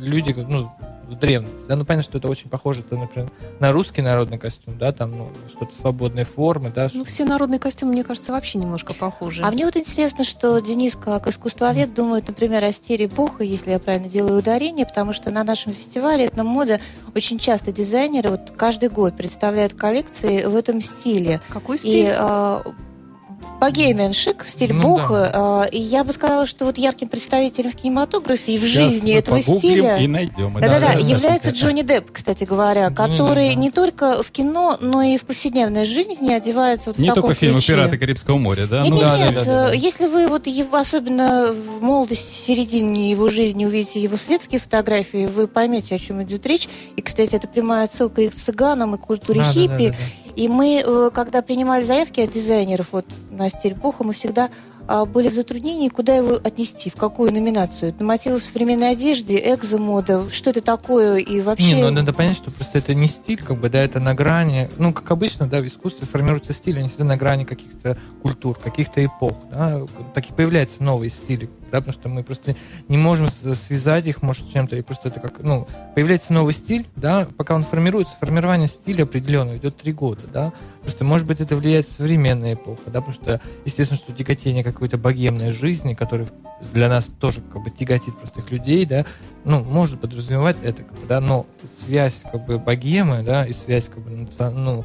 люди, 0.00 0.32
ну, 0.32 0.70
в 1.08 1.14
древности. 1.16 1.64
Да, 1.66 1.76
ну 1.76 1.84
понятно, 1.84 2.02
что 2.02 2.18
это 2.18 2.28
очень 2.28 2.50
похоже, 2.50 2.82
то, 2.82 2.96
например, 2.96 3.30
на 3.60 3.72
русский 3.72 4.02
народный 4.02 4.38
костюм, 4.38 4.78
да, 4.78 4.92
там, 4.92 5.12
ну, 5.12 5.30
что-то 5.48 5.74
свободной 5.74 6.24
формы, 6.24 6.70
да. 6.74 6.88
Ну, 6.92 7.04
все 7.04 7.24
народные 7.24 7.58
костюмы, 7.58 7.92
мне 7.92 8.04
кажется, 8.04 8.32
вообще 8.32 8.58
немножко 8.58 8.94
похожи. 8.94 9.42
А 9.42 9.50
мне 9.50 9.64
вот 9.64 9.76
интересно, 9.76 10.24
что 10.24 10.58
Денис, 10.60 10.96
как 10.96 11.26
искусствовед, 11.26 11.94
думает, 11.94 12.28
например, 12.28 12.64
о 12.64 12.72
стиле 12.72 13.06
эпохи, 13.06 13.42
если 13.42 13.70
я 13.70 13.78
правильно 13.78 14.08
делаю 14.08 14.38
ударение, 14.38 14.86
потому 14.86 15.12
что 15.12 15.30
на 15.30 15.44
нашем 15.44 15.72
фестивале 15.72 16.26
«Этно 16.26 16.44
мода» 16.44 16.80
очень 17.14 17.38
часто 17.38 17.72
дизайнеры 17.72 18.30
вот 18.30 18.52
каждый 18.56 18.88
год 18.88 19.16
представляют 19.16 19.74
коллекции 19.74 20.44
в 20.44 20.54
этом 20.54 20.80
стиле. 20.80 21.40
Какой 21.48 21.78
стиль? 21.78 22.06
И, 22.06 22.14
а, 22.14 22.62
богемен 23.60 24.12
шик, 24.12 24.44
стиль 24.46 24.72
ну. 24.72 24.98
Да. 25.08 25.66
И 25.70 25.78
я 25.78 26.04
бы 26.04 26.12
сказала, 26.12 26.46
что 26.46 26.64
вот 26.64 26.78
ярким 26.78 27.08
представителем 27.08 27.70
в 27.70 27.76
кинематографе 27.76 28.52
и 28.54 28.58
в 28.58 28.62
Сейчас 28.62 28.92
жизни 28.92 29.12
этого 29.12 29.40
стиля... 29.40 29.98
и 29.98 30.06
найдем. 30.06 30.54
Да-да-да, 30.54 30.92
является 30.92 31.50
Джонни 31.50 31.82
Депп, 31.82 32.10
кстати 32.12 32.44
говоря, 32.44 32.90
который 32.90 33.54
не 33.54 33.70
только 33.70 34.22
в 34.22 34.30
кино, 34.30 34.78
но 34.80 35.02
и 35.02 35.18
в 35.18 35.24
повседневной 35.24 35.84
жизни 35.84 36.32
одевается 36.32 36.90
вот 36.90 36.98
Не 36.98 37.10
в 37.10 37.14
только 37.14 37.34
фильмы 37.34 37.58
ключе. 37.58 37.74
«Пираты 37.74 37.98
Карибского 37.98 38.38
моря», 38.38 38.66
да? 38.66 38.82
Нет, 38.82 38.92
ну, 38.92 39.00
да. 39.44 39.72
Если 39.72 40.06
вы 40.06 40.28
вот 40.28 40.46
его, 40.46 40.76
особенно 40.76 41.52
в 41.52 41.82
молодости, 41.82 42.42
в 42.42 42.46
середине 42.46 43.10
его 43.10 43.28
жизни 43.28 43.64
увидите 43.66 44.00
его 44.00 44.16
светские 44.16 44.60
фотографии, 44.60 45.26
вы 45.26 45.48
поймете, 45.48 45.94
о 45.94 45.98
чем 45.98 46.22
идет 46.22 46.46
речь. 46.46 46.68
И, 46.96 47.02
кстати, 47.02 47.34
это 47.34 47.48
прямая 47.48 47.84
отсылка 47.84 48.22
и 48.22 48.28
к 48.28 48.34
цыганам, 48.34 48.94
и 48.94 48.98
к 48.98 49.02
культуре 49.02 49.42
хиппи. 49.42 49.94
И 50.38 50.46
мы, 50.46 50.84
э, 50.86 51.10
когда 51.12 51.42
принимали 51.42 51.82
заявки 51.82 52.20
от 52.20 52.30
дизайнеров 52.30 52.92
вот, 52.92 53.04
на 53.32 53.50
стиль 53.50 53.72
эпоха, 53.72 54.04
мы 54.04 54.12
всегда 54.12 54.50
а, 54.86 55.04
были 55.04 55.28
в 55.28 55.34
затруднении, 55.34 55.88
куда 55.88 56.14
его 56.14 56.36
отнести, 56.42 56.90
в 56.90 56.94
какую 56.94 57.30
номинацию. 57.30 57.90
Это 57.90 58.02
мотивы 58.04 58.38
в 58.38 58.44
современной 58.44 58.92
одежде, 58.92 59.36
экзомода, 59.52 60.30
что 60.30 60.50
это 60.50 60.62
такое 60.62 61.16
и 61.16 61.42
вообще... 61.42 61.74
Не, 61.74 61.82
ну 61.82 61.90
надо 61.90 62.14
понять, 62.14 62.36
что 62.36 62.50
просто 62.50 62.78
это 62.78 62.94
не 62.94 63.06
стиль, 63.06 63.42
как 63.42 63.60
бы, 63.60 63.68
да, 63.68 63.80
это 63.80 64.00
на 64.00 64.14
грани... 64.14 64.70
Ну, 64.78 64.94
как 64.94 65.10
обычно, 65.10 65.46
да, 65.46 65.60
в 65.60 65.66
искусстве 65.66 66.06
формируется 66.06 66.54
стиль, 66.54 66.78
они 66.78 66.88
всегда 66.88 67.04
на 67.04 67.16
грани 67.18 67.44
каких-то 67.44 67.98
культур, 68.22 68.56
каких-то 68.58 69.04
эпох, 69.04 69.34
да, 69.50 69.82
так 70.14 70.30
и 70.30 70.32
появляются 70.32 70.82
новые 70.82 71.10
стили, 71.10 71.50
да, 71.70 71.78
потому 71.78 71.92
что 71.92 72.08
мы 72.08 72.22
просто 72.22 72.56
не 72.88 72.96
можем 72.96 73.28
связать 73.28 74.06
их, 74.06 74.22
может, 74.22 74.50
чем-то, 74.52 74.76
и 74.76 74.82
просто 74.82 75.08
это 75.08 75.20
как, 75.20 75.40
ну, 75.40 75.66
появляется 75.94 76.32
новый 76.32 76.52
стиль, 76.52 76.86
да, 76.96 77.26
пока 77.36 77.54
он 77.54 77.62
формируется, 77.62 78.14
формирование 78.20 78.68
стиля 78.68 79.04
определенного 79.04 79.56
идет 79.56 79.76
три 79.76 79.92
года, 79.92 80.22
да, 80.32 80.52
просто, 80.82 81.04
может 81.04 81.26
быть, 81.26 81.40
это 81.40 81.56
влияет 81.56 81.88
современная 81.88 82.54
эпоха, 82.54 82.82
да, 82.86 83.00
потому 83.00 83.12
что, 83.12 83.40
естественно, 83.64 83.98
что 83.98 84.12
тяготение 84.12 84.64
какой-то 84.64 84.98
богемной 84.98 85.50
жизни, 85.50 85.94
которая 85.94 86.28
для 86.72 86.88
нас 86.88 87.08
тоже 87.20 87.40
как 87.40 87.62
бы 87.62 87.70
тяготит 87.70 88.18
простых 88.18 88.50
людей, 88.50 88.84
да, 88.84 89.04
ну, 89.44 89.62
может 89.62 90.00
подразумевать 90.00 90.56
это, 90.62 90.82
как 90.82 90.98
бы, 90.98 91.06
да, 91.06 91.20
но 91.20 91.46
связь, 91.84 92.22
как 92.30 92.44
бы, 92.46 92.58
богемы, 92.58 93.22
да, 93.22 93.46
и 93.46 93.52
связь, 93.52 93.88
как 93.88 94.02
бы, 94.02 94.28
ну, 94.38 94.84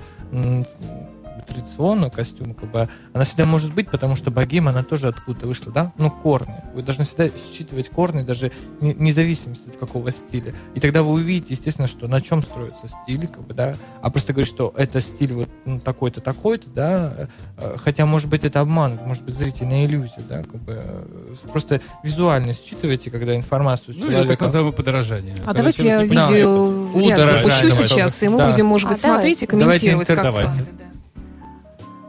традиционного 1.41 2.09
костюма, 2.09 2.53
как 2.53 2.71
бы, 2.71 2.89
она 3.13 3.23
всегда 3.23 3.45
может 3.45 3.73
быть, 3.73 3.89
потому 3.89 4.15
что 4.15 4.31
богема, 4.31 4.71
она 4.71 4.83
тоже 4.83 5.07
откуда-то 5.07 5.47
вышла, 5.47 5.71
да? 5.71 5.91
Ну, 5.97 6.11
корни. 6.11 6.55
Вы 6.73 6.83
должны 6.83 7.03
всегда 7.03 7.27
считывать 7.27 7.89
корни, 7.89 8.23
даже 8.23 8.51
независимости 8.81 9.69
от 9.69 9.77
какого 9.77 10.11
стиля. 10.11 10.53
И 10.75 10.79
тогда 10.79 11.03
вы 11.03 11.13
увидите, 11.13 11.53
естественно, 11.53 11.87
что 11.87 12.07
на 12.07 12.21
чем 12.21 12.43
строится 12.43 12.87
стиль, 12.87 13.27
как 13.27 13.45
бы, 13.45 13.53
да? 13.53 13.75
А 14.01 14.09
просто 14.09 14.33
говорить, 14.33 14.53
что 14.53 14.73
это 14.77 15.01
стиль 15.01 15.33
вот 15.33 15.49
ну, 15.65 15.79
такой-то, 15.79 16.21
такой-то, 16.21 16.69
да? 16.69 17.29
Э, 17.57 17.77
хотя, 17.77 18.05
может 18.05 18.29
быть, 18.29 18.43
это 18.43 18.59
обман, 18.59 18.99
может 19.05 19.23
быть, 19.23 19.35
зрительная 19.35 19.85
иллюзия, 19.85 20.21
да? 20.27 20.43
Как 20.43 20.61
бы, 20.61 20.73
э, 20.77 21.35
просто 21.51 21.81
визуально 22.03 22.51
считывайте, 22.53 23.09
когда 23.09 23.35
информацию 23.35 23.95
Ну, 23.97 24.11
или 24.11 24.27
так 24.27 24.39
называемое 24.39 24.73
подорожание. 24.73 25.35
А 25.45 25.53
давайте 25.53 25.85
я 25.85 26.03
видео 26.03 26.83
да, 27.15 27.25
запущу 27.25 27.69
сейчас, 27.69 28.21
и 28.23 28.29
мы 28.29 28.37
да. 28.37 28.49
будем, 28.49 28.65
может 28.65 28.87
быть, 28.87 28.97
а 28.97 29.01
смотреть 29.01 29.39
давайте. 29.39 29.45
и 29.45 29.47
комментировать, 29.47 30.07
давайте, 30.07 30.15
как 30.15 30.23
давайте. 30.23 30.92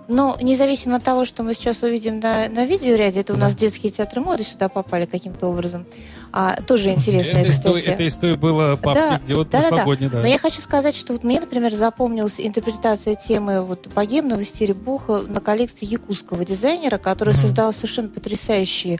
Но 0.08 0.36
независимо 0.40 0.96
от 0.96 1.04
того, 1.04 1.24
что 1.24 1.42
мы 1.42 1.54
сейчас 1.54 1.82
увидим 1.82 2.20
на, 2.20 2.48
на 2.48 2.66
видеоряде, 2.66 3.20
это 3.20 3.32
у 3.32 3.36
нас 3.36 3.54
детские 3.54 3.90
театры 3.90 4.20
моды 4.20 4.42
сюда 4.42 4.68
попали 4.68 5.06
каким-то 5.06 5.46
образом. 5.46 5.86
А, 6.32 6.60
тоже 6.62 6.90
интересно, 6.90 7.38
это 7.38 7.50
кстати. 7.50 7.78
История, 7.78 7.92
это 7.94 8.06
история 8.08 8.34
была 8.34 8.76
по 8.76 8.92
да, 8.92 9.20
идиот 9.24 9.50
да, 9.50 9.70
да, 9.70 9.84
да. 9.84 10.08
да. 10.08 10.20
Но 10.20 10.26
я 10.26 10.38
хочу 10.38 10.60
сказать, 10.60 10.96
что 10.96 11.12
вот 11.12 11.22
мне, 11.22 11.40
например, 11.40 11.72
запомнилась 11.72 12.40
интерпретация 12.40 13.14
темы 13.14 13.62
вот 13.62 13.88
богемного 13.94 14.42
стиля 14.44 14.74
Буха 14.74 15.20
на 15.28 15.40
коллекции 15.40 15.86
якутского 15.86 16.44
дизайнера, 16.44 16.98
который 16.98 17.30
mm-hmm. 17.34 17.40
создал 17.40 17.72
совершенно 17.72 18.08
потрясающие 18.08 18.98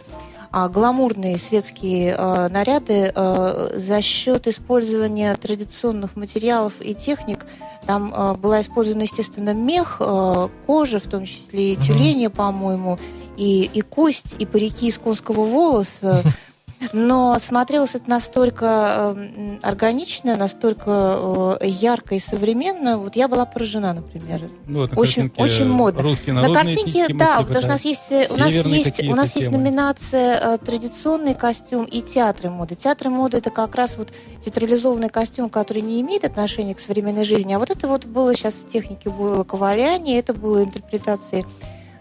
гламурные 0.69 1.37
светские 1.37 2.15
а, 2.17 2.49
наряды 2.49 3.13
а, 3.15 3.73
за 3.75 4.01
счет 4.01 4.47
использования 4.47 5.35
традиционных 5.35 6.15
материалов 6.15 6.75
и 6.81 6.95
техник. 6.95 7.45
Там 7.87 8.13
а, 8.15 8.35
была 8.35 8.61
использована, 8.61 9.03
естественно, 9.03 9.53
мех, 9.53 9.97
а, 9.99 10.49
кожа, 10.67 11.01
в 11.01 11.09
том 11.09 11.25
числе 11.25 11.73
и 11.73 11.77
тюленя, 11.77 12.31
по-моему, 12.31 12.99
и, 13.37 13.65
и 13.65 13.81
кость, 13.81 14.37
и 14.39 14.47
парики 14.47 14.87
из 14.87 14.99
конского 14.99 15.43
волоса. 15.43 16.23
Но 16.93 17.39
смотрелось 17.39 17.95
это 17.95 18.09
настолько 18.09 19.15
э, 19.17 19.59
органично, 19.63 20.37
настолько 20.37 21.59
э, 21.61 21.67
ярко 21.67 22.15
и 22.15 22.19
современно. 22.19 22.99
Вот 22.99 23.17
я 23.17 23.29
была 23.29 23.47
поражена, 23.47 23.93
например. 23.93 24.51
Ну, 24.67 24.81
вот 24.81 24.93
на 24.93 24.99
очень, 24.99 25.33
очень 25.37 25.69
модно. 25.69 26.03
Русские 26.03 26.35
На 26.35 26.53
картинке, 26.53 27.07
да, 27.15 27.41
потому 27.41 27.61
что 27.61 27.69
у 27.69 27.73
нас 27.73 27.85
есть, 27.85 28.11
э, 28.11 28.27
у 28.31 28.37
нас 28.37 28.53
есть, 28.53 29.03
у 29.05 29.15
нас 29.15 29.37
есть 29.37 29.51
номинация 29.51 30.39
э, 30.39 30.59
традиционный 30.59 31.35
костюм 31.35 31.85
и 31.85 32.03
театры 32.03 32.51
моды. 32.51 32.75
Театры 32.75 33.11
моды 33.11 33.39
это 33.39 33.51
как 33.51 33.75
раз 33.75 33.97
вот 33.97 34.13
театрализованный 34.45 35.09
костюм, 35.09 35.51
который 35.51 35.83
не 35.83 36.01
имеет 36.01 36.25
отношения 36.25 36.75
к 36.75 36.81
современной 36.81 37.25
жизни. 37.25 37.53
А 37.53 37.59
вот 37.59 37.71
это 37.71 37.89
вот 37.89 38.07
было 38.07 38.35
сейчас 38.35 38.55
в 38.55 38.67
технике 38.67 39.11
Войла 39.11 39.45
Коваляни, 39.45 40.19
это 40.19 40.35
было 40.35 40.63
интерпретацией 40.63 41.45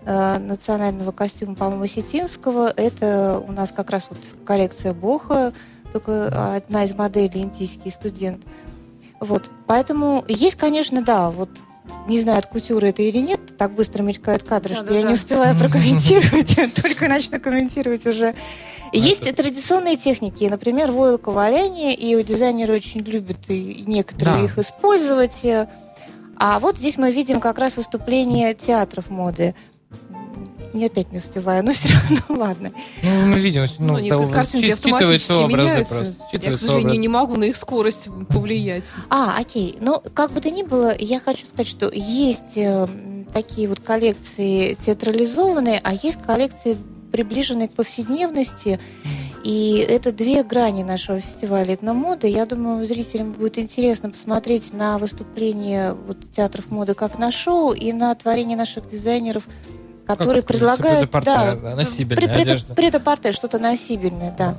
э, 0.06 0.38
национального 0.40 1.12
костюма, 1.12 1.56
по-моему, 1.56 1.84
осетинского. 1.84 2.74
Это 2.76 3.44
у 3.46 3.52
нас 3.52 3.72
как 3.72 3.90
раз 3.90 4.08
вот 4.10 4.20
коллекция 4.46 4.94
Боха, 4.94 5.54
только 5.92 6.56
одна 6.56 6.84
из 6.86 6.94
моделей 6.96 7.42
индийский 7.42 7.90
студент. 7.92 8.44
Вот, 9.20 9.50
поэтому 9.68 10.26
есть, 10.28 10.56
конечно, 10.56 11.02
да, 11.04 11.30
вот 11.32 11.50
не 12.08 12.20
знаю, 12.20 12.40
от 12.40 12.48
кутюры 12.48 12.90
это 12.90 13.02
или 13.02 13.18
нет, 13.20 13.58
так 13.58 13.74
быстро 13.74 14.04
мелькают 14.04 14.44
кадры, 14.44 14.74
что 14.74 14.84
я 14.84 14.90
Да-да-да. 14.90 15.08
не 15.08 15.14
успеваю 15.14 15.56
прокомментировать, 15.60 16.74
только 16.82 17.08
начну 17.08 17.40
комментировать 17.40 18.06
уже. 18.06 18.36
Есть 18.92 19.28
и 19.28 19.32
традиционные 19.32 19.96
техники, 19.98 20.44
например, 20.46 20.92
войлоко 20.92 21.32
валяние, 21.32 21.96
и 21.96 22.22
дизайнеры 22.24 22.74
очень 22.74 23.02
любят 23.02 23.38
и 23.50 23.84
некоторые 23.88 24.38
Да. 24.38 24.44
их 24.44 24.58
использовать. 24.60 25.46
А 26.38 26.60
вот 26.60 26.78
здесь 26.78 26.98
мы 26.98 27.12
видим 27.12 27.40
как 27.40 27.58
раз 27.58 27.78
выступление 27.78 28.54
театров 28.54 29.10
моды. 29.10 29.56
Не 30.74 30.88
опять 30.88 31.12
не 31.12 31.20
успеваю, 31.20 31.64
но 31.64 31.72
все 31.74 31.90
равно 31.90 32.44
ладно. 32.44 32.72
Ну, 33.02 33.26
мы 33.28 33.38
видим, 33.40 33.66
Ну, 33.80 33.98
ну, 34.00 34.28
да, 34.28 34.34
картинки 34.34 34.72
автоматически 34.72 35.32
образы 35.34 35.68
меняются. 35.68 35.96
просто. 35.96 36.28
Я, 36.34 36.40
к 36.56 36.58
сожалению, 36.58 36.82
образы. 36.82 36.98
не 36.98 37.08
могу 37.08 37.36
на 37.36 37.44
их 37.46 37.56
скорость 37.56 38.08
повлиять. 38.30 38.92
А, 39.10 39.38
окей. 39.40 39.78
Ну, 39.80 40.02
как 40.14 40.32
бы 40.32 40.42
то 40.42 40.50
ни 40.50 40.64
было, 40.64 40.96
я 40.98 41.20
хочу 41.20 41.46
сказать, 41.46 41.68
что 41.68 41.90
есть 41.94 42.58
э, 42.58 42.88
такие 43.32 43.68
вот 43.70 43.80
коллекции 43.80 44.74
театрализованные, 44.74 45.80
а 45.84 45.94
есть 45.94 46.22
коллекции, 46.22 46.78
приближенные 47.12 47.68
к 47.68 47.74
повседневности. 47.74 48.80
И 49.44 49.86
это 49.90 50.14
две 50.14 50.42
грани 50.44 50.84
нашего 50.84 51.20
фестиваля 51.20 51.76
этномоды. 51.76 52.28
Я 52.28 52.46
думаю, 52.46 52.86
зрителям 52.86 53.34
будет 53.34 53.60
интересно 53.60 54.10
посмотреть 54.10 54.72
на 54.72 54.98
выступление 54.98 55.94
вот, 55.94 56.18
театров 56.32 56.72
моды 56.72 56.94
как 56.94 57.20
на 57.20 57.30
шоу 57.30 57.74
и 57.74 57.92
на 57.92 58.16
творение 58.16 58.58
наших 58.58 58.90
дизайнеров, 58.90 59.48
предлагают 60.46 61.10
прет-а-порте, 61.12 61.60
да, 61.62 61.76
носибельная 61.76 62.16
пред- 62.18 62.34
пред- 62.34 62.48
одежда. 62.48 62.74
прет-а-порте, 62.76 63.32
что-то 63.32 63.60
носибельное, 63.60 64.34
да. 64.38 64.56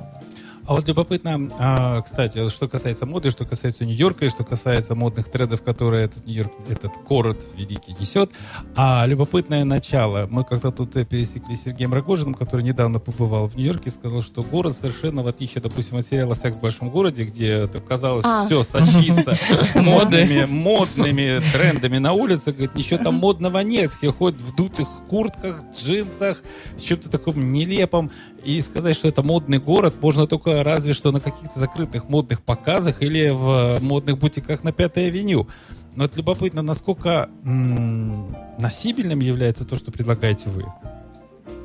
А 0.67 0.73
вот 0.73 0.87
любопытно, 0.87 1.47
а, 1.59 2.01
кстати, 2.01 2.49
что 2.49 2.67
касается 2.67 3.05
моды, 3.05 3.29
что 3.29 3.45
касается 3.45 3.85
Нью-Йорка, 3.85 4.25
и 4.25 4.29
что 4.29 4.43
касается 4.43 4.95
модных 4.95 5.29
трендов, 5.29 5.61
которые 5.61 6.05
этот 6.05 6.25
Нью-Йорк, 6.25 6.51
этот 6.67 6.91
город 7.07 7.45
великий 7.55 7.95
несет. 7.99 8.31
А 8.75 9.05
любопытное 9.05 9.63
начало. 9.63 10.27
Мы 10.27 10.43
как-то 10.43 10.71
тут 10.71 10.95
э, 10.95 11.05
пересеклись 11.05 11.59
с 11.59 11.63
Сергеем 11.65 11.93
Рогожиным, 11.93 12.33
который 12.33 12.63
недавно 12.63 12.99
побывал 12.99 13.47
в 13.47 13.55
Нью-Йорке, 13.55 13.91
сказал, 13.91 14.23
что 14.23 14.41
город 14.41 14.75
совершенно, 14.75 15.21
в 15.21 15.27
отличие, 15.27 15.61
допустим, 15.61 15.97
от 15.97 16.07
сериала 16.07 16.33
«Секс 16.33 16.57
в 16.57 16.61
большом 16.61 16.89
городе», 16.89 17.25
где 17.25 17.67
казалось 17.87 18.25
А. 18.25 18.47
все 18.47 18.63
сочится 18.63 19.35
модными, 19.75 20.45
модными 20.45 21.41
трендами 21.53 21.99
на 21.99 22.13
улице, 22.13 22.51
говорит, 22.51 22.73
ничего 22.75 23.03
там 23.03 23.15
модного 23.15 23.59
нет. 23.59 23.91
Все 23.91 24.11
ходят 24.11 24.41
в 24.41 24.55
дутых 24.55 24.87
куртках, 25.09 25.61
джинсах, 25.75 26.41
чем-то 26.79 27.11
таком 27.11 27.51
нелепом. 27.51 28.09
И 28.45 28.61
сказать, 28.61 28.95
что 28.95 29.07
это 29.07 29.23
модный 29.23 29.57
город, 29.57 29.95
можно 29.99 30.27
только 30.27 30.63
разве 30.63 30.93
что 30.93 31.11
на 31.11 31.19
каких-то 31.19 31.59
закрытых 31.59 32.07
модных 32.09 32.43
показах 32.43 33.01
или 33.01 33.29
в 33.29 33.79
модных 33.81 34.19
бутиках 34.19 34.63
на 34.63 34.71
Пятой 34.71 35.07
авеню. 35.07 35.47
Но 35.95 36.05
это 36.05 36.17
любопытно, 36.17 36.61
насколько 36.61 37.29
м, 37.43 38.35
носибельным 38.59 39.19
является 39.19 39.65
то, 39.65 39.75
что 39.75 39.91
предлагаете 39.91 40.49
вы. 40.49 40.65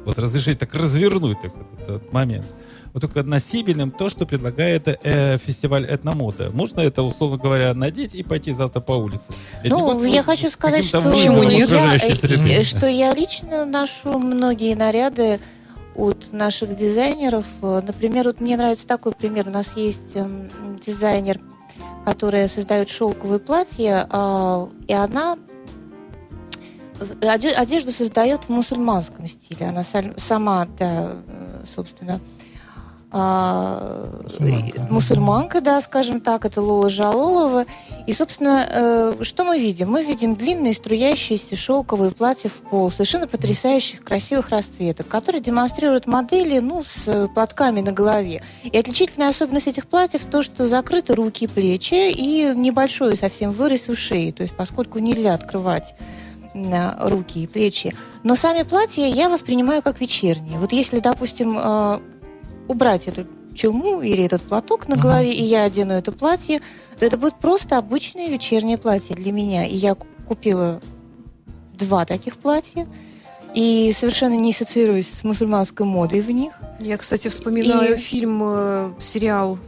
Вот 0.06 0.18
разрешить 0.18 0.58
так 0.58 0.74
развернуть 0.74 1.40
так, 1.42 1.52
вот 1.54 1.82
этот 1.82 2.12
момент. 2.12 2.46
Вот 2.94 3.02
только 3.02 3.22
носибельным 3.22 3.90
то, 3.90 4.08
что 4.08 4.24
предлагает 4.24 4.88
э, 4.88 5.36
фестиваль 5.36 5.84
этномода. 5.84 6.50
Можно 6.50 6.80
это, 6.80 7.02
условно 7.02 7.36
говоря, 7.36 7.74
надеть 7.74 8.14
и 8.14 8.22
пойти 8.22 8.52
завтра 8.52 8.80
по 8.80 8.92
улице? 8.92 9.26
Это 9.62 9.68
Ну, 9.68 10.02
я 10.04 10.22
хочу 10.22 10.48
сказать, 10.48 10.84
что, 10.86 11.02
Почему 11.02 11.42
нет? 11.42 11.68
я, 11.68 11.96
э, 11.96 12.62
что 12.62 12.88
я 12.88 13.14
лично 13.14 13.66
ношу 13.66 14.18
многие 14.18 14.74
наряды 14.74 15.38
от 16.00 16.32
наших 16.32 16.74
дизайнеров. 16.74 17.44
Э, 17.62 17.80
Например, 17.84 18.24
вот 18.24 18.40
мне 18.40 18.56
нравится 18.56 18.86
такой 18.86 19.12
пример. 19.12 19.48
У 19.48 19.50
нас 19.50 19.76
есть 19.76 20.16
эм, 20.16 20.48
дизайнер, 20.84 21.40
которая 22.04 22.48
создает 22.48 22.88
шелковые 22.88 23.38
платья, 23.38 24.06
а, 24.10 24.68
и 24.88 24.92
она 24.94 25.36
одежду 27.22 27.92
создает 27.92 28.44
в 28.44 28.48
мусульманском 28.48 29.26
стиле. 29.26 29.66
Она 29.66 29.84
сама, 29.84 30.66
да, 30.78 31.22
э, 31.26 31.62
собственно, 31.74 32.20
а, 33.12 34.08
Мусульманка. 34.22 34.80
э, 34.80 34.86
мусульманка, 34.92 35.60
да, 35.60 35.80
скажем 35.80 36.20
так, 36.20 36.44
это 36.44 36.62
Лола 36.62 36.90
Жалолова. 36.90 37.64
И, 38.06 38.12
собственно, 38.12 38.66
э, 38.70 39.14
что 39.22 39.44
мы 39.44 39.58
видим? 39.58 39.90
Мы 39.90 40.04
видим 40.04 40.36
длинные 40.36 40.74
струящиеся 40.74 41.56
шелковые 41.56 42.12
платья 42.12 42.48
в 42.48 42.70
пол, 42.70 42.88
совершенно 42.88 43.26
потрясающих, 43.26 44.04
красивых 44.04 44.50
расцветок, 44.50 45.08
которые 45.08 45.42
демонстрируют 45.42 46.06
модели, 46.06 46.60
ну, 46.60 46.84
с 46.86 47.08
э, 47.08 47.26
платками 47.28 47.80
на 47.80 47.90
голове. 47.90 48.44
И 48.62 48.78
отличительная 48.78 49.30
особенность 49.30 49.66
этих 49.66 49.88
платьев 49.88 50.24
то, 50.26 50.42
что 50.42 50.68
закрыты 50.68 51.14
руки 51.16 51.46
и 51.46 51.48
плечи 51.48 52.12
и 52.12 52.52
небольшой 52.54 53.16
совсем 53.16 53.50
вырез 53.50 53.88
у 53.88 53.96
шеи, 53.96 54.30
то 54.30 54.42
есть 54.44 54.54
поскольку 54.54 55.00
нельзя 55.00 55.34
открывать 55.34 55.94
на 56.54 56.96
руки 57.00 57.42
и 57.42 57.46
плечи. 57.48 57.94
Но 58.22 58.36
сами 58.36 58.62
платья 58.62 59.06
я 59.06 59.28
воспринимаю 59.28 59.82
как 59.82 60.00
вечерние. 60.00 60.58
Вот 60.58 60.72
если, 60.72 61.00
допустим, 61.00 61.58
э, 61.58 61.98
убрать 62.70 63.08
эту 63.08 63.26
челму 63.54 64.00
или 64.00 64.22
этот 64.24 64.42
платок 64.42 64.86
на 64.88 64.96
голове, 64.96 65.32
и 65.32 65.42
я 65.42 65.64
одену 65.64 65.92
это 65.92 66.12
платье, 66.12 66.60
то 66.98 67.04
это 67.04 67.16
будет 67.18 67.34
просто 67.36 67.76
обычное 67.78 68.28
вечернее 68.28 68.78
платье 68.78 69.16
для 69.16 69.32
меня. 69.32 69.66
И 69.66 69.74
я 69.74 69.94
ку- 69.94 70.06
купила 70.28 70.80
два 71.76 72.04
таких 72.04 72.36
платья, 72.36 72.86
и 73.54 73.90
совершенно 73.92 74.34
не 74.34 74.50
ассоциируюсь 74.52 75.08
с 75.12 75.24
мусульманской 75.24 75.84
модой 75.84 76.20
в 76.20 76.30
них. 76.30 76.52
Я, 76.78 76.96
кстати, 76.96 77.26
вспоминаю 77.28 77.96
И- 77.96 77.98
фильм, 77.98 78.40
э, 78.44 78.92
сериал 79.00 79.58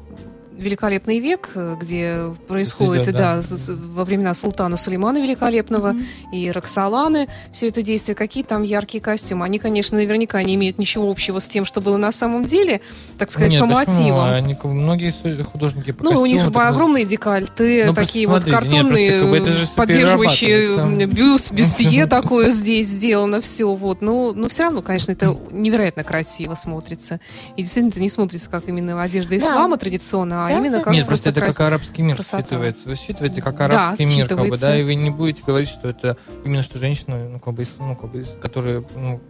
«Великолепный 0.58 1.18
век», 1.18 1.50
э, 1.54 1.76
где 1.80 2.34
происходит, 2.48 3.04
идет, 3.04 3.16
да, 3.16 3.40
да. 3.40 3.56
во 3.94 4.04
времена 4.04 4.34
султана 4.34 4.76
Сулеймана 4.76 5.18
Великолепного 5.18 5.94
и 6.32 6.50
Роксоланы, 6.50 7.28
все 7.52 7.68
это 7.68 7.82
действие, 7.82 8.14
какие 8.14 8.44
там 8.44 8.62
яркие 8.62 9.02
костюмы. 9.02 9.44
Они, 9.44 9.58
конечно, 9.58 9.96
наверняка 9.96 10.42
не 10.42 10.54
имеют 10.54 10.78
ничего 10.78 11.10
общего 11.10 11.38
с 11.38 11.48
тем, 11.48 11.64
что 11.64 11.80
было 11.80 11.96
на 11.96 12.12
самом 12.12 12.44
деле, 12.44 12.80
так 13.18 13.30
сказать, 13.30 13.52
Нет, 13.52 13.60
по 13.60 13.66
мотивам. 13.66 14.32
Они, 14.32 14.56
многие 14.62 15.12
художники 15.42 15.92
по 15.92 16.04
Ну, 16.04 16.20
у 16.20 16.26
них 16.26 16.44
так, 16.52 16.72
огромные 16.72 17.04
декольты, 17.04 17.84
Ну, 17.86 17.94
такие 17.94 18.26
вот 18.26 18.42
смотрите, 18.42 18.50
нет, 18.50 18.82
картонные, 18.82 19.10
просто 19.10 19.20
как 19.20 19.30
бы 19.30 19.36
это 19.36 19.58
же 19.58 19.64
всё 19.66 19.74
поддерживающие 19.74 21.06
бюст, 21.06 21.52
бюстье 21.52 22.06
такое 22.12 22.50
здесь 22.50 22.88
сделано, 22.88 23.40
все. 23.40 23.74
Вот. 23.74 24.00
Ну, 24.00 24.32
но 24.34 24.48
все 24.48 24.64
равно, 24.64 24.82
конечно, 24.82 25.12
это 25.12 25.36
невероятно 25.50 26.04
красиво 26.04 26.54
смотрится. 26.54 27.20
И 27.56 27.62
действительно, 27.62 27.90
это 27.90 28.00
не 28.00 28.10
смотрится 28.10 28.50
как 28.50 28.68
именно 28.68 29.00
одежда 29.00 29.30
Да. 29.30 29.36
ислама 29.36 29.76
традиционно, 29.78 30.41
а 30.46 30.48
Да, 30.48 30.58
именно 30.58 30.78
да. 30.78 30.84
как 30.84 30.92
Нет, 30.92 31.06
просто 31.06 31.30
это 31.30 31.40
как 31.40 31.58
арабский 31.60 32.02
мир 32.02 32.16
красота. 32.16 32.42
считывается. 32.42 32.86
Вы 32.86 32.94
считываете 32.96 33.42
как 33.42 33.56
Да, 33.56 33.64
арабский 33.66 34.06
мир, 34.06 34.28
как 34.28 34.48
бы, 34.48 34.56
да, 34.56 34.76
и 34.76 34.82
вы 34.82 34.94
не 34.94 35.10
будете 35.10 35.42
говорить, 35.46 35.68
что 35.68 35.88
это 35.88 36.16
именно 36.44 36.62
что 36.62 36.78
женщина, 36.78 37.28
ну, 37.28 37.38
как 37.38 37.54
бы, 37.54 37.66
ну, 37.78 37.96
как 37.96 38.10
бы, 38.10 38.24
которые, 38.40 38.84
ну, 38.94 39.20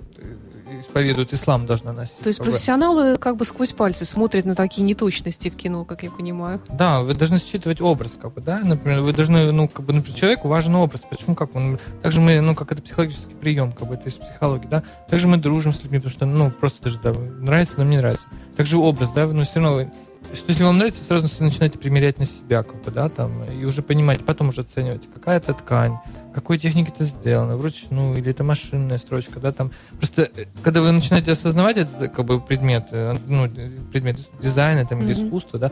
исповедуют 0.81 1.33
ислам, 1.33 1.66
должна 1.66 1.92
носить. 1.92 2.18
То 2.18 2.29
есть 2.29 2.38
как 2.38 2.46
бы. 2.46 2.53
профессионалы 2.53 3.16
как 3.18 3.37
бы 3.37 3.44
сквозь 3.44 3.72
пальцы 3.72 4.05
смотрят 4.05 4.44
на 4.44 4.55
такие 4.55 4.83
неточности 4.83 5.51
в 5.51 5.57
кино, 5.57 5.85
как 5.85 6.03
я 6.03 6.11
понимаю. 6.11 6.61
Да, 6.68 7.03
вы 7.03 7.14
должны 7.14 7.38
считывать 7.38 7.81
образ, 7.81 8.18
как 8.20 8.35
бы, 8.35 8.40
да, 8.40 8.61
например, 8.64 9.01
вы 9.01 9.12
должны, 9.12 9.53
ну, 9.53 9.68
как 9.68 9.85
бы, 9.85 9.92
например, 9.92 10.18
человеку 10.18 10.48
важен 10.48 10.75
образ, 10.77 11.03
почему, 11.09 11.35
как 11.35 11.55
он, 11.55 11.79
также 12.03 12.20
мы, 12.20 12.40
ну, 12.40 12.55
как 12.55 12.72
это 12.72 12.83
психологический 12.83 13.35
прием, 13.35 13.72
как 13.72 13.88
бы, 13.88 13.94
это 13.94 14.09
из 14.09 14.14
психологии, 14.14 14.66
да, 14.66 14.83
также 15.09 15.29
мы 15.29 15.37
дружим 15.37 15.72
с 15.72 15.83
людьми, 15.83 15.98
потому 15.98 16.14
что, 16.14 16.27
ну, 16.27 16.51
просто 16.51 16.83
даже, 16.83 16.98
да, 17.01 17.12
нравится, 17.12 17.79
нам 17.79 17.90
не 17.90 17.98
нравится. 17.98 18.27
Также 18.57 18.79
образ, 18.79 19.11
да, 19.12 19.27
но 19.27 19.44
все 19.44 19.61
равно, 19.61 19.90
что 20.35 20.51
если 20.51 20.62
вам 20.62 20.79
нравится, 20.79 21.05
сразу 21.05 21.27
начинаете 21.42 21.79
примерять 21.79 22.18
на 22.18 22.25
себя, 22.27 22.62
как 22.62 22.83
бы, 22.83 22.90
да, 22.90 23.09
там, 23.09 23.45
и 23.45 23.64
уже 23.64 23.83
понимаете, 23.83 24.25
потом 24.25 24.49
уже 24.49 24.62
оцениваете, 24.62 25.09
какая 25.12 25.38
это 25.38 25.55
ткань, 25.55 25.99
какой 26.35 26.59
техникой 26.59 26.95
это 26.95 27.05
сделано, 27.05 27.57
вручную, 27.57 28.16
или 28.16 28.31
это 28.31 28.42
машинная 28.42 28.99
строчка, 28.99 29.40
да, 29.40 29.53
там. 29.53 29.71
Просто, 29.99 30.31
э, 30.35 30.47
когда 30.62 30.81
вы 30.81 30.90
начинаете 30.92 31.33
осознавать 31.33 31.77
этот, 31.77 32.12
как 32.12 32.25
бы, 32.25 32.40
предмет, 32.40 32.88
э, 32.90 33.16
ну, 33.27 33.49
предмет 33.92 34.18
дизайна, 34.40 34.87
там, 34.87 35.03
или 35.03 35.12
Мгм. 35.12 35.27
искусства, 35.27 35.59
да, 35.59 35.71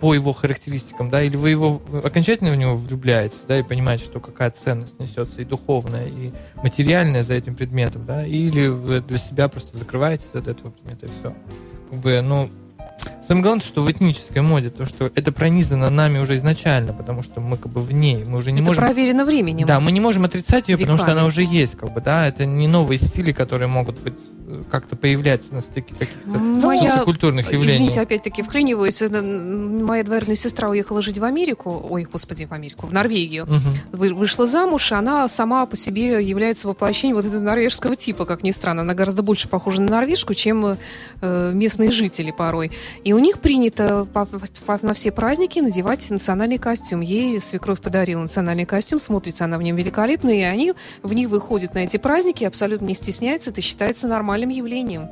по 0.00 0.12
его 0.12 0.34
характеристикам, 0.34 1.08
да, 1.08 1.22
или 1.22 1.36
вы 1.36 1.50
его 1.50 1.80
окончательно 2.02 2.50
в 2.50 2.56
него 2.56 2.76
влюбляетесь, 2.76 3.40
да, 3.48 3.58
и 3.58 3.62
понимаете, 3.62 4.04
что 4.04 4.20
какая 4.20 4.50
ценность 4.50 5.00
несется 5.00 5.40
и 5.40 5.44
духовная, 5.46 6.08
и 6.08 6.32
материальная 6.62 7.22
за 7.22 7.32
этим 7.34 7.54
предметом, 7.54 8.04
да, 8.04 8.26
или 8.26 8.66
вы 8.66 9.00
для 9.00 9.18
себя 9.18 9.48
просто 9.48 9.78
закрываетесь 9.78 10.34
от 10.34 10.46
этого 10.48 10.70
предмета, 10.72 11.06
и 11.06 11.08
все. 11.08 11.34
Как 11.90 12.00
бы, 12.00 12.20
ну, 12.20 12.50
Самое 13.26 13.42
главное, 13.42 13.64
что 13.64 13.82
в 13.82 13.90
этнической 13.90 14.42
моде, 14.42 14.70
то, 14.70 14.84
что 14.86 15.10
это 15.14 15.32
пронизано 15.32 15.88
нами 15.90 16.18
уже 16.18 16.36
изначально, 16.36 16.92
потому 16.92 17.22
что 17.22 17.40
мы 17.40 17.56
как 17.56 17.72
бы 17.72 17.80
в 17.82 17.92
ней, 17.92 18.22
мы 18.24 18.38
уже 18.38 18.52
не 18.52 18.58
это 18.60 18.66
можем... 18.68 18.84
проверено 18.84 19.24
временем. 19.24 19.66
Да, 19.66 19.80
мы 19.80 19.92
не 19.92 20.00
можем 20.00 20.24
отрицать 20.24 20.68
ее, 20.68 20.76
потому 20.76 20.98
что 20.98 21.06
Веками. 21.06 21.18
она 21.20 21.26
уже 21.26 21.42
есть, 21.42 21.76
как 21.76 21.92
бы, 21.94 22.00
да, 22.00 22.26
это 22.28 22.44
не 22.44 22.68
новые 22.68 22.98
стили, 22.98 23.32
которые 23.32 23.68
могут 23.68 23.98
быть 24.00 24.12
э, 24.46 24.62
как-то 24.70 24.94
появляться 24.94 25.54
на 25.54 25.62
стыке 25.62 25.94
каких-то 25.94 26.28
Моя- 26.28 26.90
социокультурных 26.90 27.50
явлений. 27.50 27.72
Извините, 27.76 28.00
опять-таки 28.02 28.42
вклиниваюсь. 28.42 29.00
Э, 29.00 29.08
Моя 29.08 30.04
двоюродная 30.04 30.36
сестра 30.36 30.68
уехала 30.68 31.00
жить 31.00 31.16
в 31.18 31.24
Америку. 31.24 31.86
Ой, 31.88 32.06
господи, 32.10 32.44
в 32.44 32.52
Америку, 32.52 32.86
в 32.86 32.92
Норвегию. 32.92 33.46
Вы- 33.92 34.12
Вышла 34.12 34.44
замуж, 34.46 34.92
она 34.92 35.26
сама 35.28 35.64
по 35.64 35.76
себе 35.76 36.22
является 36.22 36.68
воплощением 36.68 37.16
вот 37.16 37.24
этого 37.24 37.40
норвежского 37.40 37.96
типа, 37.96 38.26
как 38.26 38.42
ни 38.42 38.50
странно. 38.50 38.82
Она 38.82 38.92
гораздо 38.92 39.22
больше 39.22 39.48
похожа 39.48 39.80
на 39.80 39.90
норвежку, 39.90 40.34
чем 40.34 40.76
э, 41.22 41.52
местные 41.54 41.90
жители 41.90 42.30
порой. 42.30 42.70
И 43.02 43.13
у 43.14 43.18
них 43.18 43.38
принято 43.38 44.06
по- 44.12 44.26
по- 44.26 44.78
на 44.82 44.94
все 44.94 45.12
праздники 45.12 45.58
надевать 45.58 46.08
национальный 46.10 46.58
костюм. 46.58 47.00
Ей 47.00 47.40
свекровь 47.40 47.80
подарила 47.80 48.20
национальный 48.20 48.66
костюм, 48.66 48.98
смотрится 48.98 49.44
она 49.44 49.58
в 49.58 49.62
нем 49.62 49.76
великолепно, 49.76 50.30
и 50.30 50.40
они 50.40 50.74
в 51.02 51.12
них 51.12 51.28
выходят 51.28 51.74
на 51.74 51.80
эти 51.80 51.96
праздники, 51.96 52.44
абсолютно 52.44 52.86
не 52.86 52.94
стесняются, 52.94 53.50
это 53.50 53.60
считается 53.60 54.08
нормальным 54.08 54.48
явлением. 54.50 55.08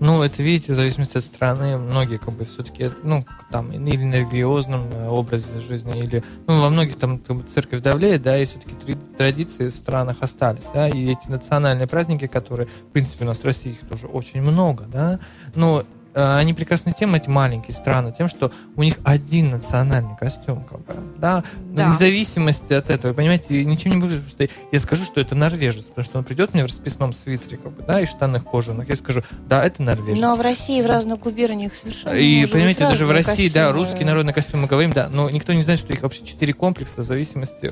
Ну, 0.00 0.22
это, 0.22 0.44
видите, 0.44 0.72
в 0.72 0.76
зависимости 0.76 1.16
от 1.16 1.24
страны, 1.24 1.76
многие 1.76 2.18
как 2.18 2.32
бы 2.32 2.44
все-таки, 2.44 2.90
ну, 3.02 3.24
там, 3.50 3.72
или 3.72 4.04
на 4.04 4.14
религиозном 4.14 4.82
э, 4.92 5.08
образе 5.08 5.58
жизни, 5.58 5.98
или, 5.98 6.22
ну, 6.46 6.60
во 6.60 6.70
многих 6.70 6.96
там 6.96 7.18
как 7.18 7.36
бы, 7.36 7.42
церковь 7.42 7.80
давлеет, 7.80 8.22
да, 8.22 8.38
и 8.38 8.44
все-таки 8.44 8.96
традиции 9.16 9.68
в 9.68 9.74
странах 9.74 10.18
остались, 10.20 10.66
да, 10.72 10.88
и 10.88 11.10
эти 11.10 11.28
национальные 11.28 11.88
праздники, 11.88 12.28
которые, 12.28 12.68
в 12.68 12.92
принципе, 12.92 13.24
у 13.24 13.26
нас 13.26 13.38
в 13.38 13.44
России 13.44 13.72
их 13.72 13.88
тоже 13.88 14.06
очень 14.06 14.40
много, 14.40 14.84
да, 14.84 15.18
но 15.56 15.82
они 16.14 16.54
прекрасны 16.54 16.94
тем, 16.98 17.14
эти 17.14 17.28
маленькие 17.28 17.74
страны, 17.76 18.12
тем, 18.16 18.28
что 18.28 18.50
у 18.76 18.82
них 18.82 18.96
один 19.04 19.50
национальный 19.50 20.16
костюм, 20.16 20.64
как 20.64 20.80
бы, 20.80 20.94
да, 21.18 21.44
Да. 21.72 21.86
вне 21.86 21.94
зависимости 21.94 22.72
от 22.72 22.90
этого, 22.90 23.12
понимаете, 23.12 23.64
ничем 23.64 23.92
не 23.92 23.98
будет, 23.98 24.28
что 24.28 24.48
я 24.72 24.78
скажу, 24.80 25.04
что 25.04 25.20
это 25.20 25.34
норвежец, 25.34 25.84
потому 25.84 26.04
что 26.04 26.18
он 26.18 26.24
придет 26.24 26.54
мне 26.54 26.64
в 26.64 26.66
расписном 26.66 27.12
свитере, 27.12 27.56
как 27.56 27.72
бы, 27.72 27.82
да, 27.82 28.00
и 28.00 28.06
штанах 28.06 28.44
кожаных, 28.44 28.88
я 28.88 28.96
скажу, 28.96 29.22
да, 29.48 29.64
это 29.64 29.82
норвежец. 29.82 30.20
Но 30.20 30.34
в 30.34 30.40
России 30.40 30.80
в 30.82 30.86
разных 30.86 31.20
губерниях 31.20 31.74
совершенно 31.74 32.14
И 32.14 32.46
понимаете, 32.46 32.80
даже 32.80 33.06
в 33.06 33.10
России, 33.10 33.48
да, 33.48 33.66
костюмы. 33.68 33.84
русский 33.86 34.04
народный 34.04 34.32
костюм 34.32 34.62
мы 34.62 34.66
говорим, 34.66 34.92
да, 34.92 35.08
но 35.12 35.30
никто 35.30 35.52
не 35.52 35.62
знает, 35.62 35.78
что 35.80 35.92
их 35.92 36.02
вообще 36.02 36.24
четыре 36.24 36.52
комплекса 36.52 37.02
в 37.02 37.04
зависимости. 37.04 37.70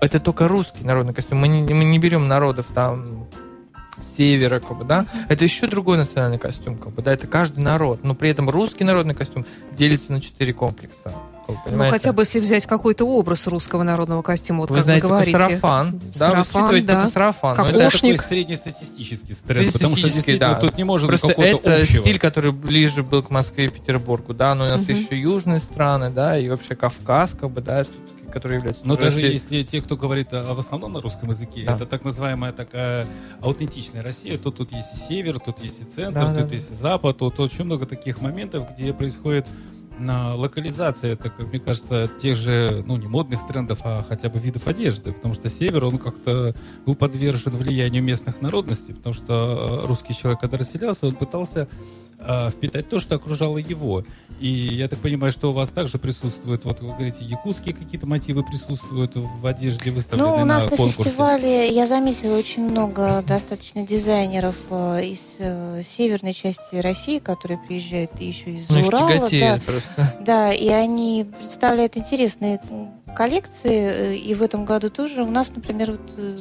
Это 0.00 0.20
только 0.20 0.48
русский 0.48 0.84
народный 0.84 1.14
костюм. 1.14 1.38
Мы 1.38 1.48
не, 1.48 1.62
мы 1.72 1.84
не 1.84 1.98
берем 1.98 2.28
народов 2.28 2.66
там 2.74 3.26
севера, 4.16 4.60
как 4.60 4.78
бы, 4.78 4.84
да. 4.84 5.06
Это 5.28 5.44
еще 5.44 5.66
другой 5.66 5.96
национальный 5.98 6.38
костюм, 6.38 6.76
как 6.76 6.92
бы, 6.92 7.02
да, 7.02 7.12
это 7.12 7.26
каждый 7.26 7.60
народ. 7.60 8.00
Но 8.04 8.14
при 8.14 8.30
этом 8.30 8.48
русский 8.50 8.84
народный 8.84 9.14
костюм 9.14 9.44
делится 9.72 10.12
на 10.12 10.20
четыре 10.20 10.52
комплекса. 10.52 11.12
как 11.46 11.56
Ну, 11.70 11.84
хотя 11.90 12.12
бы 12.12 12.22
если 12.22 12.40
взять 12.40 12.64
какой-то 12.66 13.04
образ 13.04 13.46
русского 13.48 13.82
народного 13.82 14.22
костюма, 14.22 14.60
вот 14.60 14.70
вы 14.70 14.76
как 14.76 14.84
знаете, 14.84 15.02
вы 15.06 15.08
говорите. 15.10 15.32
сарафан. 15.38 15.90
Да, 15.90 15.96
вы 16.06 16.12
Сарафан, 16.14 16.44
считываете 16.62 16.86
да. 16.86 17.06
сарафан. 17.06 17.56
Как 17.56 17.72
Но 17.72 17.78
Это 17.80 17.90
такой 17.90 18.16
среднестатистический 18.18 19.34
тренд, 19.46 19.72
потому 19.72 19.96
что 19.96 20.38
да. 20.38 20.54
тут 20.54 20.76
не 20.78 20.84
может 20.84 21.10
быть 21.10 21.20
Просто 21.20 21.36
какого-то 21.42 21.70
это 21.70 21.82
общего. 21.82 22.00
стиль, 22.00 22.18
который 22.18 22.52
ближе 22.52 23.02
был 23.02 23.22
к 23.22 23.30
Москве 23.30 23.66
и 23.66 23.68
Петербургу, 23.68 24.32
да, 24.34 24.54
но 24.54 24.64
у 24.66 24.68
нас 24.68 24.82
Мгм. 24.82 24.92
еще 24.96 25.20
южные 25.20 25.58
страны, 25.60 26.10
да, 26.10 26.38
и 26.38 26.48
вообще 26.48 26.74
Кавказ, 26.74 27.36
как 27.38 27.50
бы, 27.50 27.60
да, 27.60 27.82
все-таки, 27.84 28.13
которые 28.34 28.58
являются... 28.58 28.82
Но 28.86 28.96
даже 28.96 29.16
Россией. 29.16 29.32
если 29.32 29.62
те, 29.62 29.80
кто 29.80 29.96
говорит 29.96 30.28
а, 30.32 30.52
в 30.54 30.58
основном 30.58 30.92
на 30.92 31.00
русском 31.00 31.30
языке, 31.30 31.64
Да. 31.66 31.76
это 31.76 31.86
так 31.86 32.04
называемая 32.04 32.52
такая 32.52 33.06
аутентичная 33.40 34.02
Россия, 34.02 34.36
то 34.36 34.50
тут 34.50 34.72
есть 34.72 34.92
и 34.94 34.96
север, 34.96 35.38
тут 35.40 35.62
есть 35.62 35.80
и 35.80 35.84
центр, 35.84 36.20
Да, 36.20 36.34
тут 36.34 36.48
да. 36.48 36.54
есть 36.54 36.70
и 36.70 36.74
запад, 36.74 37.16
тут 37.18 37.38
очень 37.40 37.64
много 37.64 37.86
таких 37.86 38.20
моментов, 38.20 38.66
где 38.74 38.92
происходит 38.92 39.46
на 39.98 40.34
локализация, 40.34 41.12
это, 41.12 41.30
как 41.30 41.46
мне 41.48 41.60
кажется, 41.60 42.08
тех 42.20 42.36
же, 42.36 42.82
ну, 42.86 42.96
не 42.96 43.06
модных 43.06 43.46
трендов, 43.46 43.80
а 43.84 44.04
хотя 44.08 44.28
бы 44.28 44.38
видов 44.38 44.66
одежды, 44.66 45.12
потому 45.12 45.34
что 45.34 45.48
север, 45.48 45.84
он 45.84 45.98
как-то 45.98 46.54
был 46.84 46.94
подвержен 46.94 47.56
влиянию 47.56 48.02
местных 48.02 48.40
народностей, 48.40 48.94
потому 48.94 49.14
что 49.14 49.80
э, 49.82 49.86
русский 49.86 50.14
человек, 50.14 50.40
когда 50.40 50.58
расселялся, 50.58 51.06
он 51.06 51.14
пытался 51.14 51.68
э, 52.18 52.50
впитать 52.50 52.88
то, 52.88 52.98
что 52.98 53.14
окружало 53.16 53.58
его. 53.58 54.04
И 54.40 54.48
я 54.48 54.88
так 54.88 54.98
понимаю, 54.98 55.30
что 55.30 55.50
у 55.50 55.52
вас 55.52 55.68
также 55.68 55.98
присутствует, 55.98 56.64
вот 56.64 56.80
вы 56.80 56.88
говорите, 56.88 57.24
якутские 57.24 57.72
какие-то 57.72 58.06
мотивы 58.06 58.42
присутствуют 58.42 59.12
в 59.14 59.46
одежде, 59.46 59.92
выставленной 59.92 60.30
Ну, 60.38 60.42
у 60.42 60.44
нас 60.44 60.64
на, 60.64 60.70
конкурсе. 60.70 61.04
фестивале, 61.04 61.72
я 61.72 61.86
заметила, 61.86 62.36
очень 62.36 62.68
много 62.68 63.22
достаточно 63.26 63.86
дизайнеров 63.86 64.56
э, 64.70 65.04
из 65.04 65.20
э, 65.38 65.82
северной 65.88 66.32
части 66.34 66.74
России, 66.76 67.20
которые 67.20 67.58
приезжают 67.58 68.10
и 68.18 68.24
еще 68.26 68.50
из 68.50 68.68
Ну, 68.68 68.86
Урала. 68.86 69.08
Да, 69.08 69.14
тяготеет 69.18 69.62
просто. 69.62 69.83
да, 70.20 70.52
и 70.52 70.68
они 70.68 71.26
представляют 71.38 71.96
интересные 71.96 72.60
коллекции. 73.14 74.14
э, 74.14 74.16
И 74.16 74.34
в 74.34 74.42
этом 74.42 74.64
году 74.64 74.90
тоже 74.90 75.22
у 75.22 75.30
нас, 75.30 75.52
например, 75.54 75.92
вот, 75.92 76.12
э, 76.16 76.36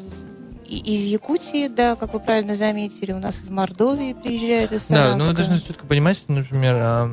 из 0.68 1.04
Якутии, 1.06 1.68
да, 1.68 1.96
как 1.96 2.14
вы 2.14 2.20
правильно 2.20 2.56
заметили, 2.56 3.12
у 3.12 3.20
нас 3.20 3.38
из 3.38 3.50
Мордовии 3.50 4.14
приезжают, 4.14 4.72
из 4.72 4.88
Да, 4.88 4.96
Саранска. 4.96 5.20
но 5.20 5.26
вы 5.26 5.34
должны 5.34 5.62
четко 5.62 5.86
понимать, 5.86 6.18
что, 6.18 6.32
например, 6.32 6.76
а, 6.78 7.10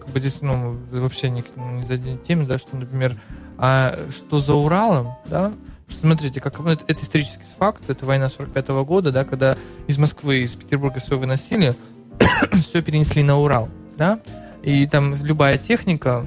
как 0.00 0.08
бы 0.08 0.20
здесь, 0.20 0.40
ну, 0.40 0.78
вообще 0.90 1.30
не, 1.30 1.44
не 1.56 1.84
заденет 1.84 2.24
теме, 2.24 2.46
да, 2.46 2.58
что, 2.58 2.76
например, 2.76 3.20
а 3.56 3.94
что 4.10 4.38
за 4.38 4.54
Уралом, 4.54 5.14
да, 5.26 5.52
смотрите, 5.88 6.40
как 6.40 6.58
ну, 6.58 6.70
это, 6.70 6.84
это 6.86 7.02
исторический 7.02 7.44
факт, 7.58 7.88
это 7.88 8.04
война 8.06 8.28
45 8.28 8.68
года, 8.84 9.12
да, 9.12 9.24
когда 9.24 9.56
из 9.86 9.98
Москвы, 9.98 10.40
из 10.40 10.52
Петербурга 10.52 11.00
все 11.00 11.18
выносили, 11.18 11.74
все 12.52 12.82
перенесли 12.82 13.22
на 13.22 13.38
Урал, 13.38 13.68
да, 13.96 14.20
и 14.62 14.86
там 14.86 15.14
любая 15.24 15.58
техника, 15.58 16.26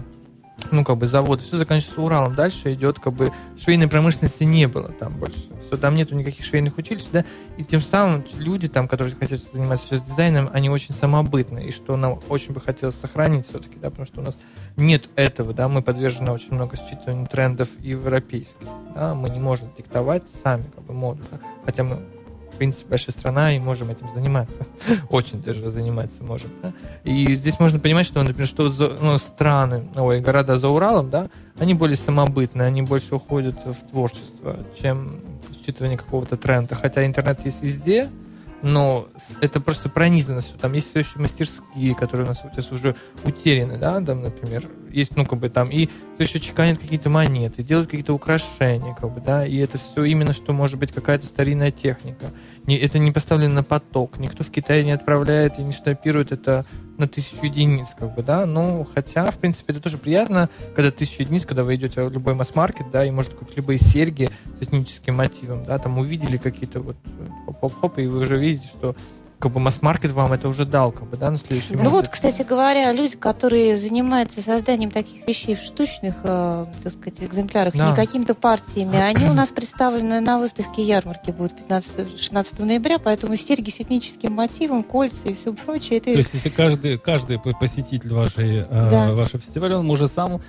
ну, 0.71 0.83
как 0.83 0.97
бы 0.97 1.07
заводы, 1.07 1.43
все 1.43 1.57
заканчивается 1.57 2.01
Уралом. 2.01 2.35
Дальше 2.35 2.73
идет, 2.73 2.99
как 2.99 3.13
бы, 3.13 3.31
швейной 3.59 3.87
промышленности 3.87 4.43
не 4.43 4.67
было 4.67 4.89
там 4.89 5.13
больше. 5.17 5.39
Все, 5.65 5.77
там 5.77 5.95
нету 5.95 6.15
никаких 6.15 6.45
швейных 6.45 6.77
училищ, 6.77 7.05
да, 7.11 7.25
и 7.57 7.63
тем 7.63 7.81
самым 7.81 8.25
люди 8.37 8.67
там, 8.67 8.87
которые 8.87 9.15
хотят 9.15 9.39
заниматься 9.39 9.87
сейчас 9.87 10.03
дизайном, 10.03 10.49
они 10.53 10.69
очень 10.69 10.93
самобытные, 10.93 11.69
и 11.69 11.71
что 11.71 11.95
нам 11.95 12.19
очень 12.29 12.53
бы 12.53 12.59
хотелось 12.59 12.95
сохранить 12.95 13.47
все-таки, 13.47 13.77
да, 13.81 13.89
потому 13.89 14.05
что 14.05 14.21
у 14.21 14.23
нас 14.23 14.37
нет 14.77 15.09
этого, 15.15 15.53
да, 15.53 15.67
мы 15.67 15.81
подвержены 15.81 16.31
очень 16.31 16.53
много 16.53 16.75
считыванию 16.77 17.27
трендов 17.27 17.69
европейских, 17.79 18.67
да, 18.93 19.15
мы 19.15 19.29
не 19.29 19.39
можем 19.39 19.69
диктовать 19.77 20.23
сами, 20.43 20.65
как 20.75 20.83
бы, 20.83 20.93
моду, 20.93 21.23
да, 21.31 21.39
хотя 21.65 21.83
мы 21.83 21.99
принципе, 22.61 22.89
большая 22.89 23.11
страна, 23.11 23.55
и 23.55 23.59
можем 23.59 23.89
этим 23.89 24.07
заниматься. 24.13 24.67
Очень 25.09 25.41
даже 25.41 25.67
заниматься 25.69 26.23
можем. 26.23 26.51
Да? 26.61 26.73
И 27.03 27.33
здесь 27.33 27.59
можно 27.59 27.79
понимать, 27.79 28.05
что, 28.05 28.21
например, 28.21 28.47
что 28.47 28.71
ну, 29.01 29.17
страны, 29.17 29.85
ой, 29.95 30.19
города 30.21 30.57
за 30.57 30.69
Уралом, 30.69 31.09
да, 31.09 31.31
они 31.57 31.73
более 31.73 31.97
самобытные, 31.97 32.67
они 32.67 32.83
больше 32.83 33.15
уходят 33.15 33.55
в 33.65 33.89
творчество, 33.89 34.57
чем 34.79 35.21
считывание 35.65 35.97
какого-то 35.97 36.37
тренда. 36.37 36.75
Хотя 36.75 37.03
интернет 37.03 37.43
есть 37.43 37.63
везде, 37.63 38.09
но 38.61 39.07
это 39.41 39.59
просто 39.59 39.89
пронизано 39.89 40.41
все. 40.41 40.53
Там 40.57 40.73
есть 40.73 40.89
все 40.89 40.99
еще 40.99 41.19
мастерские, 41.19 41.95
которые 41.95 42.25
у 42.25 42.29
нас 42.29 42.41
сейчас 42.41 42.71
уже 42.71 42.95
утеряны, 43.23 43.77
да, 43.77 44.01
там, 44.01 44.21
например, 44.21 44.69
есть, 44.91 45.15
ну, 45.15 45.25
как 45.25 45.39
бы 45.39 45.49
там, 45.49 45.69
и 45.69 45.87
все 46.15 46.23
еще 46.23 46.39
чеканят 46.39 46.79
какие-то 46.79 47.09
монеты, 47.09 47.63
делают 47.63 47.89
какие-то 47.89 48.13
украшения, 48.13 48.93
как 48.93 49.13
бы, 49.13 49.21
да, 49.21 49.45
и 49.45 49.57
это 49.57 49.77
все 49.77 50.03
именно 50.03 50.33
что 50.33 50.53
может 50.53 50.79
быть 50.79 50.91
какая-то 50.91 51.25
старинная 51.25 51.71
техника. 51.71 52.31
Не, 52.65 52.77
это 52.77 52.99
не 52.99 53.11
поставлено 53.11 53.55
на 53.55 53.63
поток, 53.63 54.19
никто 54.19 54.43
в 54.43 54.51
Китае 54.51 54.83
не 54.83 54.91
отправляет 54.91 55.59
и 55.59 55.63
не 55.63 55.71
штампирует 55.71 56.31
это 56.31 56.65
на 57.01 57.07
тысячу 57.07 57.43
единиц, 57.43 57.87
как 57.97 58.15
бы, 58.15 58.23
да, 58.23 58.45
ну, 58.45 58.87
хотя, 58.93 59.29
в 59.29 59.37
принципе, 59.37 59.73
это 59.73 59.81
тоже 59.81 59.97
приятно, 59.97 60.49
когда 60.75 60.91
тысяча 60.91 61.23
единиц, 61.23 61.45
когда 61.45 61.63
вы 61.63 61.75
идете 61.75 62.03
в 62.03 62.11
любой 62.11 62.35
масс-маркет, 62.35 62.91
да, 62.91 63.03
и 63.03 63.11
можете 63.11 63.35
купить 63.35 63.57
любые 63.57 63.79
серьги 63.79 64.29
с 64.59 64.63
этническим 64.63 65.15
мотивом, 65.15 65.65
да, 65.65 65.77
там 65.79 65.97
увидели 65.97 66.37
какие-то 66.37 66.79
вот 66.79 66.95
хоп-хоп-хоп, 67.45 67.97
и 67.97 68.07
вы 68.07 68.21
уже 68.21 68.37
видите, 68.37 68.67
что 68.67 68.95
как 69.41 69.51
бы 69.51 69.59
масс-маркет 69.59 70.11
вам 70.11 70.31
это 70.33 70.47
уже 70.47 70.65
дал, 70.65 70.91
как 70.91 71.09
бы, 71.09 71.17
да, 71.17 71.31
на 71.31 71.37
следующий 71.39 71.75
Ну 71.75 71.89
вот, 71.89 72.07
кстати 72.07 72.43
говоря, 72.43 72.91
люди, 72.93 73.17
которые 73.17 73.75
занимаются 73.75 74.39
созданием 74.41 74.91
таких 74.91 75.27
вещей 75.27 75.55
в 75.55 75.59
штучных, 75.59 76.15
э, 76.23 76.65
так 76.83 76.93
сказать, 76.93 77.23
экземплярах, 77.23 77.75
Да. 77.75 77.89
не 77.89 77.95
какими-то 77.95 78.35
партиями, 78.35 78.97
они 78.99 79.25
у 79.25 79.33
нас 79.33 79.51
представлены 79.51 80.21
на 80.21 80.37
выставке 80.37 80.83
ярмарки 80.83 81.31
будут 81.31 81.53
15-16 81.57 82.63
ноября, 82.65 82.99
поэтому 82.99 83.35
серьги 83.35 83.71
с 83.71 83.79
этническим 83.81 84.31
мотивом, 84.33 84.83
кольца 84.83 85.27
и 85.29 85.33
все 85.33 85.53
прочее. 85.53 85.97
Это 85.97 86.11
То 86.11 86.17
есть, 86.17 86.33
если 86.33 86.49
каждый, 86.49 86.99
каждый 86.99 87.39
посетитель 87.39 88.13
вашей, 88.13 88.59
э, 88.59 88.65
Да. 88.69 89.13
вашего 89.13 89.39
фестиваля, 89.39 89.77
он 89.79 89.87
может 89.87 90.11
сам, 90.11 90.41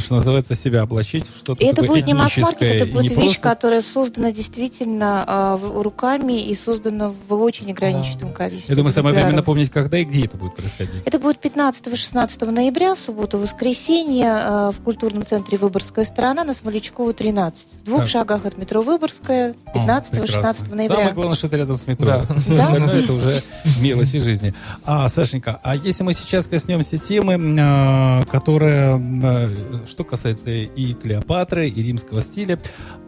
что 0.00 0.14
называется, 0.14 0.54
себя 0.54 0.82
облачить 0.82 1.24
в 1.26 1.38
что-то 1.38 1.62
И 1.62 1.66
это 1.66 1.82
будет 1.84 2.06
не 2.06 2.14
масс-маркет, 2.14 2.62
это 2.70 2.86
будет 2.86 3.12
вещь, 3.12 3.18
просто- 3.36 3.40
которая 3.42 3.80
создана 3.80 4.32
действительно 4.32 5.24
а, 5.26 5.56
в- 5.56 5.82
руками 5.82 6.40
и 6.40 6.54
создана 6.54 7.12
в 7.28 7.32
очень 7.34 7.70
ограниченном 7.70 8.06
большим 8.30 8.32
количеством. 8.32 8.70
Я 8.70 8.76
думаю, 8.76 8.92
самое 8.92 9.14
время 9.14 9.32
напомнить, 9.32 9.70
когда 9.70 9.98
и 9.98 10.04
где 10.04 10.24
это 10.24 10.36
будет 10.36 10.54
происходить. 10.56 11.02
Это 11.04 11.18
будет 11.18 11.38
15-16 11.40 12.50
ноября, 12.50 12.96
суббота, 12.96 13.38
воскресенье, 13.38 14.26
э, 14.26 14.70
в 14.76 14.82
культурном 14.82 15.24
центре 15.26 15.58
«Выборгская 15.58 16.04
сторона» 16.04 16.44
на 16.44 16.54
Смолячкова, 16.54 17.12
13. 17.12 17.68
В 17.82 17.84
двух 17.84 18.00
Так. 18.00 18.08
шагах 18.08 18.46
от 18.46 18.56
метро 18.58 18.82
«Выборгская» 18.82 19.54
О, 19.74 19.78
15-16 19.78 20.10
прекрасно. 20.22 20.74
ноября. 20.76 20.96
Самое 20.96 21.14
главное, 21.14 21.34
что 21.36 21.46
это 21.48 21.56
рядом 21.56 21.76
с 21.76 21.86
метро. 21.86 22.06
Да. 22.06 22.26
Да. 22.56 22.66
остальное 22.68 23.00
это 23.02 23.12
уже 23.12 23.42
мелочи 23.80 24.18
жизни. 24.18 24.54
А, 24.84 25.08
Сашенька, 25.08 25.60
а 25.62 25.74
если 25.76 26.02
мы 26.02 26.12
сейчас 26.14 26.46
коснемся 26.46 26.96
темы, 26.98 27.34
э, 27.34 28.24
которая, 28.30 28.96
э, 28.98 29.54
что 29.86 30.04
касается 30.04 30.50
и 30.50 30.94
Клеопатры, 30.94 31.68
и 31.68 31.82
римского 31.82 32.22
стиля, 32.22 32.58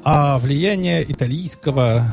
а 0.05 0.39
влияние 0.39 1.05
итальянского 1.11 2.05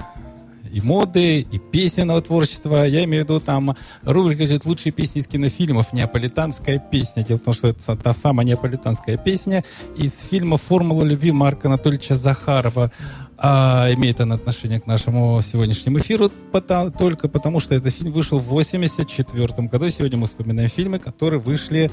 и 0.75 0.81
моды, 0.81 1.39
и 1.39 1.57
песенного 1.57 2.21
творчества. 2.21 2.85
Я 2.85 3.05
имею 3.05 3.23
в 3.23 3.29
виду 3.29 3.39
там 3.39 3.77
рубрика 4.03 4.43
идет 4.45 4.65
«Лучшие 4.65 4.91
песни 4.91 5.21
из 5.21 5.27
кинофильмов. 5.27 5.93
Неаполитанская 5.93 6.79
песня». 6.79 7.23
Дело 7.23 7.37
в 7.37 7.43
том, 7.43 7.53
что 7.53 7.69
это 7.69 7.95
та 7.95 8.13
самая 8.13 8.45
неаполитанская 8.45 9.17
песня 9.17 9.63
из 9.97 10.19
фильма 10.19 10.57
«Формула 10.57 11.03
любви» 11.03 11.31
Марка 11.31 11.69
Анатольевича 11.69 12.15
Захарова. 12.15 12.91
А 13.37 13.89
имеет 13.93 14.19
она 14.19 14.35
отношение 14.35 14.79
к 14.79 14.85
нашему 14.85 15.41
сегодняшнему 15.41 15.99
эфиру 15.99 16.29
пота- 16.51 16.89
только 16.91 17.27
потому, 17.29 17.59
что 17.59 17.75
этот 17.75 17.93
фильм 17.93 18.11
вышел 18.11 18.39
в 18.39 18.45
84 18.45 19.67
году. 19.67 19.89
Сегодня 19.89 20.17
мы 20.17 20.27
вспоминаем 20.27 20.69
фильмы, 20.69 20.99
которые 20.99 21.39
вышли, 21.41 21.91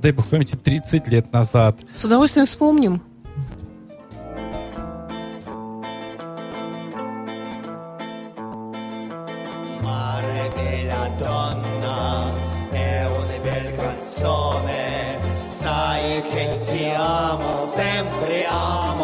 дай 0.00 0.12
бог 0.12 0.26
памяти, 0.26 0.56
30 0.56 1.08
лет 1.08 1.32
назад. 1.32 1.78
С 1.92 2.04
удовольствием 2.04 2.46
вспомним. 2.46 3.02
Canzone, 14.06 15.20
sai 15.36 16.22
che 16.22 16.58
ti 16.58 16.90
amo, 16.94 17.66
sempre 17.66 18.46
amo. 18.48 18.95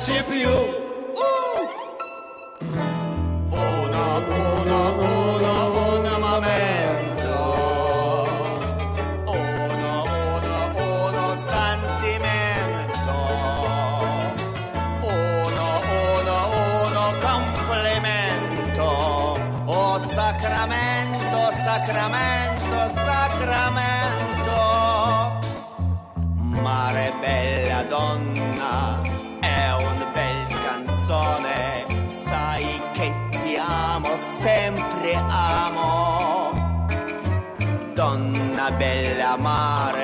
chip. 0.00 0.79
bella 38.78 39.36
mar. 39.36 39.99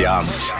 Дневной 0.00 0.32
сеанс. 0.32 0.59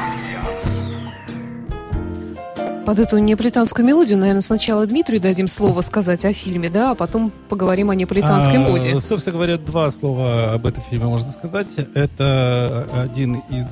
Под 2.91 2.99
эту 2.99 3.19
неаполитанскую 3.19 3.87
мелодию, 3.87 4.19
наверное, 4.19 4.41
сначала 4.41 4.85
Дмитрию 4.85 5.21
дадим 5.21 5.47
слово 5.47 5.81
сказать 5.81 6.25
о 6.25 6.33
фильме, 6.33 6.69
да, 6.71 6.91
а 6.91 6.95
потом 6.97 7.31
поговорим 7.49 7.91
о 7.91 7.95
неаполитанской 7.95 8.57
А, 8.57 8.59
моде. 8.59 8.99
Собственно 8.99 9.37
говоря, 9.37 9.59
два 9.59 9.91
слова 9.91 10.55
об 10.55 10.67
этом 10.67 10.83
фильме 10.83 11.07
можно 11.07 11.31
сказать. 11.31 11.69
Это 11.95 12.89
один 12.93 13.45
из 13.49 13.69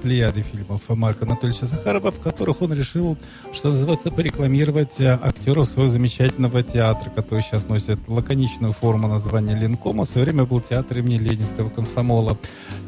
плеяды 0.00 0.42
фильмов 0.42 0.82
Марка 0.88 1.24
Анатольевича 1.24 1.64
Захарова, 1.64 2.12
в 2.12 2.20
которых 2.20 2.60
он 2.60 2.74
решил, 2.74 3.16
что 3.54 3.70
называется, 3.70 4.10
порекламировать 4.10 5.00
актеров 5.00 5.64
своего 5.64 5.90
замечательного 5.90 6.62
театра, 6.62 7.08
который 7.08 7.40
сейчас 7.40 7.68
носит 7.68 8.00
лаконичную 8.06 8.74
форму 8.74 9.08
названия 9.08 9.54
Ленкома. 9.54 10.04
В 10.04 10.08
свое 10.08 10.26
время 10.26 10.44
был 10.44 10.60
театр 10.60 10.98
имени 10.98 11.16
Ленинского 11.16 11.70
комсомола. 11.70 12.36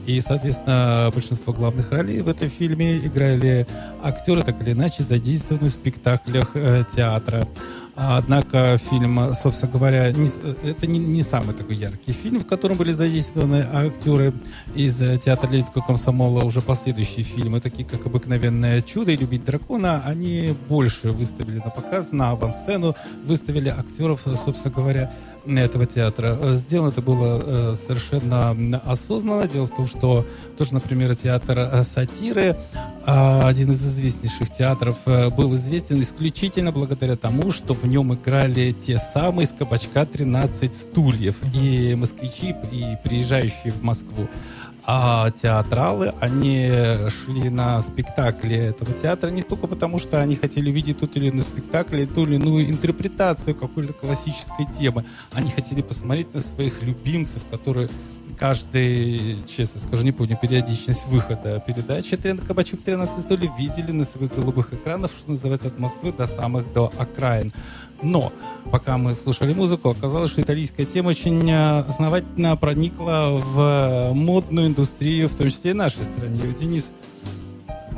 И, 0.05 0.21
соответственно, 0.21 1.11
большинство 1.15 1.55
главных 1.55 1.91
ролей 1.91 2.21
в 2.21 2.29
этом 2.29 2.51
фильме 2.51 2.99
играли 2.99 3.67
актеры, 4.03 4.43
так 4.43 4.61
или 4.61 4.73
иначе, 4.73 5.03
задействованы 5.03 5.54
в 5.63 5.69
спектаклях 5.69 6.51
э, 6.55 6.85
театра. 6.95 7.47
А, 7.97 8.19
Однако 8.19 8.79
фильм, 8.91 9.35
собственно 9.35 9.71
говоря, 9.71 10.11
не 10.11 10.29
это 10.69 10.87
не, 10.87 10.99
не 10.99 11.23
самый 11.23 11.55
такой 11.55 11.77
яркий 11.77 12.13
фильм, 12.13 12.41
в 12.41 12.47
котором 12.47 12.77
были 12.77 12.91
задействованы 12.91 13.65
актеры 13.73 14.33
из 14.75 15.01
э, 15.01 15.19
театра 15.19 15.51
Ленинского 15.51 15.83
комсомола. 15.83 16.43
Уже 16.43 16.61
последующие 16.61 17.25
фильмы, 17.25 17.61
такие 17.61 17.87
как 17.87 18.05
«Обыкновенное 18.07 18.83
чудо» 18.83 19.13
и 19.13 19.17
«Любить 19.17 19.45
дракона», 19.45 20.03
они 20.05 20.55
больше 20.69 21.13
выставили 21.13 21.59
на 21.59 21.71
показ, 21.71 22.11
на 22.11 22.31
авансцену, 22.31 22.97
выставили 23.25 23.69
актеров, 23.69 24.23
собственно 24.23 24.75
говоря, 24.75 25.13
этого 25.47 25.87
театра. 25.87 26.39
Сделано 26.55 26.89
это 26.89 27.03
было 27.03 27.43
э, 27.45 27.75
совершенно 27.77 28.81
осознанно. 28.85 29.47
Дело 29.47 29.67
в 29.67 29.75
том, 29.75 29.87
что 29.87 30.27
тоже, 30.57 30.75
например, 30.75 31.15
театр 31.15 31.59
э, 31.59 31.83
сатиры, 31.83 32.57
а, 33.07 33.47
один 33.47 33.73
из 33.73 33.85
известнейших 33.85 34.51
театров, 34.51 34.99
был 35.37 35.55
известен 35.57 36.01
исключительно 36.01 36.73
благодаря 36.73 37.17
тому, 37.17 37.51
что 37.51 37.75
в 37.85 37.87
нем 37.87 38.15
играли 38.15 38.73
те 38.73 38.97
самые 38.97 39.47
с 39.47 39.53
кабачка 39.53 40.07
13 40.07 40.75
стульев. 40.75 41.37
И 41.55 41.95
москвичи, 41.95 42.55
и 42.73 42.97
приезжающие 43.05 43.73
в 43.73 43.83
Москву. 43.83 44.27
А 44.87 45.31
театралы, 45.31 46.15
они 46.19 46.71
шли 47.09 47.51
на 47.51 47.83
спектакли 47.83 48.57
этого 48.57 48.93
театра 48.93 49.31
не 49.31 49.43
только 49.43 49.67
потому, 49.67 49.99
что 49.99 50.21
они 50.23 50.35
хотели 50.37 50.71
увидеть 50.71 50.99
тот 50.99 51.17
или 51.17 51.29
иной 51.29 51.43
спектакль, 51.43 52.07
ту 52.07 52.25
или 52.25 52.37
иную 52.37 52.71
интерпретацию 52.71 53.55
какой-то 53.55 53.93
классической 53.93 54.67
темы. 54.79 55.05
Они 55.33 55.51
хотели 55.51 55.83
посмотреть 55.83 56.33
на 56.35 56.41
своих 56.41 56.83
любимцев, 56.83 57.43
которые 57.51 57.89
каждый, 58.45 59.39
честно 59.47 59.81
скажу, 59.81 60.05
не 60.05 60.13
помню 60.13 60.37
периодичность 60.37 61.07
выхода 61.07 61.65
передачи 61.67 62.15
«Трен- 62.15 62.37
«Кабачок 62.37 62.83
13 62.83 63.23
стульев» 63.23 63.51
видели 63.59 63.91
на 63.91 64.05
своих 64.05 64.35
голубых 64.35 64.75
экранах, 64.75 65.13
что 65.19 65.31
называется, 65.31 65.69
от 65.69 65.79
Москвы 65.79 66.13
до 66.13 66.27
самых 66.27 66.71
до 66.75 66.93
окраин. 66.99 67.55
Но 68.03 68.35
пока 68.71 68.99
мы 68.99 69.15
слушали 69.15 69.55
музыку, 69.55 69.89
оказалось, 69.89 70.31
что 70.31 70.43
итальянская 70.43 70.85
тема 70.85 71.09
очень 71.09 71.51
э, 71.51 71.79
основательно 71.89 72.55
проникла 72.59 73.35
в 73.35 74.13
модную 74.13 74.67
индустрию, 74.67 75.31
в 75.31 75.35
том 75.37 75.49
числе 75.49 75.71
и 75.71 75.75
нашей 75.75 76.03
стране. 76.03 76.41
И 76.45 76.53
Денис 76.53 76.91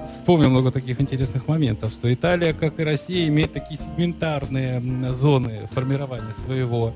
вспомнил 0.07 0.51
много 0.51 0.70
таких 0.70 1.01
интересных 1.01 1.49
моментов, 1.49 1.90
что 1.90 2.14
Италия, 2.14 2.53
как 2.53 2.78
и 2.78 2.84
Россия, 2.84 3.26
имеет 3.26 3.53
такие 3.53 3.80
сегментарные 3.80 5.12
зоны 5.12 5.68
формирования 5.72 6.32
своего 6.44 6.94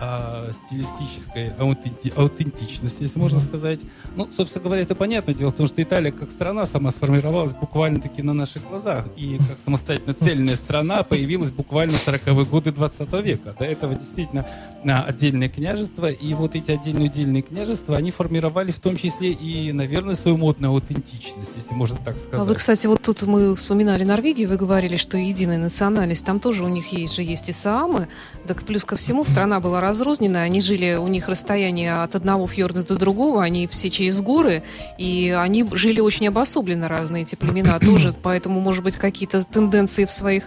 а, 0.00 0.50
стилистической 0.66 1.50
аутенти- 1.58 2.12
аутентичности, 2.16 3.02
если 3.02 3.18
можно 3.18 3.40
сказать. 3.40 3.80
Ну, 4.16 4.28
собственно 4.36 4.64
говоря, 4.64 4.82
это 4.82 4.94
понятно. 4.94 5.34
Дело 5.34 5.50
в 5.50 5.54
том, 5.54 5.66
что 5.66 5.82
Италия 5.82 6.12
как 6.12 6.30
страна 6.30 6.66
сама 6.66 6.92
сформировалась 6.92 7.52
буквально-таки 7.52 8.22
на 8.22 8.32
наших 8.32 8.66
глазах. 8.68 9.06
И 9.16 9.38
как 9.38 9.58
самостоятельно 9.64 10.14
цельная 10.14 10.56
страна 10.56 11.02
появилась 11.02 11.50
буквально 11.50 11.94
в 11.94 12.06
40-е 12.06 12.44
годы 12.44 12.72
20 12.72 13.12
века. 13.24 13.54
До 13.58 13.64
этого 13.64 13.94
действительно 13.94 14.46
а, 14.84 15.02
отдельные 15.02 15.48
княжества. 15.48 16.10
И 16.10 16.34
вот 16.34 16.54
эти 16.54 16.70
отдельные 16.70 17.08
отдельные 17.08 17.42
княжества, 17.42 17.96
они 17.96 18.10
формировали 18.10 18.70
в 18.70 18.78
том 18.78 18.96
числе 18.96 19.32
и, 19.32 19.72
наверное, 19.72 20.14
свою 20.14 20.36
модную 20.36 20.72
аутентичность, 20.72 21.50
если 21.56 21.74
можно 21.74 21.96
так 21.96 22.18
сказать. 22.18 22.40
А 22.40 22.44
вы, 22.44 22.54
кстати, 22.54 22.86
вот 22.86 23.02
тут 23.02 23.22
мы 23.22 23.56
вспоминали 23.56 24.04
Норвегию, 24.04 24.48
вы 24.48 24.56
говорили, 24.56 24.96
что 24.96 25.18
единая 25.18 25.58
национальность, 25.58 26.24
там 26.24 26.40
тоже 26.40 26.62
у 26.62 26.68
них 26.68 26.92
есть 26.92 27.14
же 27.14 27.22
есть 27.22 27.48
и 27.48 27.52
саамы, 27.52 28.08
так 28.46 28.62
плюс 28.62 28.84
ко 28.84 28.96
всему 28.96 29.24
страна 29.24 29.60
была 29.60 29.80
разрозненная, 29.88 30.42
они 30.42 30.60
жили, 30.60 30.94
у 30.94 31.08
них 31.08 31.28
расстояние 31.28 32.02
от 32.02 32.14
одного 32.14 32.46
фьорда 32.46 32.84
до 32.84 32.96
другого, 32.96 33.42
они 33.42 33.66
все 33.66 33.90
через 33.90 34.20
горы, 34.20 34.62
и 34.98 35.34
они 35.36 35.66
жили 35.72 36.00
очень 36.00 36.28
обособленно 36.28 36.88
разные 36.88 37.22
эти 37.22 37.34
племена 37.34 37.78
тоже, 37.80 38.14
поэтому, 38.22 38.60
может 38.60 38.84
быть, 38.84 38.96
какие-то 38.96 39.44
тенденции 39.44 40.04
в 40.04 40.12
своих 40.12 40.44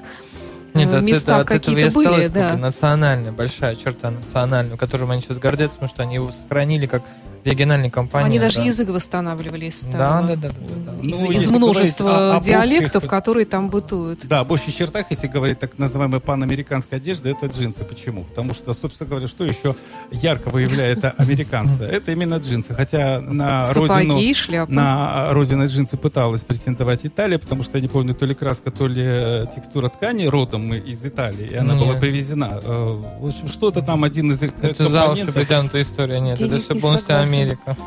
Нет, 0.74 0.90
э, 0.90 0.98
от, 0.98 1.10
это, 1.10 1.38
от 1.38 1.48
какие-то 1.48 1.92
были, 1.92 2.28
да. 2.28 2.56
национальная, 2.56 3.32
большая 3.32 3.76
черта 3.76 4.12
национальная, 4.12 4.78
которым 4.78 5.12
они 5.12 5.22
сейчас 5.22 5.40
гордятся, 5.40 5.76
потому 5.76 5.90
что 5.90 6.04
они 6.04 6.16
его 6.16 6.32
сохранили 6.32 6.86
как 6.86 7.04
региональной 7.44 7.90
компании. 7.90 8.28
Они 8.28 8.40
даже 8.40 8.58
да. 8.58 8.64
язык 8.64 8.90
восстанавливали 8.90 9.66
из 9.66 9.84
Да, 9.84 9.90
старого. 9.92 10.28
да, 10.28 10.36
да, 10.36 10.48
да, 10.50 10.54
да, 10.68 10.92
да. 11.02 11.08
Из, 11.08 11.22
Ну, 11.24 11.32
из 11.32 11.48
множества 11.48 12.04
говорить 12.04 12.34
о- 12.34 12.38
об 12.38 12.44
диалектов, 12.44 12.96
общих- 13.04 13.10
которые 13.10 13.46
там 13.46 13.70
бытуют. 13.70 14.26
Да, 14.28 14.42
об 14.42 14.52
общих 14.52 14.76
чертах, 14.76 15.08
если 15.10 15.28
говорить 15.28 15.60
так 15.60 15.78
называемая 15.80 16.20
панамериканская 16.20 17.00
одежда, 17.00 17.30
это 17.30 17.48
джинсы. 17.48 17.84
Почему? 17.84 18.24
Потому 18.26 18.54
что, 18.54 18.74
собственно 18.74 19.10
говоря, 19.10 19.28
что 19.28 19.44
еще 19.44 19.76
ярко 20.12 20.50
выявляет 20.50 21.04
американца? 21.18 21.86
Это 21.86 22.12
именно 22.12 22.36
джинсы. 22.36 22.74
Хотя 22.74 23.20
на 23.22 23.66
Сапоги, 23.66 24.08
родину, 24.10 24.34
шляпы. 24.36 24.72
на 24.72 25.34
родину 25.34 25.66
джинсы 25.68 25.98
пыталась 25.98 26.44
претендовать 26.44 27.06
Италия, 27.06 27.40
потому 27.40 27.64
что 27.64 27.78
я 27.78 27.82
не 27.82 27.88
помню, 27.88 28.14
то 28.14 28.26
ли 28.26 28.34
краска, 28.34 28.72
то 28.72 28.88
ли 28.88 29.02
э, 29.04 29.46
текстура 29.56 29.90
ткани 29.90 30.26
родом 30.26 30.68
мы 30.68 30.78
из 30.78 31.04
Италии, 31.06 31.48
и 31.52 31.56
она 31.56 31.74
Нет. 31.74 31.84
была 31.84 31.98
привезена. 31.98 32.60
Э, 32.64 33.02
В 33.20 33.26
общем, 33.28 33.48
что-то 33.48 33.82
там 33.82 34.04
один 34.04 34.32
из 34.32 34.42
э, 34.44 34.52
Это 34.62 34.88
за 34.90 35.08
уши 35.12 35.32
притянутая 35.32 35.82
история, 35.82 36.20
нет, 36.20 36.40
это 36.40 36.58
все 36.58 36.76
полностью. 36.76 37.16
Америка. 37.34 37.78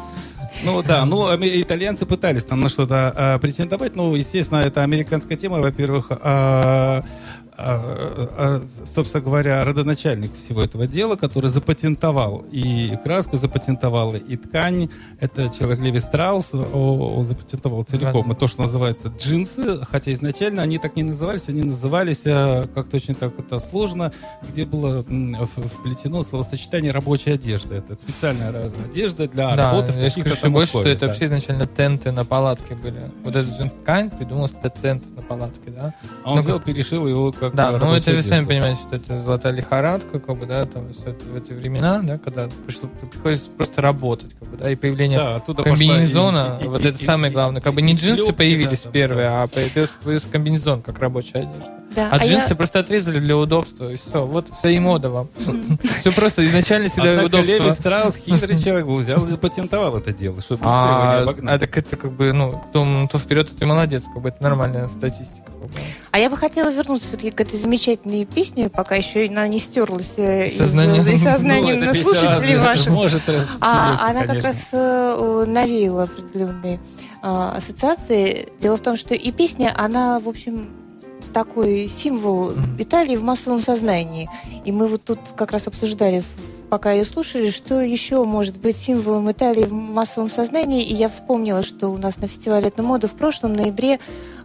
Ну 0.63 0.83
да, 0.83 1.05
ну 1.05 1.35
итальянцы 1.35 2.07
пытались 2.07 2.45
там 2.45 2.61
на 2.61 2.69
что-то 2.69 3.13
а, 3.15 3.39
претендовать, 3.39 3.97
ну, 3.97 4.15
естественно, 4.15 4.59
это 4.59 4.83
американская 4.83 5.37
тема, 5.37 5.61
во-первых, 5.61 6.09
а, 6.11 7.05
а, 7.57 8.29
а, 8.37 8.63
собственно 8.85 9.23
говоря, 9.25 9.65
родоначальник 9.65 10.37
всего 10.37 10.63
этого 10.63 10.87
дела, 10.87 11.15
который 11.17 11.51
запатентовал 11.51 12.45
и 12.51 12.97
краску 13.05 13.37
запатентовал, 13.37 14.15
и 14.15 14.37
ткань, 14.37 14.91
это 15.21 15.49
человек 15.49 15.79
Леви 15.79 16.01
Страус, 16.01 16.53
он 16.53 17.25
запатентовал 17.25 17.85
целиком, 17.85 18.33
и 18.33 18.35
то, 18.35 18.47
что 18.49 18.63
называется 18.63 19.09
джинсы, 19.09 19.81
хотя 19.89 20.13
изначально 20.13 20.63
они 20.63 20.79
так 20.79 20.97
не 20.97 21.05
назывались, 21.05 21.49
они 21.49 21.63
назывались 21.63 22.23
а, 22.27 22.67
как-то 22.75 22.97
очень 22.97 23.15
так 23.15 23.39
это 23.39 23.61
сложно, 23.61 24.13
где 24.43 24.65
было 24.65 25.05
вплетено 25.05 26.23
словосочетание 26.23 26.91
рабочей 26.91 27.31
одежды. 27.33 27.77
Это 27.77 27.95
специальная 27.95 28.71
одежда 28.91 29.29
для 29.29 29.55
Да, 29.55 29.71
работы 29.73 29.93
в 29.93 29.97
каких-то 29.97 30.41
там 30.41 30.53
больше, 30.53 30.69
что 30.69 30.79
условиях, 30.79 30.97
это 30.97 31.07
да. 31.07 31.13
вообще 31.13 31.25
изначально 31.27 31.67
тенты 31.67 32.11
на 32.11 32.25
палатке 32.25 32.75
были. 32.75 33.13
Вот 33.23 33.37
этот 33.37 33.57
джин 33.57 33.71
ткань 33.71 34.11
придумался 34.11 34.57
тентов 34.57 35.13
на 35.15 35.23
палатке, 35.23 35.71
да? 35.71 35.95
А 36.25 36.31
он 36.31 36.37
Ну, 36.37 36.43
взял, 36.43 36.59
перешил 36.61 37.07
его 37.07 37.31
как 37.51 37.57
Да, 37.57 37.71
ну 37.79 37.95
это 37.95 38.11
вы 38.13 38.23
сами 38.23 38.45
понимаете, 38.45 38.81
что 38.81 38.97
это 38.97 39.19
золотая 39.21 39.53
лихорадка, 39.53 40.19
как 40.21 40.37
бы, 40.37 40.47
да, 40.47 40.65
там 40.67 40.93
всё 40.93 41.11
это 41.11 41.25
в 41.25 41.37
эти 41.37 41.53
времена, 41.53 42.01
да, 42.03 42.19
когда 42.19 42.49
пришло, 42.67 42.89
приходится 43.11 43.49
просто 43.51 43.83
работать, 43.83 44.31
как 44.39 44.49
бы, 44.49 44.57
да, 44.57 44.71
и 44.71 44.75
появление 44.77 45.19
Да, 45.19 45.41
комбинезона, 45.63 46.59
и- 46.61 46.65
и- 46.65 46.69
вот 46.69 46.85
и- 46.85 46.89
это 46.89 46.99
и- 47.03 47.05
самое 47.05 47.31
и- 47.31 47.35
главное. 47.35 47.61
Как 47.61 47.75
бы 47.75 47.83
не 47.83 47.95
джинсы 47.95 48.17
клёпки, 48.25 48.33
появились 48.33 48.83
да, 48.85 48.91
первые, 48.91 49.29
да. 49.29 49.43
а 49.43 49.47
появился, 49.49 49.95
появился 50.03 50.29
комбинезон 50.31 50.83
как 50.83 50.99
рабочая 50.99 51.39
одежда. 51.41 51.73
Да, 51.95 52.09
А, 52.11 52.17
а 52.17 52.19
джинсы 52.27 52.51
я- 52.51 52.57
просто 52.57 52.79
отрезали 52.81 53.19
для 53.21 53.37
удобства, 53.37 53.91
и 53.93 53.97
все. 53.97 54.27
Вот 54.27 54.47
вся 54.55 54.71
и 54.71 54.79
мода 54.79 55.11
вам. 55.11 55.29
Все 56.01 56.13
просто 56.13 56.45
изначально 56.45 56.89
всегда 56.89 57.13
Однако 57.21 57.37
Леви 57.39 57.55
удобство. 57.57 57.75
Страус 57.81 58.17
хитрый 58.17 58.61
человек 58.61 58.87
был, 58.87 58.97
взял 58.99 59.25
и 59.25 59.31
запатентовал 59.31 59.97
это 59.99 60.13
дело, 60.13 60.41
чтобы 60.41 60.61
никто 60.61 60.69
его 60.71 60.87
не 60.87 61.03
А, 61.03 61.23
обогнал. 61.23 61.55
а 61.55 61.59
так 61.59 61.77
это 61.79 61.97
как 61.97 62.13
бы, 62.13 62.33
ну, 62.33 62.63
то, 62.73 63.09
то 63.11 63.19
вперед, 63.19 63.51
то 63.51 63.57
ты 63.57 63.67
молодец, 63.67 64.03
как 64.13 64.23
бы 64.23 64.29
это 64.31 64.43
нормальная 64.43 64.89
статистика. 64.89 65.47
как. 65.51 65.55
А 66.11 66.19
я 66.19 66.31
бы 66.31 66.37
хотела 66.37 66.71
вернуться 66.71 67.09
все-таки 67.09 67.31
к 67.31 67.41
этой 67.41 67.59
замечательной 67.59 68.25
песне, 68.27 68.69
пока 68.69 68.95
еще 68.97 69.27
она 69.27 69.47
не 69.49 69.59
стерлась 69.59 70.13
э, 70.17 70.49
из, 70.49 70.59
Сознание. 70.59 71.01
из 71.15 71.23
сознания 71.23 71.75
Ну, 71.75 71.95
слушателей 71.95 72.57
ваших. 72.59 72.93
Может 72.93 73.23
А 73.61 74.11
она 74.11 74.21
как 74.21 74.29
конечно. 74.43 74.49
раз 74.49 74.69
э, 74.73 75.45
навеяла 75.47 76.03
определенные 76.05 76.81
а, 77.23 77.57
ассоциации. 77.57 78.49
Дело 78.61 78.77
в 78.77 78.81
том, 78.83 78.97
что 78.97 79.15
и 79.15 79.33
песня, 79.33 79.73
она, 79.77 80.21
в 80.21 80.29
общем, 80.29 80.69
такой 81.35 81.89
символ. 81.89 82.53
Италии 82.79 83.17
в 83.17 83.23
массовом 83.23 83.61
сознании. 83.61 84.31
И 84.65 84.73
мы 84.73 84.87
вот 84.87 85.05
тут 85.05 85.19
как 85.37 85.51
раз 85.51 85.67
обсуждали, 85.67 86.23
пока 86.71 86.93
ее 86.93 87.05
слушали, 87.05 87.51
что 87.51 87.81
еще 87.81 88.25
может 88.25 88.57
быть 88.57 88.77
символом 88.77 89.31
Италии 89.31 89.65
в 89.65 89.73
массовом 89.73 90.31
сознании. 90.31 90.83
И 90.83 90.95
я 90.95 91.11
вспомнила, 91.11 91.63
что 91.63 91.89
у 91.89 91.99
нас 91.99 92.19
на 92.19 92.29
фестивале 92.29 92.69
этномоды 92.69 93.09
в 93.09 93.15
прошлом 93.15 93.53
ноябре 93.53 93.99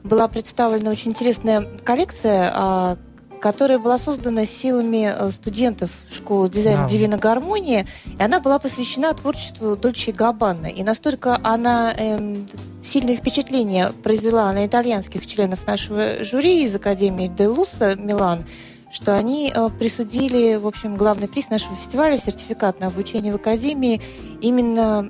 была 0.03 0.27
представлена 0.27 0.91
очень 0.91 1.11
интересная 1.11 1.65
коллекция, 1.83 2.51
а, 2.53 2.97
которая 3.39 3.79
была 3.79 3.97
создана 3.97 4.45
силами 4.45 5.11
э, 5.11 5.31
студентов 5.31 5.89
школы 6.11 6.49
дизайна 6.49 6.83
Да. 6.83 6.89
Дивина 6.89 7.17
Гармония, 7.17 7.87
и 8.05 8.21
она 8.21 8.39
была 8.39 8.59
посвящена 8.59 9.13
творчеству 9.13 9.75
Дольче 9.75 10.11
Габбана. 10.11 10.67
И 10.67 10.83
настолько 10.83 11.39
она 11.43 11.93
эм, 11.93 12.47
сильное 12.83 13.15
впечатление 13.15 13.91
произвела 14.03 14.51
на 14.53 14.65
итальянских 14.65 15.25
членов 15.25 15.65
нашего 15.65 16.23
жюри 16.23 16.63
из 16.63 16.75
Академии 16.75 17.27
Де 17.27 17.47
Луса 17.47 17.95
Милан, 17.95 18.45
что 18.91 19.15
они 19.15 19.51
э, 19.53 19.69
присудили, 19.77 20.55
в 20.55 20.67
общем, 20.67 20.95
главный 20.95 21.27
приз 21.27 21.49
нашего 21.49 21.75
фестиваля, 21.75 22.17
сертификат 22.17 22.79
на 22.79 22.87
обучение 22.87 23.31
в 23.31 23.35
Академии, 23.35 24.01
именно 24.41 25.09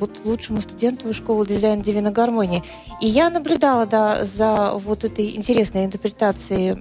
вот 0.00 0.20
лучшему 0.24 0.60
студенту 0.60 1.12
школы 1.12 1.46
дизайна 1.46 1.82
Дивина 1.82 2.10
Гармонии. 2.10 2.62
И 3.00 3.06
я 3.06 3.30
наблюдала 3.30 3.86
да, 3.86 4.24
за 4.24 4.72
вот 4.74 5.04
этой 5.04 5.36
интересной 5.36 5.84
интерпретацией 5.84 6.78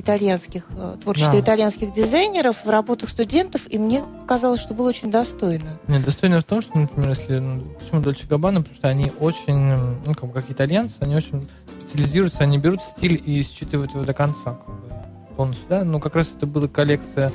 итальянских, 0.00 0.64
э, 0.76 0.96
творчества 1.02 1.34
Да. 1.34 1.40
итальянских 1.40 1.92
дизайнеров 1.92 2.64
в 2.64 2.68
работах 2.68 3.08
студентов, 3.08 3.62
и 3.68 3.78
мне 3.78 4.02
казалось, 4.26 4.60
что 4.60 4.74
было 4.74 4.88
очень 4.88 5.10
достойно. 5.10 5.78
Нет, 5.88 6.04
достойно 6.04 6.40
в 6.40 6.44
том, 6.44 6.62
что, 6.62 6.78
например, 6.78 7.10
если... 7.10 7.38
ну, 7.38 7.64
почему 7.78 8.00
Дольче 8.00 8.26
Габбана? 8.28 8.60
Потому 8.60 8.76
что 8.76 8.88
они 8.88 9.12
очень, 9.20 9.76
ну, 10.06 10.14
как, 10.14 10.32
как 10.32 10.50
итальянцы, 10.50 10.96
они 11.00 11.14
очень 11.16 11.48
специализируются, 11.80 12.42
они 12.42 12.58
берут 12.58 12.82
стиль 12.82 13.22
и 13.24 13.42
считывают 13.42 13.92
его 13.92 14.04
до 14.04 14.14
конца. 14.14 14.58
Как 14.64 14.74
бы, 14.74 14.94
полностью, 15.36 15.66
да? 15.68 15.84
Ну, 15.84 16.00
как 16.00 16.14
раз 16.14 16.32
это 16.36 16.46
была 16.46 16.68
коллекция 16.68 17.30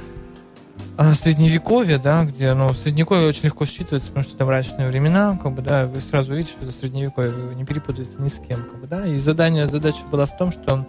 а, 0.98 1.14
средневековья, 1.14 1.98
да, 1.98 2.26
где, 2.26 2.54
ну, 2.54 2.74
средневековье 2.74 3.28
очень 3.28 3.46
легко 3.46 3.66
считывается, 3.66 4.08
потому 4.08 4.24
что 4.24 4.36
это 4.36 4.46
мрачные 4.46 4.88
времена, 4.88 5.38
как 5.42 5.54
бы, 5.54 5.62
да, 5.62 5.86
вы 5.88 6.02
сразу 6.02 6.34
видите, 6.34 6.54
что 6.54 6.66
это 6.66 6.76
средневековье, 6.76 7.32
вы 7.32 7.56
не 7.56 7.66
перепутаете 7.66 8.12
ни 8.18 8.28
с 8.28 8.36
кем, 8.36 8.64
как 8.64 8.82
бы, 8.82 8.88
да, 8.88 9.06
и 9.06 9.18
задание, 9.18 9.68
задача 9.68 10.00
была 10.12 10.26
в 10.26 10.38
том, 10.38 10.52
что 10.52 10.86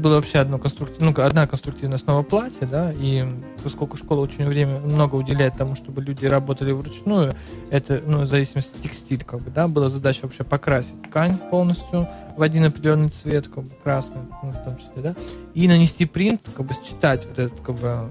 было 0.00 0.16
вообще 0.16 0.38
одно 0.38 0.58
конструктив, 0.58 1.00
ну, 1.00 1.14
одна 1.16 1.46
конструктивная 1.46 1.96
основа 1.96 2.22
платья, 2.22 2.66
да, 2.66 2.92
и 2.92 3.24
поскольку 3.62 3.96
школа 3.96 4.20
очень 4.20 4.46
время 4.46 4.80
много 4.80 5.14
уделяет 5.14 5.56
тому, 5.56 5.76
чтобы 5.76 6.02
люди 6.02 6.26
работали 6.26 6.72
вручную, 6.72 7.34
это, 7.70 8.02
ну, 8.04 8.22
в 8.22 8.26
зависимости 8.26 8.76
от 8.76 8.82
текстиля, 8.82 9.24
как 9.24 9.40
бы, 9.40 9.50
да, 9.50 9.68
была 9.68 9.88
задача 9.88 10.20
вообще 10.22 10.44
покрасить 10.44 11.00
ткань 11.02 11.36
полностью 11.36 12.08
в 12.36 12.42
один 12.42 12.64
определенный 12.64 13.10
цвет, 13.10 13.48
как 13.48 13.64
бы, 13.64 13.70
красный, 13.82 14.22
ну, 14.42 14.50
в 14.50 14.64
том 14.64 14.76
числе, 14.78 15.02
да, 15.02 15.14
и 15.54 15.68
нанести 15.68 16.06
принт, 16.06 16.42
как 16.56 16.66
бы, 16.66 16.74
считать 16.74 17.26
вот 17.26 17.38
этот, 17.38 17.60
как 17.60 17.74
бы, 17.76 18.10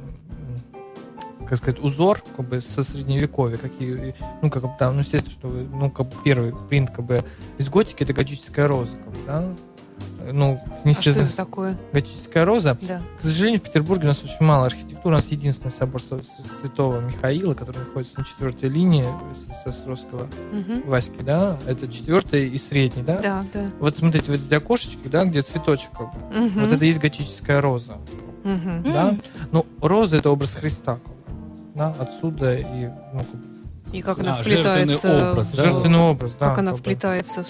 как 1.49 1.57
сказать, 1.57 1.83
узор, 1.83 2.21
как 2.37 2.47
бы, 2.47 2.61
со 2.61 2.83
средневековья, 2.83 3.57
какие, 3.57 4.13
ну, 4.41 4.51
как 4.51 4.63
бы, 4.63 4.69
там, 4.77 4.93
ну, 4.93 4.99
естественно, 4.99 5.33
что, 5.33 5.47
ну, 5.47 5.89
как 5.89 6.07
бы, 6.07 6.15
первый 6.23 6.53
принт, 6.69 6.91
как 6.91 7.05
бы, 7.05 7.23
из 7.57 7.69
готики, 7.69 8.03
это 8.03 8.13
готическая 8.13 8.67
роза, 8.67 8.91
как 8.91 9.13
бы, 9.13 9.19
да, 9.25 9.45
ну, 10.31 10.61
А 10.65 10.83
внести 10.83 11.11
что 11.11 11.19
это 11.21 11.35
такое? 11.35 11.77
готическая 11.93 12.45
роза. 12.45 12.77
Да. 12.81 13.01
К 13.19 13.21
сожалению, 13.21 13.59
в 13.59 13.63
Петербурге 13.63 14.05
у 14.05 14.07
нас 14.07 14.23
очень 14.23 14.45
мало 14.45 14.65
архитектуры. 14.65 15.15
У 15.15 15.17
нас 15.17 15.27
единственный 15.29 15.71
собор 15.71 16.01
Со- 16.01 16.17
Со- 16.17 16.23
Святого 16.61 16.99
Михаила, 16.99 17.53
который 17.53 17.77
находится 17.79 18.19
на 18.19 18.25
четвертой 18.25 18.69
линии 18.69 19.05
с- 19.33 19.63
с 19.63 19.67
Островского 19.67 20.27
Мгм. 20.51 20.83
Васьки, 20.89 21.21
да, 21.21 21.57
это 21.67 21.87
четвертый 21.87 22.49
и 22.49 22.57
средний, 22.57 23.03
да? 23.03 23.19
Да, 23.21 23.45
да. 23.53 23.67
Вот 23.79 23.97
смотрите, 23.97 24.31
вот 24.31 24.41
эти 24.45 24.53
окошечки, 24.53 25.07
да, 25.07 25.23
где 25.25 25.41
цветочек, 25.41 25.91
как 25.97 26.13
бы. 26.13 26.37
Мгм. 26.37 26.61
вот 26.65 26.73
это 26.73 26.83
и 26.83 26.87
есть 26.87 26.99
готическая 26.99 27.61
роза, 27.61 27.97
Мгм. 28.43 28.83
да? 28.83 29.15
Ну, 29.51 29.65
роза 29.81 30.17
это 30.17 30.29
образ 30.31 30.51
Христа, 30.53 30.99
да, 31.75 31.95
отсюда 31.99 32.55
и 32.57 32.89
ну, 33.13 33.21
И 33.91 34.01
как 34.03 34.19
она 34.19 34.35
А, 34.37 34.43
вплетается... 34.43 35.07
жертвенный 35.07 35.31
образ, 35.31 35.47
да? 35.47 35.63
жертвенный 35.63 35.99
образ, 35.99 36.33
да. 36.39 36.49
Как 36.49 36.57
она 36.59 36.75
вплетается 36.75 37.43
в 37.43 37.47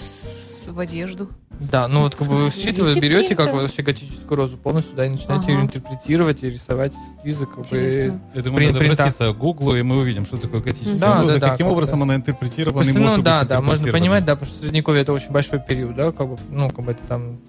в 0.73 0.79
одежду. 0.79 1.29
Да, 1.59 1.87
ну 1.87 2.01
вот 2.01 2.15
как 2.15 2.27
бы 2.27 2.35
вы 2.35 2.49
считываете, 2.51 2.99
берете 2.99 3.35
как 3.35 3.53
вообще 3.53 3.81
готическую 3.81 4.37
розу 4.37 4.57
полностью, 4.57 4.95
да, 4.95 5.05
и 5.05 5.09
начинаете 5.09 5.45
Ага. 5.45 5.51
ее 5.51 5.61
интерпретировать 5.61 6.43
и 6.43 6.49
рисовать 6.49 6.93
эскизы, 6.93 7.45
как 7.45 7.67
бы. 7.67 7.77
Я 8.33 8.41
думаю, 8.41 8.57
При- 8.57 8.67
надо 8.67 8.79
принта. 8.79 9.03
обратиться 9.03 9.33
к 9.33 9.37
Гуглу, 9.37 9.75
и 9.75 9.81
мы 9.81 9.97
увидим, 9.97 10.25
что 10.25 10.37
такое 10.37 10.61
готическая 10.61 10.99
Да, 10.99 11.21
роза, 11.21 11.33
да, 11.33 11.39
да, 11.39 11.49
каким 11.51 11.67
как 11.67 11.73
образом 11.73 12.03
она 12.03 12.15
интерпретирована 12.15 12.89
и 12.89 12.93
может 12.93 13.17
ну 13.17 13.23
да, 13.23 13.39
быть 13.39 13.49
да, 13.49 13.61
можно 13.61 13.91
понимать, 13.91 14.25
да, 14.25 14.35
потому 14.35 14.51
что 14.51 14.61
Средневековье 14.61 15.01
это 15.01 15.11
очень 15.13 15.31
большой 15.31 15.59
период, 15.59 15.95
да, 15.95 16.11
как 16.11 16.29
бы, 16.29 16.37
ну, 16.49 16.69
как 16.69 16.85
бы 16.85 16.91
это 16.93 17.03
там 17.07 17.39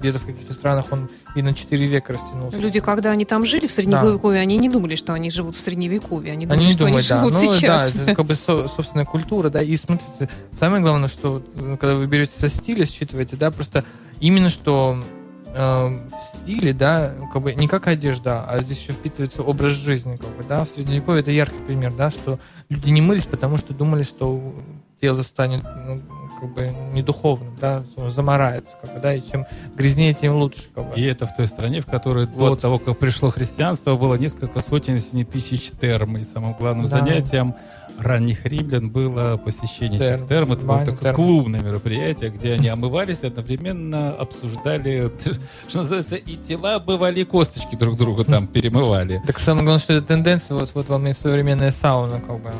где-то 0.00 0.18
в 0.18 0.26
каких-то 0.26 0.52
странах 0.52 0.86
он 0.90 1.08
и 1.34 1.42
на 1.42 1.54
4 1.54 1.86
века 1.86 2.12
растянулся. 2.12 2.58
Люди, 2.58 2.80
когда 2.80 3.10
они 3.12 3.24
там 3.24 3.46
жили 3.46 3.66
в 3.66 3.72
Средневековье, 3.72 4.40
они 4.40 4.58
не 4.58 4.68
думали, 4.68 4.94
что 4.94 5.14
они 5.14 5.30
живут 5.30 5.56
в 5.56 5.60
Средневековье. 5.60 6.32
Они 6.32 6.46
думали, 6.46 6.64
Они 6.64 6.72
что 6.72 6.84
думают, 6.84 7.08
да. 7.08 7.20
они 7.22 7.30
живут 7.30 7.42
Ну, 7.44 7.52
сейчас. 7.52 7.92
да, 7.94 8.02
это 8.02 8.14
как 8.14 8.26
бы 8.26 8.34
со- 8.34 8.68
собственная 8.68 9.06
культура, 9.06 9.48
да. 9.50 9.62
И 9.62 9.74
смотрите, 9.76 10.28
самое 10.52 10.82
главное, 10.82 11.08
что 11.08 11.42
ну, 11.54 11.76
когда 11.78 11.96
вы 11.96 12.06
берете 12.06 12.38
со 12.38 12.48
стиля, 12.48 12.84
считываете, 12.84 13.36
да, 13.36 13.50
просто 13.50 13.84
именно 14.20 14.50
что 14.50 15.00
э, 15.46 15.86
в 15.86 16.10
стиле, 16.22 16.74
да, 16.74 17.14
как 17.32 17.42
бы 17.42 17.54
не 17.54 17.68
как 17.68 17.86
одежда, 17.86 18.44
а 18.44 18.60
здесь 18.60 18.78
еще 18.82 18.92
впитывается 18.92 19.42
образ 19.42 19.72
жизни, 19.72 20.16
как 20.16 20.30
бы, 20.36 20.42
да. 20.46 20.64
В 20.64 20.68
Средневековье 20.68 21.20
это 21.22 21.30
яркий 21.30 21.58
пример, 21.66 21.94
да, 21.94 22.10
что 22.10 22.38
люди 22.68 22.90
не 22.90 23.00
мылись, 23.00 23.24
потому 23.24 23.56
что 23.56 23.72
думали, 23.72 24.02
что 24.02 24.54
тело 25.00 25.22
станет, 25.22 25.62
ну, 25.86 26.02
как 26.38 26.52
бы 26.54 26.70
не 26.92 27.02
духовным, 27.02 27.54
да, 27.60 27.82
оно 27.96 28.08
замарается, 28.08 28.76
как 28.80 28.94
бы, 28.94 29.00
да, 29.00 29.14
и 29.14 29.22
чем 29.28 29.46
грязнее, 29.74 30.14
тем 30.14 30.36
лучше, 30.36 30.62
как 30.74 30.88
бы. 30.90 30.94
И 30.96 31.02
это 31.02 31.26
в 31.26 31.34
той 31.34 31.46
стране, 31.46 31.80
в 31.80 31.86
которой 31.86 32.26
до 32.26 32.32
Вот. 32.38 32.60
того, 32.60 32.78
как 32.78 32.98
пришло 32.98 33.30
христианство, 33.30 33.96
было 33.96 34.14
несколько 34.14 34.60
сотен, 34.60 34.94
если 34.94 35.16
не 35.16 35.24
тысяч 35.24 35.70
терм. 35.80 36.16
И 36.16 36.24
самым 36.24 36.54
главным 36.54 36.86
Да. 36.86 36.98
занятием 36.98 37.54
ранних 37.98 38.46
римлян 38.46 38.90
было 38.90 39.36
посещение 39.38 39.98
Терм, 39.98 40.14
этих 40.14 40.28
терм. 40.28 40.52
Это 40.52 40.66
было 40.66 40.78
такое 40.78 40.98
терм. 41.00 41.14
клубное 41.16 41.60
мероприятие, 41.60 42.30
где 42.30 42.52
они 42.52 42.68
омывались, 42.68 43.24
одновременно 43.24 44.10
обсуждали, 44.12 45.10
что 45.68 45.78
называется, 45.78 46.14
и 46.14 46.36
тела 46.36 46.78
бывали, 46.78 47.20
и 47.20 47.24
косточки 47.24 47.74
друг 47.74 47.96
друга 47.96 48.22
там 48.24 48.46
перемывали. 48.46 49.20
Так 49.26 49.38
самое 49.40 49.64
главное, 49.64 49.80
что 49.82 49.94
это 49.94 50.06
тенденция, 50.06 50.54
вот, 50.56 50.70
вот 50.74 50.88
вам 50.88 51.08
и 51.08 51.12
современная 51.12 51.72
сауна, 51.72 52.20
как 52.20 52.40
бы. 52.40 52.50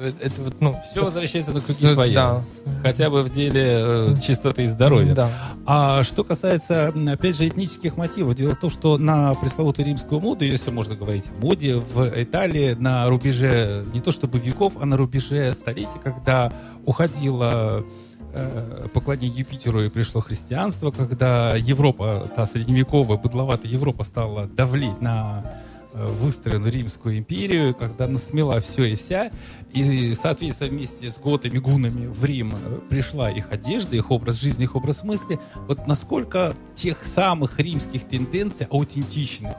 Это, 0.00 0.26
это 0.26 0.40
вот, 0.40 0.54
ну, 0.60 0.80
Все 0.90 1.04
возвращается 1.04 1.52
на 1.52 1.60
круги 1.60 1.86
своя. 1.92 2.14
Да. 2.14 2.44
Хотя 2.82 3.10
бы 3.10 3.22
в 3.22 3.28
деле 3.28 3.62
э, 3.66 4.14
чистоты 4.22 4.64
и 4.64 4.66
здоровья. 4.66 5.14
Да. 5.14 5.30
А 5.66 6.02
что 6.02 6.24
касается, 6.24 6.88
опять 6.88 7.36
же, 7.36 7.46
этнических 7.46 7.98
мотивов, 7.98 8.34
дело 8.34 8.54
в 8.54 8.58
том, 8.58 8.70
что 8.70 8.96
на 8.96 9.34
пресловутую 9.34 9.86
римскую 9.86 10.20
моду, 10.20 10.46
если 10.46 10.70
можно 10.70 10.96
говорить 10.96 11.24
о 11.28 11.44
моде, 11.44 11.76
в 11.76 12.10
Италии 12.16 12.72
на 12.72 13.06
рубеже 13.08 13.84
не 13.92 14.00
то 14.00 14.10
чтобы 14.10 14.38
веков, 14.38 14.74
а 14.80 14.86
на 14.86 14.96
рубеже 14.96 15.52
столетий, 15.52 15.98
когда 16.02 16.50
уходило 16.86 17.84
э, 18.32 18.88
поклонение 18.94 19.40
Юпитеру 19.40 19.84
и 19.84 19.90
пришло 19.90 20.22
христианство, 20.22 20.90
когда 20.90 21.56
Европа, 21.56 22.26
та 22.34 22.46
средневековая, 22.46 23.18
быдловатая 23.18 23.70
Европа 23.70 24.04
стала 24.04 24.46
давлить 24.46 25.02
на 25.02 25.42
э, 25.44 25.69
выстроенную 25.92 26.72
Римскую 26.72 27.18
империю, 27.18 27.74
когда 27.74 28.06
насмела 28.06 28.60
все 28.60 28.84
и 28.84 28.94
вся, 28.94 29.30
и, 29.72 30.14
соответственно, 30.14 30.70
вместе 30.70 31.10
с 31.10 31.18
готами, 31.18 31.58
гунами 31.58 32.06
в 32.06 32.24
Рим 32.24 32.54
э, 32.54 32.78
пришла 32.88 33.30
их 33.30 33.50
одежда, 33.50 33.96
их 33.96 34.10
образ 34.10 34.40
жизни, 34.40 34.64
их 34.64 34.76
образ 34.76 35.04
мысли. 35.04 35.38
Вот 35.68 35.86
насколько 35.86 36.54
тех 36.74 37.04
самых 37.04 37.58
римских 37.58 38.04
тенденций, 38.04 38.66
аутентичных, 38.70 39.52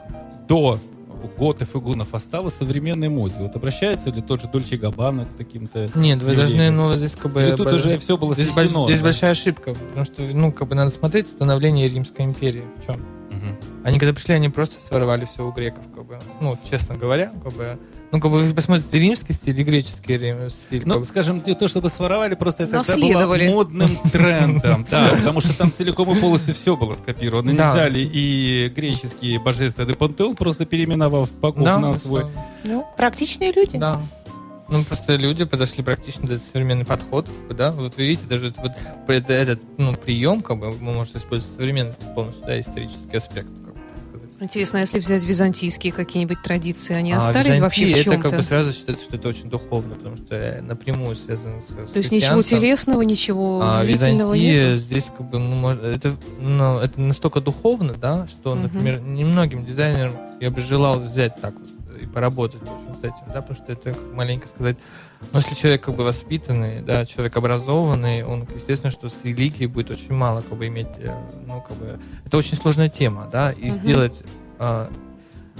до 0.48 0.78
готов 1.38 1.74
и 1.74 1.78
гунов 1.78 2.14
осталось 2.14 2.54
в 2.54 2.58
современной 2.58 3.08
моде? 3.08 3.36
Вот 3.38 3.54
обращается 3.56 4.10
ли 4.10 4.20
тот 4.20 4.42
же 4.42 4.48
Дольче 4.48 4.76
Габбана 4.76 5.26
к 5.26 5.30
таким-то 5.36 5.88
Нет, 5.94 6.22
вы 6.22 6.34
должны, 6.34 6.70
ну, 6.70 6.94
здесь 6.94 7.12
как 7.12 7.32
бы... 7.32 7.42
Или 7.42 7.56
тут 7.56 7.68
уже 7.68 7.98
все 7.98 8.16
было 8.16 8.34
Здесь, 8.34 8.52
снесено? 8.52 8.80
больш- 8.80 8.86
здесь 8.86 8.98
да? 8.98 9.04
большая 9.04 9.30
ошибка, 9.32 9.74
потому 9.74 10.04
что, 10.04 10.22
ну, 10.22 10.52
как 10.52 10.68
бы 10.68 10.74
надо 10.74 10.90
смотреть 10.90 11.28
становление 11.28 11.88
Римской 11.88 12.24
империи. 12.24 12.64
В 12.82 12.86
чем? 12.86 13.00
Они 13.84 13.98
когда 13.98 14.12
пришли, 14.12 14.34
они 14.34 14.48
просто 14.48 14.76
своровали 14.86 15.24
все 15.24 15.46
у 15.46 15.50
греков, 15.52 15.84
как 15.94 16.04
бы. 16.06 16.18
Ну, 16.40 16.56
честно 16.70 16.94
говоря, 16.96 17.32
как 17.42 17.52
бы... 17.54 17.78
Ну, 18.12 18.20
как 18.20 18.30
бы 18.30 18.38
вы 18.38 18.54
посмотрите 18.54 18.98
римский 18.98 19.32
стиль 19.32 19.58
и 19.58 19.64
греческий 19.64 20.18
стиль. 20.50 20.80
как 20.80 20.86
Ну, 20.86 20.98
бы. 20.98 21.04
скажем, 21.06 21.42
не 21.46 21.54
то 21.54 21.66
чтобы 21.66 21.88
своровали, 21.88 22.34
просто 22.34 22.64
это 22.64 22.82
тогда 22.84 23.26
было 23.26 23.36
модным 23.50 23.88
трендом. 24.12 24.86
Да, 24.90 25.12
потому 25.16 25.40
что 25.40 25.56
там 25.56 25.72
целиком 25.72 26.14
и 26.14 26.20
полностью 26.20 26.54
все 26.54 26.76
было 26.76 26.92
скопировано. 26.92 27.48
Они 27.50 27.58
взяли 27.58 28.00
и 28.12 28.68
греческий 28.68 29.38
божественный 29.38 29.94
пантеон, 29.94 30.36
просто 30.36 30.66
переименовав 30.66 31.32
богов 31.32 31.64
Да, 31.64 31.78
на 31.78 31.94
свой. 31.96 32.26
Ну, 32.64 32.86
практичные 32.98 33.50
люди. 33.50 33.78
Да. 33.78 33.98
Ну, 34.68 34.84
просто 34.84 35.16
люди 35.16 35.44
подошли 35.44 35.82
практично, 35.82 36.24
это 36.26 36.38
современный 36.38 36.84
подход, 36.84 37.26
как 37.48 37.56
да. 37.56 37.72
Вот 37.72 37.96
вы 37.96 38.04
видите, 38.06 38.26
даже 38.28 38.54
вот 38.56 38.70
это- 39.08 39.32
этот, 39.32 39.60
ну, 39.78 39.94
прием, 39.94 40.40
как 40.42 40.58
бы, 40.58 40.70
вы 40.70 40.92
можете 40.92 41.18
использовать 41.18 41.54
в 41.54 41.56
современности 41.56 42.04
полностью, 42.14 42.44
да, 42.46 42.58
исторический 42.60 43.16
аспект, 43.16 43.48
Интересно, 44.42 44.78
а 44.78 44.82
если 44.82 44.98
взять 44.98 45.22
византийские 45.22 45.92
какие-нибудь 45.92 46.42
традиции, 46.42 46.94
они 46.94 47.12
А 47.12 47.18
остались 47.18 47.60
вообще 47.60 47.86
в 47.86 47.94
чем-то? 48.02 48.12
это 48.12 48.28
как 48.28 48.36
бы 48.38 48.42
сразу 48.42 48.72
считается, 48.72 49.04
что 49.04 49.16
это 49.16 49.28
очень 49.28 49.48
духовно, 49.48 49.94
потому 49.94 50.16
что 50.16 50.34
э, 50.34 50.60
напрямую 50.60 51.14
связано 51.14 51.62
с 51.62 51.66
То 51.92 51.98
есть 51.98 52.10
ничего 52.10 52.42
телесного, 52.42 53.02
ничего 53.02 53.62
а 53.62 53.84
зрительного 53.84 54.34
нет? 54.34 54.80
здесь 54.80 55.04
как 55.16 55.28
бы 55.30 55.38
ну, 55.38 55.68
это, 55.70 56.16
ну, 56.40 56.78
это 56.78 57.00
настолько 57.00 57.40
духовно, 57.40 57.94
да, 57.94 58.26
что, 58.26 58.54
Мгм. 58.54 58.62
например, 58.64 59.00
немногим 59.00 59.64
дизайнерам 59.64 60.12
я 60.40 60.50
бы 60.50 60.60
желал 60.60 60.98
взять 61.00 61.40
так 61.40 61.54
вот 61.54 62.02
и 62.02 62.06
поработать 62.06 62.60
с 63.00 63.04
этим, 63.04 63.22
да, 63.32 63.42
потому 63.42 63.54
что 63.54 63.72
это 63.72 63.92
как 63.92 64.12
маленько 64.12 64.48
сказать, 64.48 64.76
ну, 65.32 65.38
если 65.38 65.54
человек 65.54 65.82
как 65.82 65.94
бы 65.94 66.04
воспитанный, 66.04 66.80
да, 66.82 67.06
человек 67.06 67.36
образованный, 67.36 68.24
он, 68.24 68.46
естественно, 68.54 68.90
что 68.90 69.08
с 69.08 69.24
религией 69.24 69.66
будет 69.66 69.90
очень 69.90 70.12
мало 70.14 70.40
как 70.40 70.58
бы 70.58 70.66
иметь, 70.66 70.88
э, 70.98 71.14
ну, 71.46 71.60
как 71.60 71.76
бы, 71.76 71.98
это 72.24 72.36
очень 72.36 72.56
сложная 72.56 72.88
тема, 72.88 73.28
да, 73.30 73.52
и 73.52 73.68
Мгм. 73.68 73.76
сделать, 73.76 74.22
а, 74.58 74.90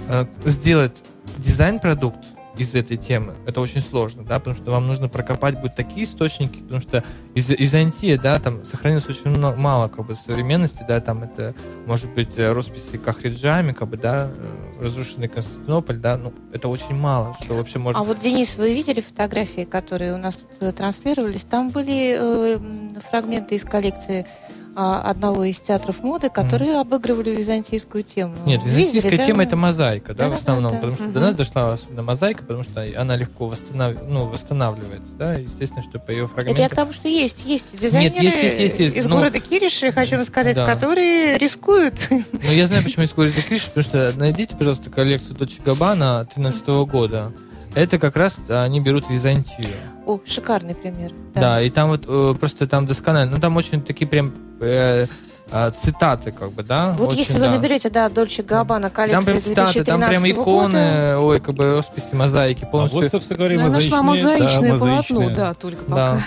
а, 0.07 0.27
сделать 0.45 0.93
дизайн-продукт 1.37 2.25
из 2.57 2.75
этой 2.75 2.97
темы, 2.97 3.33
это 3.45 3.61
очень 3.61 3.81
сложно, 3.81 4.23
да, 4.23 4.39
потому 4.39 4.55
что 4.55 4.71
вам 4.71 4.87
нужно 4.87 5.09
прокопать 5.09 5.59
будет 5.59 5.75
такие 5.75 6.05
источники, 6.05 6.59
потому 6.59 6.81
что 6.81 7.03
из 7.33 7.49
Византия, 7.49 8.19
да, 8.19 8.39
там 8.39 8.63
сохранилось 8.63 9.07
очень 9.07 9.31
мно- 9.31 9.55
мало, 9.55 9.87
как 9.87 10.05
бы, 10.05 10.15
современности, 10.15 10.85
да, 10.87 10.99
там 11.01 11.23
это, 11.23 11.55
может 11.87 12.13
быть, 12.13 12.37
э, 12.37 12.51
росписи 12.51 12.97
Кахриджами, 12.97 13.71
как 13.71 13.89
бы, 13.89 13.97
да, 13.97 14.29
э, 14.29 14.83
разрушенный 14.83 15.27
Константинополь, 15.27 15.97
да, 15.97 16.17
ну, 16.17 16.33
это 16.51 16.67
очень 16.67 16.95
мало, 16.95 17.35
что 17.41 17.55
вообще 17.55 17.79
может... 17.79 17.99
А 17.99 18.03
вот, 18.03 18.19
Денис, 18.19 18.55
вы 18.57 18.73
видели 18.73 19.01
фотографии, 19.01 19.63
которые 19.63 20.13
у 20.13 20.17
нас 20.17 20.45
э, 20.59 20.71
транслировались? 20.71 21.43
Там 21.43 21.69
были 21.69 22.17
э, 22.19 22.99
фрагменты 23.09 23.55
из 23.55 23.63
коллекции 23.63 24.27
одного 24.75 25.43
из 25.43 25.59
театров 25.59 26.01
моды, 26.03 26.29
которые 26.29 26.79
обыгрывали 26.79 27.29
византийскую 27.31 28.03
тему. 28.03 28.35
Нет, 28.45 28.63
Видели, 28.63 28.79
византийская 28.79 29.17
да? 29.17 29.25
тема 29.25 29.43
это 29.43 29.55
мозаика, 29.55 30.07
да, 30.07 30.13
в 30.13 30.17
Да-да-да, 30.17 30.35
основном, 30.35 30.71
да. 30.71 30.75
потому 30.77 30.95
что 30.95 31.03
до 31.05 31.09
Мгм. 31.11 31.21
нас 31.21 31.35
дошла 31.35 31.73
особенно 31.73 32.01
мозаика, 32.01 32.41
потому 32.43 32.63
что 32.63 32.85
она 32.97 33.15
легко 33.15 33.47
восстанов... 33.47 33.95
ну, 34.07 34.25
восстанавливается, 34.25 35.13
да, 35.13 35.33
естественно, 35.35 35.83
что 35.83 35.99
по 35.99 36.11
ее 36.11 36.23
Это 36.23 36.23
я 36.23 36.27
фрагментам... 36.27 36.69
к 36.69 36.75
тому, 36.75 36.93
что 36.93 37.07
есть, 37.07 37.45
есть 37.45 37.79
дизайнеры 37.79 38.23
есть, 38.25 38.37
есть, 38.43 38.59
есть, 38.59 38.79
есть, 38.79 38.95
из 38.95 39.05
но- 39.05 39.17
города 39.17 39.39
Кириши, 39.39 39.91
хочу 39.91 40.15
вам 40.15 40.25
сказать, 40.25 40.55
Да. 40.55 40.65
которые 40.65 41.37
рискуют. 41.37 41.95
Ну, 42.09 42.51
я 42.51 42.67
знаю, 42.67 42.83
почему 42.83 43.03
я 43.03 43.09
говорю 43.15 43.31
Криш, 43.47 43.65
потому 43.65 43.83
что 43.83 44.11
найдите, 44.17 44.55
пожалуйста, 44.55 44.89
коллекцию 44.89 45.35
Дочи 45.35 45.57
Габана 45.63 46.25
13 46.33 46.85
года. 46.85 47.31
Это 47.75 47.97
как 47.99 48.15
раз 48.15 48.37
они 48.49 48.79
берут 48.79 49.09
Византию. 49.09 49.67
О, 50.05 50.19
шикарный 50.25 50.75
пример. 50.75 51.11
Да, 51.33 51.61
и 51.61 51.69
там 51.69 51.89
вот 51.89 52.05
э, 52.07 52.35
просто 52.39 52.67
там 52.67 52.85
досконально. 52.85 53.35
Ну, 53.35 53.41
там 53.41 53.55
очень 53.55 53.81
такие 53.81 54.05
прям 54.07 54.33
э, 54.59 55.07
а, 55.51 55.71
цитаты, 55.71 56.31
как 56.31 56.51
бы, 56.51 56.63
да. 56.63 56.93
Вот 56.97 57.09
очень, 57.09 57.19
если 57.19 57.33
вы 57.35 57.45
да. 57.45 57.51
наберете, 57.51 57.89
да, 57.89 58.09
Дольче 58.09 58.43
Габбана 58.43 58.89
Там 58.89 58.91
коллекции 58.91 59.31
прям 59.31 59.41
цитаты, 59.41 59.83
там 59.83 59.99
прям 59.99 60.21
2013 60.23 60.31
иконы, 60.31 60.71
года. 60.71 61.19
ой, 61.19 61.39
как 61.39 61.55
бы 61.55 61.63
росписи, 61.75 62.15
мозаики 62.15 62.63
А 62.63 62.67
полностью. 62.67 63.01
вот, 63.01 63.11
собственно 63.11 63.37
говоря, 63.37 63.55
Ну, 63.57 63.61
я 63.63 63.69
нашла 63.69 64.01
мозаичные, 64.01 64.39
мозаичное 64.41 64.71
да, 64.71 64.77
полотно, 64.79 64.89
мозаичные. 64.95 65.35
да, 65.35 65.53
только 65.53 65.83
Да. 65.83 65.89
пока. 65.89 66.23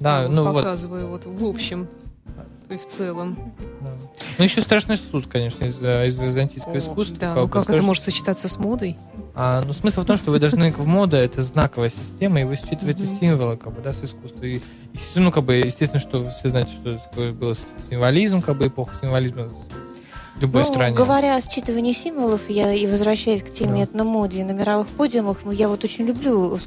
Да, 0.00 0.22
Вот 0.22 0.30
ну 0.32 0.44
вот. 0.44 0.54
показываю 0.64 1.08
вот 1.08 1.26
в 1.26 1.44
общем 1.44 1.88
и 2.70 2.76
в 2.76 2.86
целом. 2.86 3.36
Да. 3.80 3.90
Ну, 4.38 4.44
еще 4.44 4.60
страшный 4.62 4.96
суд, 4.96 5.26
конечно, 5.26 5.64
из, 5.64 5.76
э, 5.82 6.06
из 6.06 6.18
византийского 6.18 6.74
О, 6.74 6.78
искусства. 6.78 7.16
Да, 7.18 7.26
как 7.28 7.36
ну 7.36 7.42
бы 7.46 7.48
как 7.50 7.62
это 7.62 7.72
скажешь. 7.72 7.84
может 7.84 8.02
сочетаться 8.04 8.48
с 8.48 8.58
модой? 8.58 8.96
А, 9.42 9.62
ну, 9.66 9.72
смысл 9.72 10.02
в 10.02 10.04
том, 10.04 10.18
что 10.18 10.32
вы 10.32 10.38
должны, 10.38 10.70
в 10.70 10.86
мода 10.86 11.16
это 11.16 11.40
знаковая 11.40 11.88
система, 11.88 12.42
и 12.42 12.44
вы 12.44 12.56
считываете 12.56 13.04
Мгм. 13.04 13.18
символы, 13.20 13.56
как 13.56 13.72
бы, 13.72 13.80
да, 13.80 13.94
с 13.94 14.04
искусства. 14.04 14.44
И, 14.44 14.56
и, 14.56 14.62
ну, 15.14 15.32
как 15.32 15.44
бы, 15.44 15.54
естественно, 15.54 15.98
что 15.98 16.28
все 16.28 16.50
знаете, 16.50 16.72
что 16.78 16.98
такое 16.98 17.32
был 17.32 17.56
символизм, 17.88 18.42
как 18.42 18.58
бы, 18.58 18.66
эпоха 18.66 18.94
символизма 19.00 19.48
в 20.36 20.40
любой 20.42 20.64
Ну, 20.64 20.68
стране. 20.68 20.94
говоря 20.94 21.36
о 21.36 21.40
считывании 21.40 21.92
символов, 21.94 22.50
я 22.50 22.74
и 22.74 22.86
возвращаясь 22.86 23.42
к 23.42 23.50
теме 23.50 23.78
Да. 23.78 23.84
этномоде 23.84 24.44
на 24.44 24.50
мировых 24.50 24.88
подиумах, 24.88 25.38
я 25.52 25.70
вот 25.70 25.84
очень 25.84 26.04
люблю 26.04 26.58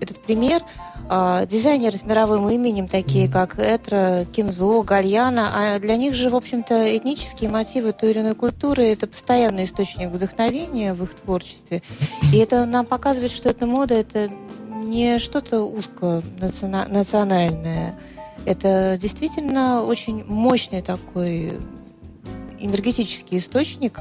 этот 0.00 0.20
пример. 0.24 0.62
А, 1.08 1.46
Дизайнеры 1.46 1.96
с 1.96 2.04
мировым 2.04 2.48
именем, 2.48 2.88
такие 2.88 3.28
как 3.30 3.58
Этро, 3.60 4.24
Кинзо, 4.32 4.82
Гальяна, 4.82 5.50
а 5.54 5.78
для 5.78 5.96
них 5.96 6.14
же, 6.14 6.30
в 6.30 6.34
общем-то, 6.34 6.96
этнические 6.96 7.48
мотивы 7.48 7.92
той 7.92 8.10
или 8.10 8.20
иной 8.20 8.34
культуры– 8.34 8.84
это 8.86 9.06
постоянный 9.06 9.64
источник 9.64 10.10
вдохновения 10.10 10.94
в 10.94 11.04
их 11.04 11.14
творчестве. 11.14 11.82
И 12.32 12.38
это 12.38 12.64
нам 12.64 12.86
показывает, 12.86 13.30
что 13.30 13.50
этномода– 13.50 13.94
это 13.96 14.30
не 14.68 15.18
что-то 15.18 15.62
узко 15.62 16.22
национальное. 16.40 17.94
Это 18.44 18.98
действительно 19.00 19.82
очень 19.82 20.24
мощный 20.24 20.82
такой 20.82 21.52
энергетический 22.58 23.38
источник, 23.38 24.00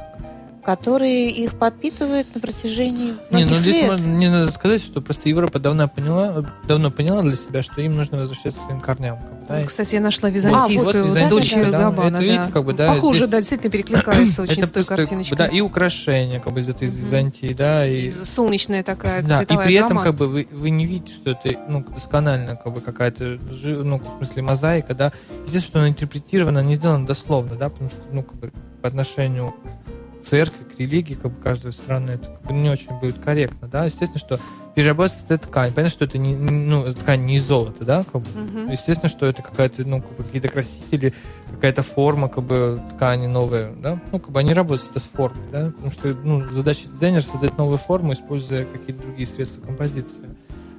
который 0.66 1.30
их 1.30 1.54
подпитывает 1.60 2.34
на 2.34 2.42
протяжении 2.42 3.14
Не, 3.30 3.46
ну 3.46 3.56
здесь 3.58 3.76
лет. 3.76 3.92
можно, 3.92 4.06
не 4.08 4.30
надо 4.30 4.52
сказать, 4.52 4.82
что 4.82 5.00
просто 5.00 5.30
Европа 5.30 5.60
давно 5.60 5.88
поняла, 5.88 6.44
давно 6.68 6.90
поняла 6.90 7.22
для 7.22 7.36
себя, 7.36 7.62
что 7.62 7.82
им 7.82 7.96
нужно 7.96 8.18
возвращаться 8.18 8.60
к 8.62 8.66
своим 8.66 8.82
корням. 8.82 9.20
Как 9.20 9.30
бы, 9.30 9.46
да, 9.48 9.62
и- 9.62 9.66
Кстати, 9.66 9.96
я 9.96 10.02
нашла 10.02 10.30
А, 10.30 10.32
византийскую 10.32 11.06
вот 11.08 11.20
вот 11.22 11.30
дочь 11.30 11.54
да. 11.54 11.70
Габана. 11.70 12.16
Это, 12.18 12.24
видите, 12.24 12.44
да. 12.48 12.52
как 12.52 12.66
бы, 12.66 12.74
да, 12.74 12.94
Похоже, 12.96 13.18
здесь- 13.20 13.30
да, 13.30 13.38
действительно 13.38 13.72
перекликается 13.72 14.42
очень 14.42 14.58
это 14.58 14.66
с 14.66 14.72
той 14.72 14.84
просто, 14.84 14.90
как 14.90 14.98
бы, 14.98 15.04
картиночкой. 15.04 15.38
да, 15.38 15.46
и 15.48 15.62
украшения 15.62 16.40
как 16.40 16.54
бы 16.54 16.60
из 16.62 16.70
этой. 16.70 16.88
Византии, 16.88 17.54
да, 17.54 17.86
и 17.88 18.10
Солнечная 18.10 18.82
такая 18.84 19.22
Да, 19.22 19.44
и 19.44 19.46
при 19.46 19.76
этом 19.76 19.90
гамма. 19.90 20.04
как 20.04 20.16
бы 20.16 20.28
вы, 20.28 20.48
вы 20.52 20.70
не 20.72 20.86
видите, 20.88 21.14
что 21.14 21.32
это 21.32 21.60
ну, 21.70 21.84
досконально 21.84 22.56
как 22.56 22.74
бы 22.74 22.82
какая-то 22.82 23.38
ну, 23.52 24.00
в 24.00 24.18
смысле 24.18 24.42
мозаика, 24.42 24.96
да. 24.96 25.12
Естественно, 25.46 25.62
что 25.62 25.80
она 25.80 25.90
интерпретирована, 25.90 26.60
не 26.60 26.74
сделана 26.76 27.06
дословно, 27.06 27.56
да, 27.56 27.70
потому 27.70 27.90
что, 27.92 28.00
ну, 28.12 28.24
как 28.24 28.36
бы 28.40 28.52
по 28.82 28.88
отношению 28.88 29.52
к 29.52 29.95
церкви, 30.26 30.64
к 30.64 30.80
религии, 30.80 31.14
как 31.14 31.32
бы 31.32 31.42
каждой 31.42 31.72
страны, 31.72 32.12
это 32.12 32.28
как 32.30 32.42
бы 32.44 32.54
не 32.54 32.70
очень 32.70 32.92
будет 33.00 33.20
корректно, 33.20 33.68
да. 33.68 33.86
Естественно, 33.86 34.20
что 34.20 34.40
перерабатывается 34.74 35.34
эта 35.36 35.48
ткань. 35.48 35.72
Понятно, 35.72 35.94
что 35.94 36.06
это 36.06 36.18
не, 36.18 36.36
ну, 36.36 36.92
ткань 36.94 37.26
не 37.26 37.38
из 37.38 37.44
золота, 37.46 37.86
да, 37.86 38.04
как 38.04 38.22
бы. 38.22 38.40
Мгм. 38.42 38.72
Естественно, 38.72 39.10
что 39.10 39.26
это 39.26 39.42
какая-то, 39.42 39.86
ну, 39.88 40.02
как 40.02 40.18
бы 40.18 40.24
какие-то 40.24 40.50
красители, 40.50 41.14
какая-то 41.52 41.84
форма, 41.84 42.28
как 42.28 42.44
бы, 42.44 42.82
ткани 42.96 43.28
новые, 43.28 43.74
да, 43.82 44.00
ну, 44.12 44.20
как 44.20 44.32
бы 44.32 44.40
они 44.40 44.54
работают 44.54 44.90
это 44.92 45.00
с 45.00 45.04
формой, 45.04 45.46
да, 45.52 45.66
потому 45.68 45.92
что, 45.92 46.08
ну, 46.24 46.50
задача 46.52 46.90
дизайнера 46.90 47.22
создать 47.22 47.58
новую 47.58 47.78
форму, 47.78 48.14
используя 48.14 48.66
какие-то 48.66 49.02
другие 49.04 49.28
средства 49.28 49.62
композиции. 49.62 50.26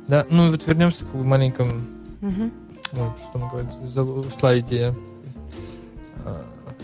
Да, 0.08 0.26
ну, 0.28 0.48
и 0.48 0.50
вот 0.50 0.66
вернемся 0.66 1.04
к 1.04 1.14
маленькому, 1.14 1.82
Мгм. 2.20 2.52
ой, 2.92 3.08
что 3.30 3.38
мы 3.38 3.48
говорим, 3.48 3.70
ушла 4.26 4.58
идея. 4.58 4.94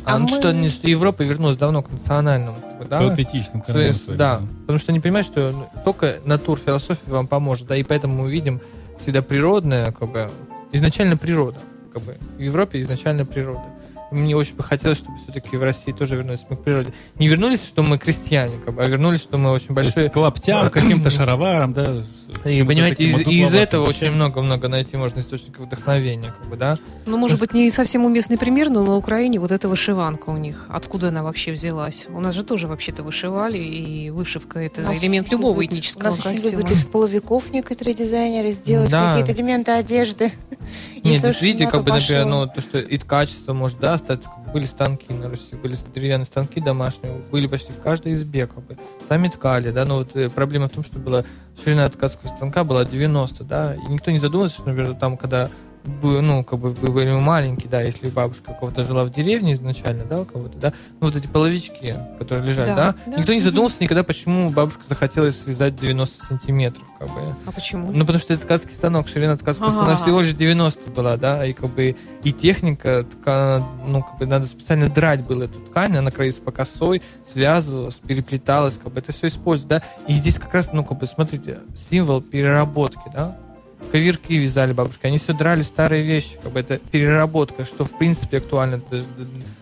А, 0.05 0.18
ну, 0.18 0.28
мы- 0.28 0.36
что, 0.38 0.53
не- 0.53 0.68
Европа 0.90 1.22
вернулась 1.22 1.57
давно 1.57 1.82
к 1.82 1.90
национальному, 1.90 2.57
да, 2.88 2.98
К 2.98 3.03
аутентичным 3.03 3.64
своим, 3.64 3.94
да, 4.16 4.40
потому 4.62 4.78
что 4.78 4.92
они 4.92 5.00
понимают, 5.00 5.26
что 5.26 5.68
только 5.84 6.16
натур 6.24 6.59
философия 6.59 7.00
вам 7.07 7.26
поможет, 7.26 7.66
да, 7.68 7.76
и 7.76 7.82
поэтому 7.82 8.22
мы 8.24 8.30
видим 8.30 8.61
всегда 8.98 9.22
природное, 9.22 9.92
как 9.92 10.11
бы, 10.11 10.30
изначально 10.72 11.16
природа, 11.16 11.59
как 11.92 12.03
бы, 12.03 12.16
в 12.36 12.40
Европе 12.40 12.80
изначально 12.80 13.24
природа. 13.24 13.62
Мне 14.11 14.36
очень 14.36 14.57
бы 14.57 14.62
хотелось, 14.62 14.98
чтобы 14.98 15.16
все-таки 15.22 15.57
в 15.57 15.62
России 15.62 15.90
тоже 15.92 16.16
вернулись 16.16 16.40
мы 16.50 16.57
к 16.57 16.62
природе. 16.62 16.92
Не 17.18 17.28
вернулись, 17.28 17.64
что 17.64 17.82
мы 17.82 17.96
крестьяне, 17.98 18.53
как 18.62 18.74
бы, 18.74 18.82
а 18.82 18.86
вернулись, 18.86 19.20
что 19.22 19.38
мы 19.38 19.50
очень 19.50 19.74
То 19.74 19.80
есть 19.80 19.94
большие... 19.96 20.11
к 20.11 20.16
лаптям, 20.16 20.68
к 20.68 20.72
каким-то 20.74 21.09
шароварам, 21.11 21.72
да. 21.72 21.90
И, 22.45 22.62
понимаете, 22.64 23.05
из, 23.05 23.20
из 23.20 23.55
этого 23.55 23.89
вещам. 23.89 24.07
очень 24.07 24.14
много-много 24.16 24.68
найти 24.68 24.97
можно 24.97 25.20
источников 25.20 25.66
вдохновения, 25.66 26.35
как 26.37 26.49
бы, 26.49 26.57
да. 26.57 26.78
Ну, 27.07 27.16
может 27.16 27.39
быть, 27.39 27.53
не 27.55 27.70
совсем 27.70 28.05
уместный 28.05 28.37
пример, 28.39 28.68
но 28.70 28.83
на 28.83 28.97
Украине 28.97 29.39
вот 29.39 29.53
эта 29.53 29.68
вышиванка 29.68 30.30
у 30.30 30.37
них. 30.37 30.66
Откуда 30.68 31.09
она 31.09 31.22
вообще 31.22 31.53
взялась? 31.53 32.07
У 32.09 32.20
нас 32.20 32.35
же 32.35 32.43
тоже 32.43 32.66
вообще-то 32.68 33.03
вышивали, 33.03 33.59
и 33.59 34.11
вышивка— 34.11 34.59
это 34.61 34.83
Нас 34.83 34.99
элемент 35.01 35.30
любого 35.30 35.64
этнического 35.64 36.05
Нас 36.05 36.18
очень 36.18 36.33
костюма. 36.33 36.53
любят 36.53 36.70
из 36.72 36.85
половиков 36.85 37.51
некоторые 37.53 37.95
дизайнеры 37.95 38.51
сделать 38.53 38.91
Да. 38.91 39.11
какие-то 39.12 39.33
элементы 39.33 39.70
одежды. 39.72 40.33
Нет, 41.03 41.22
видите, 41.41 41.64
на 41.66 41.70
как 41.70 41.85
то 41.85 41.93
бы, 41.93 41.99
например, 41.99 42.26
ну, 42.26 42.47
то, 42.47 42.61
что 42.61 42.78
и 42.78 42.99
качество 42.99 43.53
может, 43.53 43.78
да, 43.78 43.95
остаться. 43.95 44.28
Были 44.53 44.66
станки 44.66 45.12
на 45.12 45.28
Руси, 45.28 45.57
были 45.57 45.76
деревянные 45.94 46.26
станки 46.26 46.61
домашние, 46.61 47.14
были 47.30 47.46
почти 47.46 47.72
в 47.72 47.80
каждой 47.80 48.12
избе, 48.12 48.46
как 48.46 48.64
бы. 48.64 48.76
Сами 49.09 49.28
ткали, 49.28 49.70
да, 49.70 49.84
но 49.84 49.98
вот 49.98 50.14
э, 50.14 50.28
проблема 50.28 50.68
в 50.68 50.72
том, 50.72 50.84
что 50.84 50.98
была 50.98 51.24
ширина 51.62 51.88
ткацкого 51.88 52.28
станка 52.28 52.64
была 52.64 52.84
90, 52.84 53.44
да, 53.44 53.74
и 53.74 53.90
никто 53.90 54.11
не 54.11 54.18
задумывался, 54.18 54.57
что, 54.57 54.68
например, 54.68 54.94
там, 54.94 55.16
когда 55.16 55.48
ну, 55.85 56.45
как 56.45 56.59
бы 56.59 56.70
вы 56.70 56.93
были 56.93 57.12
маленькие, 57.12 57.68
да, 57.68 57.80
если 57.80 58.09
бабушка 58.09 58.55
кого-то 58.55 58.85
жила 58.85 59.05
в 59.05 59.11
деревне 59.11 59.53
изначально, 59.53 60.05
да, 60.05 60.20
у 60.20 60.24
кого-то, 60.24 60.59
да, 60.59 60.72
ну, 61.01 61.09
вот 61.09 61.16
эти 61.16 61.26
половички, 61.26 61.95
которые 62.18 62.47
лежали, 62.49 62.68
Да, 62.68 62.74
да, 62.76 62.95
да. 63.07 63.16
никто 63.18 63.33
не 63.33 63.41
задумывался 63.41 63.83
никогда, 63.83 64.05
почему 64.05 64.51
бабушка 64.51 64.83
захотела 64.89 65.30
связать 65.30 65.74
90 65.76 66.26
сантиметров, 66.26 66.85
как 66.99 67.09
бы. 67.09 67.20
А 67.47 67.53
почему? 67.53 67.91
Ну, 67.93 68.01
потому 68.07 68.20
что 68.20 68.35
это 68.35 68.43
ткацкий 68.45 68.72
станок, 68.74 69.09
ширина 69.09 69.37
ткацкого 69.37 69.70
станка 69.70 69.97
всего 69.97 70.20
лишь 70.20 70.33
90 70.35 70.91
была, 70.91 71.16
да, 71.16 71.45
и 71.45 71.53
как 71.53 71.70
бы 71.70 71.97
и 72.22 72.33
техника, 72.33 73.05
тка- 73.24 73.62
ну, 73.87 74.03
как 74.03 74.18
бы 74.18 74.26
надо 74.26 74.47
специально 74.47 74.89
драть 74.89 75.24
было 75.24 75.45
эту 75.45 75.59
ткань, 75.61 75.97
она 75.97 76.11
крались 76.11 76.37
по 76.37 76.53
косой, 76.53 77.03
связывалась, 77.26 77.95
переплеталась, 77.97 78.78
как 78.83 78.93
бы 78.93 79.01
это 79.01 79.12
все 79.12 79.28
используется, 79.28 79.68
да, 79.80 79.83
и 80.07 80.14
здесь 80.14 80.39
как 80.39 80.55
раз, 80.55 80.70
ну, 80.72 80.85
как 80.85 80.99
бы, 80.99 81.07
смотрите, 81.07 81.59
символ 81.91 82.20
переработки, 82.20 83.11
да, 83.12 83.37
коверки 83.91 84.33
вязали 84.35 84.72
бабушки, 84.72 85.07
они 85.07 85.18
все 85.18 85.33
драли 85.33 85.62
старые 85.62 86.03
вещи, 86.03 86.39
как 86.43 86.53
бы 86.53 86.61
это 86.61 86.78
переработка, 86.78 87.64
что 87.64 87.85
в 87.85 87.91
принципе 87.99 88.39
актуально 88.39 88.80
для, 88.91 89.03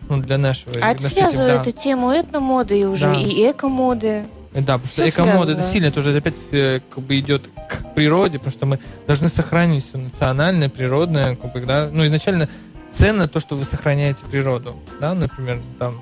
ну, 0.08 0.18
для 0.20 0.38
нашего. 0.38 0.72
А 0.80 0.92
это 0.92 1.02
связывает 1.02 1.62
да. 1.62 1.70
тему 1.70 2.12
этномоды, 2.12 2.80
и 2.80 2.84
уже 2.84 3.06
Да. 3.06 3.14
и 3.14 3.50
эко-моды. 3.50 4.24
Да, 4.52 4.78
потому 4.78 4.86
что 4.86 5.08
экомода 5.08 5.52
это 5.52 5.62
сильно, 5.62 5.86
это 5.86 6.00
уже 6.00 6.16
опять 6.16 6.34
э, 6.50 6.80
как 6.90 7.04
бы 7.04 7.18
идет 7.18 7.48
к 7.68 7.94
природе, 7.94 8.38
потому 8.38 8.52
что 8.52 8.66
мы 8.66 8.80
должны 9.06 9.28
сохранить 9.28 9.86
все 9.88 9.96
национальное, 9.96 10.68
природное, 10.68 11.36
как 11.36 11.52
бы, 11.52 11.60
да, 11.60 11.88
ну 11.92 12.04
изначально 12.06 12.48
ценно 12.92 13.28
то, 13.28 13.38
что 13.38 13.54
вы 13.54 13.64
сохраняете 13.64 14.18
природу, 14.28 14.76
да, 15.00 15.14
например, 15.14 15.60
там 15.78 16.00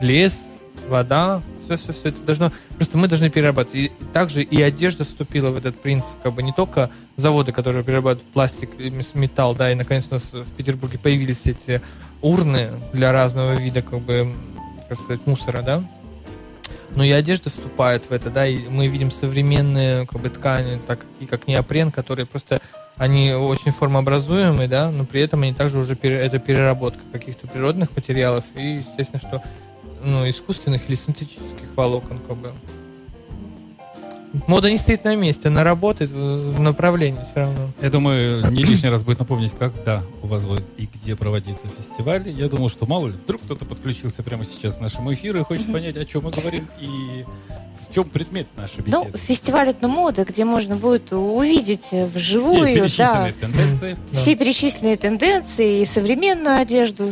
лес, 0.00 0.34
вода, 0.88 1.42
все, 1.76 1.92
все, 1.92 2.00
все 2.00 2.08
это 2.08 2.20
должно, 2.22 2.52
просто 2.76 2.98
мы 2.98 3.08
должны 3.08 3.30
перерабатывать. 3.30 3.76
И 3.76 3.92
также 4.12 4.42
и 4.42 4.60
одежда 4.60 5.04
вступила 5.04 5.50
в 5.50 5.56
этот 5.56 5.80
принцип, 5.80 6.14
как 6.22 6.32
бы 6.34 6.42
не 6.42 6.52
только 6.52 6.90
заводы, 7.16 7.52
которые 7.52 7.84
перерабатывают 7.84 8.32
пластик, 8.32 8.70
металл, 9.14 9.54
да, 9.54 9.72
и 9.72 9.74
наконец 9.74 10.06
у 10.10 10.14
нас 10.14 10.32
в 10.32 10.50
Петербурге 10.52 10.98
появились 10.98 11.40
эти 11.44 11.80
урны 12.20 12.70
для 12.92 13.12
разного 13.12 13.54
вида, 13.54 13.82
как 13.82 14.00
бы, 14.00 14.34
как 14.88 14.98
сказать, 14.98 15.26
мусора, 15.26 15.62
да, 15.62 15.84
но 16.94 17.04
и 17.04 17.10
одежда 17.10 17.50
вступает 17.50 18.04
в 18.08 18.12
это, 18.12 18.30
да, 18.30 18.46
и 18.46 18.68
мы 18.68 18.86
видим 18.88 19.10
современные 19.10 20.06
как 20.06 20.20
бы, 20.20 20.28
ткани, 20.28 20.78
так 20.86 21.00
и 21.20 21.26
как 21.26 21.46
неопрен, 21.46 21.90
которые 21.90 22.26
просто 22.26 22.60
они 22.96 23.32
очень 23.32 23.72
формообразуемые, 23.72 24.68
да, 24.68 24.90
но 24.90 25.04
при 25.04 25.22
этом 25.22 25.42
они 25.42 25.54
также 25.54 25.78
уже 25.78 25.96
пере- 25.96 26.18
это 26.18 26.38
переработка 26.38 27.00
каких-то 27.10 27.46
природных 27.46 27.94
материалов 27.96 28.44
и, 28.54 28.76
естественно, 28.76 29.20
что 29.20 29.42
ну, 30.04 30.28
искусственных 30.28 30.88
или 30.88 30.96
синтетических 30.96 31.74
волокон, 31.76 32.18
бы. 32.38 32.52
Мода 34.46 34.70
не 34.70 34.78
стоит 34.78 35.04
на 35.04 35.14
месте, 35.14 35.48
она 35.48 35.62
работает 35.64 36.10
в 36.10 36.58
направлении 36.60 37.22
все 37.22 37.40
равно. 37.40 37.70
Я 37.80 37.90
думаю, 37.90 38.50
не 38.50 38.62
лишний 38.64 38.88
раз 38.88 39.02
будет 39.02 39.18
напомнить, 39.18 39.52
когда 39.58 40.02
у 40.22 40.26
вас 40.26 40.42
будет 40.44 40.64
и 40.78 40.88
где 40.92 41.16
проводится 41.16 41.68
фестиваль. 41.68 42.28
Я 42.28 42.48
думаю, 42.48 42.68
что 42.68 42.86
мало 42.86 43.08
ли, 43.08 43.14
вдруг 43.14 43.42
кто-то 43.42 43.64
подключился 43.64 44.22
прямо 44.22 44.44
сейчас 44.44 44.76
к 44.76 44.80
нашему 44.80 45.12
эфиру 45.12 45.40
и 45.40 45.44
хочет 45.44 45.70
понять, 45.70 45.96
о 45.96 46.04
чем 46.04 46.24
мы 46.24 46.30
говорим 46.30 46.66
и 46.80 47.24
в 47.90 47.94
чем 47.94 48.08
предмет 48.08 48.46
нашей 48.56 48.82
Ну, 48.86 49.04
беседы. 49.04 49.18
фестиваль 49.18 49.70
этномоды, 49.70 50.24
где 50.24 50.46
можно 50.46 50.76
будет 50.76 51.12
увидеть 51.12 51.82
Все 51.82 52.06
вживую, 52.06 52.88
да, 52.96 53.26
перечисленные 53.26 53.32
тенденции. 53.32 53.96
все 54.12 54.36
перечисленные 54.36 54.96
тенденции 54.96 55.80
и 55.80 55.84
современную 55.84 56.56
одежду, 56.58 57.04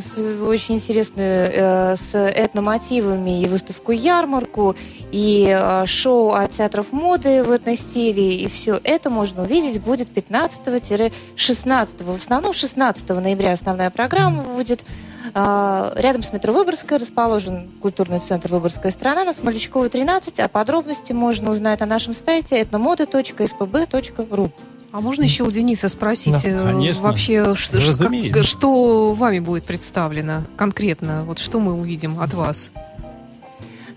очень 0.47 0.77
интересную, 0.77 1.51
э, 1.53 1.97
с 1.97 2.15
этномотивами, 2.15 3.43
и 3.43 3.47
выставку-ярмарку, 3.47 4.75
и 5.13 5.47
э, 5.51 5.85
шоу 5.85 6.31
от 6.31 6.53
театров 6.53 6.93
моды 6.93 7.10
в 7.19 7.51
этностиле, 7.53 8.37
и 8.37 8.47
все 8.49 8.81
это 8.85 9.11
можно 9.11 9.43
увидеть 9.43 9.81
будет 9.83 10.09
15-16. 10.11 11.11
В 12.05 12.11
основном 12.15 12.53
16 12.53 13.09
ноября 13.11 13.53
основная 13.53 13.91
программа 13.91 14.43
будет. 14.43 14.85
А, 15.35 15.93
Рядом 15.97 16.23
с 16.23 16.33
метро 16.33 16.53
Выборгская 16.53 16.99
расположен 16.99 17.71
культурный 17.83 18.21
центр 18.21 18.51
Выборгская 18.53 18.91
страна 18.91 19.25
на 19.25 19.33
Смолячкова 19.33 19.89
13, 19.89 20.41
а 20.41 20.49
подробности 20.49 21.13
можно 21.13 21.51
узнать 21.51 21.81
на 21.81 21.87
нашем 21.87 22.15
сайте 22.15 22.61
этномоды.спб.ру. 22.63 24.51
А 24.93 25.01
можно 25.01 25.23
еще 25.23 25.45
у 25.45 25.51
Дениса 25.53 25.89
спросить, 25.89 26.33
Да, 26.43 26.49
э, 26.49 26.63
конечно. 26.65 27.03
вообще, 27.05 27.55
ш- 27.55 27.79
как- 28.33 28.45
что 28.45 29.15
вами 29.15 29.39
будет 29.39 29.63
представлено 29.65 30.43
конкретно? 30.57 31.25
Вот 31.27 31.39
что 31.39 31.61
мы 31.61 31.75
увидим 31.75 32.19
от 32.19 32.35
вас? 32.35 32.71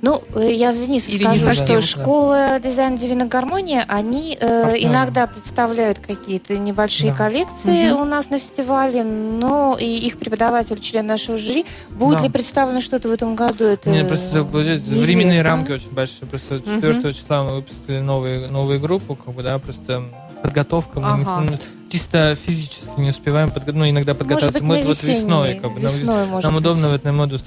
Ну, 0.04 0.22
э, 0.36 0.51
я 0.51 0.74
за 0.74 0.86
Денису 0.86 1.10
Или 1.12 1.24
не 1.24 1.38
скажу, 1.38 1.56
совсем, 1.60 1.82
что 1.82 2.01
школа 2.01 2.60
дизайн 2.62 2.97
Дивина 2.97 3.26
Гармония, 3.26 3.86
они 3.88 4.38
э, 4.38 4.74
иногда 4.80 5.28
представляют 5.28 5.99
какие-то 5.99 6.58
небольшие 6.58 7.12
Да. 7.12 7.18
коллекции 7.20 7.89
Мгм. 7.89 8.01
у 8.01 8.04
нас 8.06 8.30
на 8.30 8.38
фестивале, 8.38 9.04
но 9.06 9.78
и 9.80 9.86
их 9.86 10.18
преподаватель, 10.18 10.78
член 10.82 11.08
нашего 11.08 11.38
жюри, 11.38 11.66
будет 11.89 12.18
Да. 12.18 12.24
ли 12.26 12.30
представлено 12.30 12.82
что-то 12.82 13.08
в 13.08 13.14
этом 13.14 13.36
году, 13.36 13.64
это 13.64 13.89
Не, 13.89 14.04
просто 14.04 14.39
неизвестно. 14.41 14.97
временные 15.04 15.41
рамки 15.41 15.72
очень 15.72 15.91
большие. 15.91 16.28
Просто 16.28 16.56
Мгм. 16.56 16.82
4 16.82 17.14
числа 17.14 17.43
мы 17.45 17.56
выпустили 17.56 17.99
новые, 17.99 18.47
новую 18.49 18.82
группу, 18.82 19.16
как 19.16 19.34
бы, 19.34 19.41
да, 19.41 19.58
просто 19.58 20.04
подготовка. 20.44 21.00
Мы 21.00 21.18
не- 21.18 21.24
Ага. 21.24 21.41
ну, 21.50 21.58
чисто 21.89 22.36
физически 22.36 23.00
не 23.00 23.10
успеваем, 23.10 23.50
подго- 23.50 23.72
ну, 23.72 23.89
иногда 23.89 24.12
Может 24.14 24.20
подготовиться. 24.20 24.60
быть, 24.60 24.62
мы 24.68 24.82
вот 24.84 25.04
весной, 25.04 25.56
как 25.56 25.74
бы, 25.74 25.80
нам, 25.80 25.91
весной, 25.91 26.26
может 26.28 26.44
нам 26.44 26.56
быть. 26.56 26.66
удобно 26.66 26.89
в 26.89 26.94
этом 26.94 27.18
моду 27.18 27.39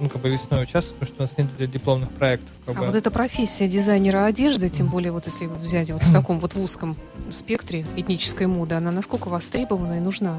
ну, 0.00 0.08
как 0.08 0.20
бы 0.22 0.28
весной 0.30 0.62
участвовать, 0.64 0.98
потому 0.98 1.06
что 1.08 1.16
у 1.18 1.22
нас 1.24 1.38
нет 1.38 1.56
для 1.56 1.66
дипломных 1.66 2.10
проектов. 2.10 2.50
Как 2.66 2.76
А 2.76 2.80
бы. 2.80 2.86
вот 2.86 2.94
эта 2.94 3.10
профессия 3.10 3.68
дизайнера 3.68 4.24
одежды, 4.24 4.68
тем 4.68 4.88
более 4.88 5.12
вот 5.12 5.26
если 5.26 5.46
взять 5.46 5.90
вот 5.90 6.02
в 6.02 6.12
таком 6.12 6.40
вот 6.40 6.54
в 6.54 6.62
узком 6.62 6.96
спектре 7.30 7.86
этнической 7.96 8.46
моды, 8.46 8.74
она 8.74 8.90
насколько 8.90 9.28
востребована 9.28 9.94
и 9.98 10.00
нужна? 10.00 10.38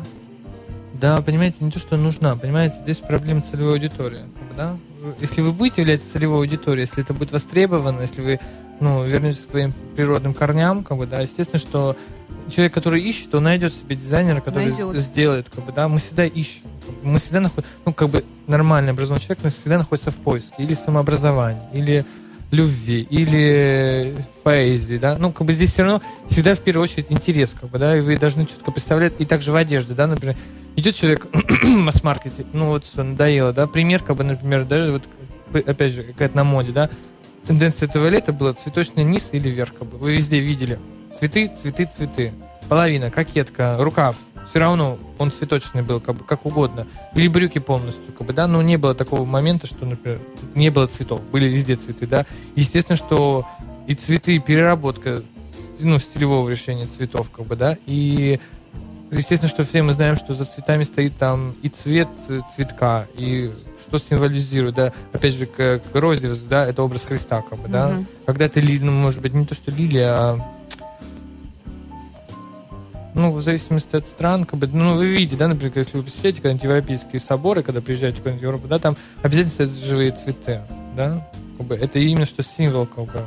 Да, 0.93 1.21
понимаете, 1.21 1.55
не 1.61 1.71
то, 1.71 1.79
что 1.79 1.97
нужна. 1.97 2.35
Понимаете, 2.35 2.75
здесь 2.83 2.97
проблема 2.97 3.41
целевой 3.41 3.73
аудитории. 3.73 4.25
Да? 4.55 4.77
Если 5.19 5.41
вы 5.41 5.51
будете 5.51 5.81
являться 5.81 6.11
целевой 6.11 6.39
аудиторией, 6.39 6.87
если 6.87 7.03
это 7.03 7.13
будет 7.13 7.31
востребовано, 7.31 8.01
если 8.01 8.21
вы 8.21 8.39
ну, 8.79 9.03
вернетесь 9.03 9.45
к 9.45 9.51
своим 9.51 9.73
природным 9.95 10.33
корням, 10.33 10.83
как 10.83 10.97
бы, 10.97 11.07
да, 11.07 11.21
естественно, 11.21 11.59
что 11.59 11.95
человек, 12.49 12.73
который 12.73 13.01
ищет, 13.01 13.33
он 13.33 13.43
найдет 13.43 13.73
себе 13.73 13.95
дизайнера, 13.95 14.41
который 14.41 14.69
Найдет. 14.69 14.97
сделает, 14.97 15.49
как 15.49 15.65
бы, 15.65 15.71
да, 15.71 15.87
мы 15.87 15.99
всегда 15.99 16.25
ищем. 16.25 16.63
Мы 17.01 17.19
всегда 17.19 17.39
находим, 17.39 17.67
ну, 17.85 17.93
как 17.93 18.09
бы, 18.09 18.23
нормальный 18.47 18.91
образованный 18.91 19.23
человек, 19.23 19.43
но 19.43 19.49
всегда 19.49 19.77
находится 19.79 20.11
в 20.11 20.17
поиске 20.17 20.55
или 20.59 20.73
самообразования, 20.73 21.69
или 21.73 22.05
любви, 22.51 23.07
или 23.09 24.13
поэзии, 24.43 24.97
да, 24.97 25.17
ну, 25.17 25.31
как 25.31 25.47
бы 25.47 25.53
здесь 25.53 25.71
все 25.71 25.83
равно 25.83 26.01
всегда 26.27 26.53
в 26.53 26.59
первую 26.59 26.83
очередь 26.83 27.07
интерес, 27.09 27.55
как 27.59 27.69
бы, 27.69 27.79
да, 27.79 27.97
и 27.97 28.01
вы 28.01 28.17
должны 28.17 28.45
четко 28.45 28.71
представлять, 28.71 29.13
и 29.19 29.25
также 29.25 29.51
в 29.51 29.55
одежде, 29.55 29.93
да, 29.93 30.05
например, 30.05 30.35
идет 30.75 30.95
человек 30.95 31.27
в 31.31 31.65
масс-маркете, 31.65 32.45
ну, 32.51 32.67
вот 32.67 32.85
все, 32.85 33.03
надоело, 33.03 33.53
да, 33.53 33.67
пример, 33.67 34.03
как 34.03 34.17
бы, 34.17 34.25
например, 34.25 34.65
да, 34.65 34.91
вот, 34.91 35.03
опять 35.53 35.93
же, 35.93 36.03
какая-то 36.03 36.35
на 36.35 36.43
моде, 36.43 36.71
да, 36.71 36.89
тенденция 37.45 37.87
этого 37.87 38.07
лета 38.09 38.33
была 38.33 38.53
цветочный 38.53 39.05
низ 39.05 39.29
или 39.31 39.49
верх, 39.49 39.73
как 39.73 39.87
бы, 39.87 39.97
вы 39.97 40.13
везде 40.13 40.39
видели, 40.39 40.77
цветы, 41.17 41.49
цветы, 41.61 41.89
цветы, 41.95 42.33
половина, 42.67 43.09
кокетка, 43.11 43.77
рукав, 43.79 44.17
все 44.49 44.59
равно 44.59 44.97
он 45.17 45.31
цветочный 45.31 45.81
был, 45.81 45.99
как 45.99 46.15
бы 46.15 46.23
как 46.23 46.45
угодно. 46.45 46.87
Или 47.15 47.27
брюки 47.27 47.59
полностью, 47.59 48.13
как 48.17 48.27
бы, 48.27 48.33
да, 48.33 48.47
но 48.47 48.61
не 48.61 48.77
было 48.77 48.93
такого 48.93 49.25
момента, 49.25 49.67
что, 49.67 49.85
например, 49.85 50.19
не 50.55 50.69
было 50.69 50.87
цветов, 50.87 51.21
были 51.31 51.47
везде 51.47 51.75
цветы, 51.75 52.07
да. 52.07 52.25
Естественно, 52.55 52.97
что 52.97 53.45
и 53.87 53.95
цветы, 53.95 54.35
и 54.35 54.39
переработка, 54.39 55.23
ну, 55.79 55.99
стилевого 55.99 56.49
решения 56.49 56.87
цветов, 56.97 57.29
как 57.31 57.45
бы, 57.45 57.55
да, 57.55 57.77
и 57.85 58.39
естественно, 59.09 59.49
что 59.49 59.63
все 59.63 59.81
мы 59.83 59.93
знаем, 59.93 60.15
что 60.15 60.33
за 60.33 60.45
цветами 60.45 60.83
стоит 60.83 61.17
там 61.17 61.55
и 61.61 61.69
цвет 61.69 62.07
цветка, 62.55 63.07
и 63.15 63.51
что 63.87 63.97
символизирует, 63.97 64.75
да, 64.75 64.93
опять 65.11 65.33
же, 65.33 65.45
к, 65.45 65.79
к 65.79 65.95
розе, 65.95 66.33
да, 66.49 66.65
это 66.65 66.83
образ 66.83 67.05
Христа, 67.05 67.41
как 67.41 67.59
бы, 67.59 67.67
да. 67.67 67.89
Мгм. 67.89 68.07
Когда 68.25 68.45
это 68.45 68.59
лилия, 68.59 68.85
ну, 68.85 68.91
может 68.91 69.21
быть, 69.21 69.33
не 69.33 69.45
то, 69.45 69.55
что 69.55 69.71
лилия, 69.71 70.09
а 70.13 70.39
ну, 73.13 73.31
в 73.31 73.41
зависимости 73.41 73.95
от 73.95 74.05
стран, 74.05 74.45
как 74.45 74.59
бы, 74.59 74.67
ну, 74.67 74.93
вы 74.95 75.05
видите, 75.07 75.35
да, 75.37 75.47
например, 75.47 75.73
если 75.75 75.97
вы 75.97 76.03
посещаете 76.03 76.37
когда-нибудь 76.41 76.63
европейские 76.63 77.19
соборы, 77.19 77.63
когда 77.63 77.81
приезжаете 77.81 78.19
куда-нибудь 78.19 78.41
в 78.41 78.45
Европу, 78.45 78.67
да, 78.67 78.79
там 78.79 78.95
обязательно 79.23 79.51
стоят 79.51 79.71
живые 79.71 80.11
цветы, 80.11 80.61
да, 80.95 81.27
как 81.57 81.67
бы, 81.67 81.75
это 81.75 81.99
именно 81.99 82.25
что 82.25 82.43
символ, 82.43 82.85
как 82.85 83.05
бы. 83.05 83.25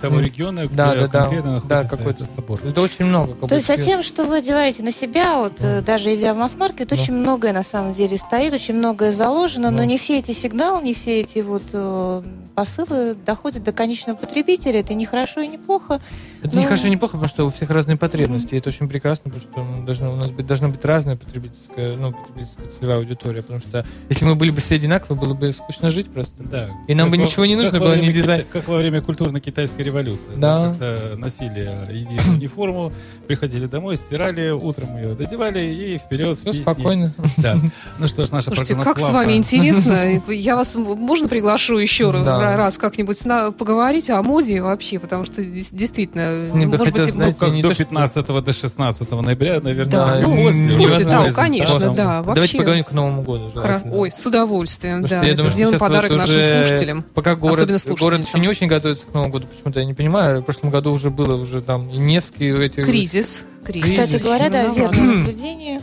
Того 0.00 0.14
Ну, 0.14 0.22
региона, 0.22 0.66
где 0.66 0.74
да, 0.76 0.94
да, 0.94 1.08
да. 1.08 1.20
конкретно 1.22 1.60
Да, 1.66 1.82
находится 1.82 1.96
какой-то 1.96 2.22
этот 2.22 2.36
собор. 2.36 2.60
Это 2.64 2.80
очень 2.82 3.04
много. 3.06 3.32
Как 3.32 3.40
То 3.40 3.46
бы, 3.48 3.54
есть 3.56 3.66
за 3.66 3.74
цвет. 3.74 3.84
тем, 3.86 4.02
что 4.04 4.24
вы 4.26 4.36
одеваете 4.38 4.84
на 4.84 4.92
себя, 4.92 5.38
вот 5.40 5.54
э, 5.64 5.80
даже 5.82 6.14
идя 6.14 6.34
в 6.34 6.36
масс-маркет, 6.36 6.86
Да. 6.86 6.94
очень 6.94 7.14
многое 7.14 7.52
на 7.52 7.64
самом 7.64 7.90
деле 7.94 8.16
стоит, 8.16 8.52
очень 8.52 8.74
многое 8.74 9.10
заложено, 9.10 9.72
но 9.72 9.78
Да. 9.78 9.86
не 9.86 9.98
все 9.98 10.18
эти 10.18 10.30
сигналы, 10.30 10.84
не 10.84 10.94
все 10.94 11.18
эти 11.18 11.40
вот 11.40 11.64
э, 11.72 12.22
посылы 12.62 13.14
доходят 13.14 13.62
до 13.62 13.70
конечного 13.72 14.16
потребителя. 14.16 14.80
Это 14.80 14.92
не 14.92 15.06
хорошо 15.06 15.40
и 15.42 15.46
не 15.46 15.58
плохо. 15.58 16.00
Это 16.42 16.56
не 16.56 16.62
Ну, 16.62 16.68
хорошо 16.68 16.88
и 16.88 16.90
не 16.90 16.96
плохо, 16.96 17.12
потому 17.12 17.28
что 17.28 17.46
у 17.46 17.50
всех 17.50 17.70
разные 17.70 17.96
потребности. 17.96 18.54
И 18.54 18.58
это 18.58 18.68
очень 18.70 18.88
прекрасно, 18.88 19.30
потому 19.30 19.42
что 19.42 19.62
ну, 19.62 19.84
должна, 19.86 20.10
у 20.10 20.16
нас 20.16 20.32
быть, 20.32 20.44
должна 20.46 20.68
быть 20.68 20.84
разная 20.84 21.14
потребительская, 21.14 21.92
ну, 21.92 22.12
потребительская 22.12 22.66
целевая 22.76 22.98
аудитория. 22.98 23.42
Потому 23.42 23.60
что 23.60 23.86
если 24.08 24.24
мы 24.24 24.34
были 24.34 24.50
бы 24.50 24.60
все 24.60 24.74
одинаковые, 24.74 25.20
было 25.20 25.34
бы 25.34 25.52
скучно 25.52 25.88
жить 25.90 26.08
просто. 26.12 26.32
Да. 26.42 26.68
И 26.88 26.96
нам 26.96 27.10
Как 27.10 27.16
бы 27.18 27.22
во- 27.22 27.28
ничего 27.30 27.46
не 27.46 27.54
нужно 27.54 27.78
было, 27.78 27.94
ни 27.96 28.10
дизайн. 28.10 28.40
кита- 28.40 28.46
Как 28.52 28.66
во 28.66 28.78
время 28.78 29.02
культурно-китайской 29.02 29.82
революции. 29.82 30.32
Да. 30.36 30.72
Когда 30.72 30.96
носили 31.16 31.70
единую 31.92 32.32
униформу, 32.38 32.92
приходили 33.28 33.66
домой, 33.66 33.94
стирали, 33.94 34.50
утром 34.50 34.96
ее 34.96 35.14
додевали 35.14 35.60
и 35.64 35.98
вперед 35.98 36.36
с 36.36 36.40
Все 36.40 36.46
песней. 36.50 36.62
спокойно. 36.64 37.12
Да. 37.36 37.56
Ну 38.00 38.08
что 38.08 38.24
ж, 38.24 38.30
наша 38.32 38.46
Слушайте, 38.46 38.74
программа 38.74 38.94
как 38.96 39.04
с 39.04 39.10
вами 39.10 39.36
интересно. 39.36 40.22
Я 40.32 40.56
вас, 40.56 40.74
можно, 40.74 41.28
приглашу 41.28 41.78
еще 41.78 42.04
ра- 42.10 42.24
Да. 42.24 42.38
Раз 42.56 42.78
как-нибудь 42.78 43.22
поговорить 43.58 44.10
о 44.10 44.22
моде 44.22 44.60
вообще, 44.62 44.98
потому 44.98 45.24
что 45.24 45.44
действительно, 45.44 46.46
Мне 46.52 46.66
бы 46.66 46.78
может 46.78 46.92
быть, 46.92 47.02
хотелось 47.04 47.14
и- 47.14 47.18
Ну, 47.18 47.34
как 47.34 47.54
до 47.54 47.68
то, 47.68 47.74
что- 47.74 47.84
15 47.84 48.40
до 48.40 48.52
16 48.52 49.22
ноября, 49.22 49.60
наверное, 49.60 49.90
Да, 49.92 50.18
ну, 50.22 50.36
после. 50.36 50.76
после 50.78 51.06
разница. 51.06 51.36
конечно, 51.36 51.78
да. 51.94 52.22
Давайте 52.22 52.40
Вообще, 52.40 52.58
поговорим 52.58 52.84
к 52.84 52.92
Новому 52.92 53.22
году. 53.22 53.44
хра- 53.48 53.52
желательно. 53.54 53.94
Ой, 53.96 54.10
с 54.10 54.26
удовольствием, 54.26 55.02
Потому 55.02 55.08
да. 55.08 55.18
что 55.18 55.26
я 55.30 55.34
думаю, 55.36 55.52
сделаем 55.52 55.78
подарок 55.78 56.10
вот 56.10 56.18
нашим 56.18 56.42
слушателям. 56.42 57.04
Пока 57.14 57.34
город, 57.34 57.54
особенно 57.70 57.96
город 57.96 58.26
еще 58.26 58.38
не 58.38 58.48
очень 58.48 58.66
готовится 58.66 59.06
к 59.06 59.14
Новому 59.14 59.32
году, 59.32 59.46
почему-то 59.46 59.80
я 59.80 59.86
не 59.86 59.94
понимаю. 59.94 60.40
В 60.40 60.44
прошлом 60.44 60.70
году 60.70 60.92
уже 60.92 61.10
было 61.10 61.34
уже 61.36 61.60
там 61.62 61.88
и 61.90 61.96
Невский, 61.98 62.50
эти... 62.64 62.82
Кризис. 62.82 63.44
Кризис. 63.64 63.90
Кстати 64.00 64.22
говоря, 64.22 64.48
да, 64.48 64.66
верное 64.68 65.00
наблюдение. 65.00 65.80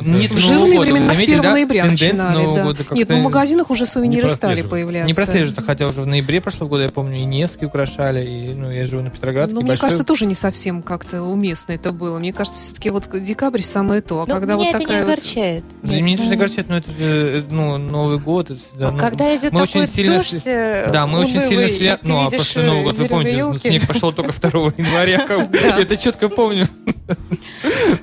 Нет 0.00 0.30
В 0.30 0.34
Нового 0.34 0.40
жирные 0.40 0.78
года. 0.78 0.80
времена 0.82 1.06
Вы 1.06 1.12
с 1.12 1.14
заметили, 1.14 1.32
1 1.34 1.42
да, 1.42 1.52
ноября 1.52 1.82
тенденция 1.82 2.12
начинали, 2.12 2.36
Нового 2.36 2.56
да. 2.56 2.64
года 2.64 2.84
Нет, 2.92 3.08
ну 3.10 3.18
в 3.18 3.22
магазинах 3.22 3.70
уже 3.70 3.86
сувениры 3.86 4.28
не 4.28 4.34
стали 4.34 4.62
появляться. 4.62 5.06
Не 5.06 5.14
прослеживается, 5.14 5.62
хотя 5.62 5.86
уже 5.88 6.00
в 6.02 6.06
ноябре 6.06 6.40
прошлого 6.40 6.68
года, 6.70 6.82
я 6.84 6.88
помню, 6.88 7.18
и 7.18 7.24
Невский 7.24 7.66
украшали, 7.66 8.24
и, 8.24 8.54
ну, 8.54 8.70
я 8.70 8.86
живу 8.86 9.02
на 9.02 9.10
Петроградке. 9.10 9.54
Ну, 9.54 9.60
мне 9.60 9.70
большой- 9.70 9.80
кажется, 9.82 10.04
тоже 10.04 10.26
не 10.26 10.34
совсем 10.34 10.82
как-то 10.82 11.22
уместно 11.22 11.72
это 11.72 11.92
было. 11.92 12.18
Мне 12.18 12.32
кажется, 12.32 12.60
все-таки 12.62 12.90
вот 12.90 13.04
декабрь 13.22 13.60
самое 13.62 14.00
то. 14.00 14.22
А 14.22 14.26
Но 14.26 14.34
когда 14.34 14.54
меня 14.54 14.64
вот 14.64 14.68
это 14.68 14.78
не 14.78 14.84
такая 14.86 15.04
вот- 15.04 15.12
огорчает. 15.12 15.64
Да, 15.82 15.92
Меня 15.92 16.16
тоже 16.16 16.28
не 16.30 16.34
огорчает, 16.36 16.68
но 16.68 16.76
это 16.78 16.90
же, 16.90 16.96
э, 17.00 17.42
ну, 17.50 17.78
Новый 17.78 18.18
год. 18.18 18.50
это 18.50 18.60
всегда, 18.60 18.88
А 18.88 18.90
ну, 18.92 18.98
когда 18.98 19.36
идет 19.36 19.52
мы 19.52 19.66
такой 19.66 19.82
очень 19.82 19.92
сильно 19.92 20.16
дождь, 20.16 20.42
э, 20.46 20.90
Да, 20.92 21.06
мы 21.06 21.18
очень 21.20 21.40
сильно 21.40 21.62
и 21.62 21.68
свя... 21.76 21.96
ты 21.96 22.08
Ну, 22.08 22.26
а 22.26 22.30
после 22.30 22.62
Нового 22.62 22.82
года, 22.84 22.98
вы 22.98 23.04
э, 23.04 23.08
помните, 23.08 23.58
снег 23.68 23.86
пошел 23.86 24.12
только 24.12 24.32
2 24.32 24.72
января. 24.78 25.26
Я 25.52 25.78
это 25.80 25.96
четко 25.96 26.28
помню. 26.28 26.66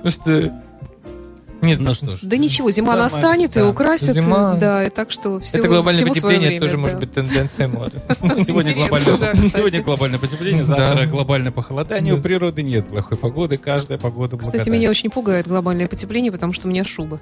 Потому 0.03 0.09
что... 0.11 0.61
Нет, 1.61 1.79
Ну 1.79 1.93
что 1.93 2.15
ж. 2.15 2.19
Да 2.21 2.37
ничего, 2.37 2.71
зима 2.71 2.93
Самое- 2.93 3.03
настанет 3.03 3.51
и 3.57 3.59
да. 3.59 3.69
украсит. 3.69 4.13
Зима. 4.13 4.55
Да, 4.55 4.85
и 4.85 4.89
так 4.89 5.11
что 5.11 5.39
всего, 5.39 5.59
это 5.59 5.67
глобальное 5.67 6.01
всему 6.03 6.13
свое 6.13 6.37
потепление 6.37 6.47
время, 6.49 6.61
тоже 6.61 6.73
да. 6.73 6.79
может 6.79 6.99
быть 6.99 7.13
тенденция 7.13 7.67
моды. 7.67 8.01
Сегодня 8.45 8.73
глобальное, 8.73 9.35
сегодня 9.35 9.81
глобальное 9.81 10.19
потепление, 10.19 10.63
Да. 10.63 10.75
завтра 10.77 11.05
глобальное 11.07 11.51
похолодание. 11.51 12.13
Да. 12.13 12.19
У 12.19 12.23
природы 12.23 12.63
нет 12.63 12.87
плохой 12.87 13.17
погоды, 13.17 13.57
каждая 13.57 13.97
погода 13.97 14.37
Кстати, 14.37 14.69
меня 14.69 14.89
очень 14.89 15.09
пугает 15.09 15.47
глобальное 15.47 15.87
потепление, 15.87 16.31
потому 16.31 16.53
что 16.53 16.67
у 16.67 16.69
меня 16.69 16.83
шуба 16.83 17.19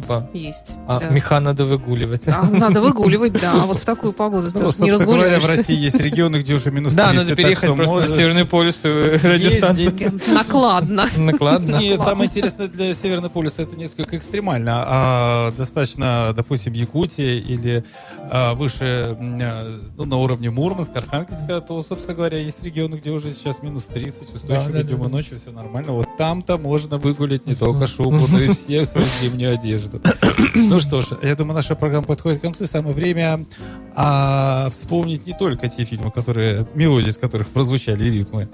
Шупа. 0.00 0.28
есть. 0.32 0.72
А 0.86 1.00
да. 1.00 1.08
меха 1.08 1.40
надо 1.40 1.64
выгуливать. 1.64 2.22
А, 2.28 2.44
надо 2.50 2.80
выгуливать, 2.80 3.32
да. 3.32 3.52
А 3.54 3.66
вот 3.66 3.78
в 3.78 3.84
такую 3.84 4.12
погоду 4.12 4.46
Ну, 4.46 4.50
ты 4.52 4.58
не 4.58 4.64
собственно 4.64 4.88
говоря, 4.88 4.96
в 4.96 5.44
разгуляешься. 5.44 5.48
России 5.48 5.76
есть 5.76 5.96
регионы, 6.00 6.36
где 6.38 6.54
уже 6.54 6.70
минус 6.70 6.94
30, 6.94 7.06
Да, 7.12 7.12
надо 7.12 7.34
переехать 7.34 7.74
просто 7.74 8.10
на 8.10 8.16
Северный 8.16 8.44
полюс 8.44 8.78
и 8.84 8.88
радиостанцию. 8.88 9.94
Накладно. 10.28 11.06
Накладно. 11.16 11.76
Не, 11.76 11.96
самое 11.96 12.26
интересное 12.28 12.68
для 12.68 12.94
Северного 12.94 13.30
полюса 13.30 13.62
это 13.62 13.76
несколько 13.76 14.16
экстремально. 14.16 14.84
А 14.86 15.52
достаточно, 15.56 16.32
допустим, 16.34 16.72
Якутия 16.72 17.38
или 17.38 17.84
а, 18.30 18.54
выше, 18.54 19.16
а, 19.20 19.80
ну, 19.96 20.04
на 20.04 20.16
уровне 20.16 20.50
Мурманска, 20.50 20.98
Архангельска, 20.98 21.60
то, 21.60 21.82
собственно 21.82 22.14
говоря, 22.16 22.38
есть 22.38 22.62
регионы, 22.62 22.96
где 22.96 23.10
уже 23.10 23.32
сейчас 23.32 23.62
минус 23.62 23.84
30, 23.84 24.34
устойчивые 24.34 24.68
Да, 24.68 24.72
да, 24.72 24.82
днем 24.82 25.02
да. 25.02 25.06
и 25.06 25.08
ночью, 25.10 25.38
все 25.38 25.50
нормально. 25.50 25.92
Вот 25.92 26.08
там-то 26.16 26.58
можно 26.58 26.98
выгулять 26.98 27.46
не 27.46 27.54
только 27.54 27.86
шубу, 27.86 28.26
но 28.30 28.38
и 28.38 28.48
все 28.48 28.84
свою 28.84 29.06
зимнюю 29.20 29.54
одежду. 29.54 29.85
Ну 30.54 30.80
что 30.80 31.02
ж, 31.02 31.06
я 31.22 31.34
думаю, 31.34 31.54
наша 31.54 31.74
программа 31.74 32.06
подходит 32.06 32.38
к 32.38 32.42
концу, 32.42 32.66
самое 32.66 32.94
время 32.94 33.46
а, 33.94 34.68
вспомнить 34.70 35.26
не 35.26 35.32
только 35.32 35.68
те 35.68 35.84
фильмы, 35.84 36.10
которые, 36.10 36.66
мелодии 36.74 37.08
из 37.08 37.18
которых 37.18 37.48
прозвучали, 37.48 38.04
ритмы, 38.04 38.48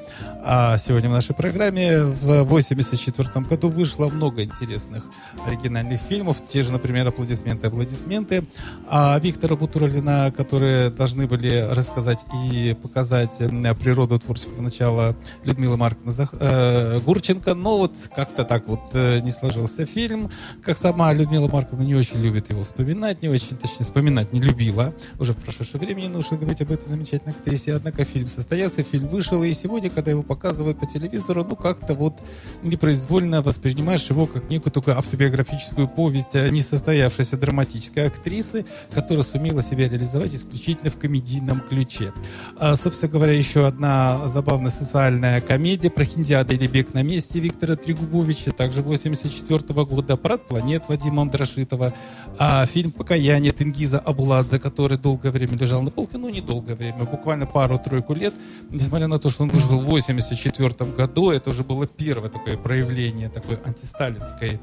а 0.44 0.78
сегодня 0.78 1.08
в 1.08 1.12
нашей 1.12 1.34
программе 1.34 2.04
в 2.04 2.42
1984 2.42 3.44
году 3.46 3.68
вышло 3.68 4.08
много 4.08 4.44
интересных 4.44 5.04
оригинальных 5.46 6.00
фильмов. 6.00 6.36
Те 6.48 6.62
же, 6.62 6.72
например, 6.72 7.08
«Аплодисменты, 7.08 7.66
аплодисменты» 7.66 8.44
а 8.88 9.18
Виктора 9.18 9.56
Бутурлина, 9.56 10.32
которые 10.36 10.90
должны 10.90 11.26
были 11.26 11.66
рассказать 11.70 12.24
и 12.52 12.76
показать 12.80 13.38
природу 13.80 14.18
творческого 14.18 14.62
начала 14.62 15.16
Людмилы 15.44 15.76
Марковны 15.76 16.12
э, 16.40 16.98
Гурченко. 17.00 17.54
Но 17.54 17.78
вот 17.78 17.96
как-то 18.14 18.44
так 18.44 18.68
вот 18.68 18.80
э, 18.92 19.20
не 19.20 19.30
сложился 19.30 19.86
фильм. 19.86 20.30
Как 20.62 20.76
сама 20.76 21.12
Людмила 21.12 21.21
Марковна 21.30 21.82
не 21.82 21.94
очень 21.94 22.20
любит 22.20 22.50
его 22.50 22.62
вспоминать, 22.62 23.22
не 23.22 23.28
очень, 23.28 23.56
точнее, 23.56 23.84
вспоминать 23.84 24.32
не 24.32 24.40
любила. 24.40 24.94
Уже 25.18 25.32
в 25.32 25.36
прошедшее 25.36 25.80
время 25.80 26.02
не 26.02 26.08
нужно 26.08 26.36
говорить 26.36 26.62
об 26.62 26.72
этой 26.72 26.88
замечательной 26.88 27.32
актрисе. 27.32 27.74
Однако 27.74 28.04
фильм 28.04 28.26
состоялся, 28.26 28.82
фильм 28.82 29.08
вышел, 29.08 29.42
и 29.42 29.52
сегодня, 29.52 29.90
когда 29.90 30.10
его 30.10 30.22
показывают 30.22 30.78
по 30.78 30.86
телевизору, 30.86 31.44
ну 31.44 31.56
как-то 31.56 31.94
вот 31.94 32.20
непроизвольно 32.62 33.42
воспринимаешь 33.42 34.08
его 34.08 34.26
как 34.26 34.48
некую 34.50 34.72
только 34.72 34.96
автобиографическую 34.96 35.88
повесть 35.88 36.34
о 36.34 36.50
несостоявшейся 36.50 37.36
драматической 37.36 38.06
актрисы, 38.06 38.64
которая 38.90 39.24
сумела 39.24 39.62
себя 39.62 39.88
реализовать 39.88 40.34
исключительно 40.34 40.90
в 40.90 40.98
комедийном 40.98 41.60
ключе. 41.60 42.12
А, 42.58 42.76
собственно 42.76 43.12
говоря, 43.12 43.32
еще 43.32 43.66
одна 43.66 44.26
забавная 44.28 44.70
социальная 44.70 45.40
комедия 45.40 45.90
про 45.90 46.04
Хиндиада 46.04 46.54
или 46.54 46.66
бег 46.66 46.94
на 46.94 47.02
месте 47.02 47.40
Виктора 47.40 47.76
Трегубовича, 47.76 48.52
также 48.52 48.82
84 48.82 49.84
года, 49.84 50.16
про 50.16 50.38
планет 50.38 50.88
Вадима 50.88 51.01
Вадима 51.02 51.22
Амдрашитова, 51.22 51.92
а 52.38 52.64
фильм 52.66 52.92
«Покаяние» 52.92 53.52
Тенгиза 53.52 53.98
Абуладзе, 53.98 54.60
который 54.60 54.98
долгое 54.98 55.32
время 55.32 55.58
лежал 55.58 55.82
на 55.82 55.90
полке, 55.90 56.16
ну, 56.16 56.28
недолгое 56.28 56.76
время, 56.76 57.04
буквально 57.04 57.44
пару-тройку 57.44 58.14
лет, 58.14 58.32
несмотря 58.70 59.08
на 59.08 59.18
то, 59.18 59.28
что 59.28 59.42
он 59.42 59.48
вышел 59.48 59.80
в 59.80 59.88
1984 59.88 60.90
году, 60.92 61.30
это 61.30 61.50
уже 61.50 61.64
было 61.64 61.88
первое 61.88 62.30
такое 62.30 62.56
проявление 62.56 63.28
такой 63.28 63.58
антисталинской 63.64 64.60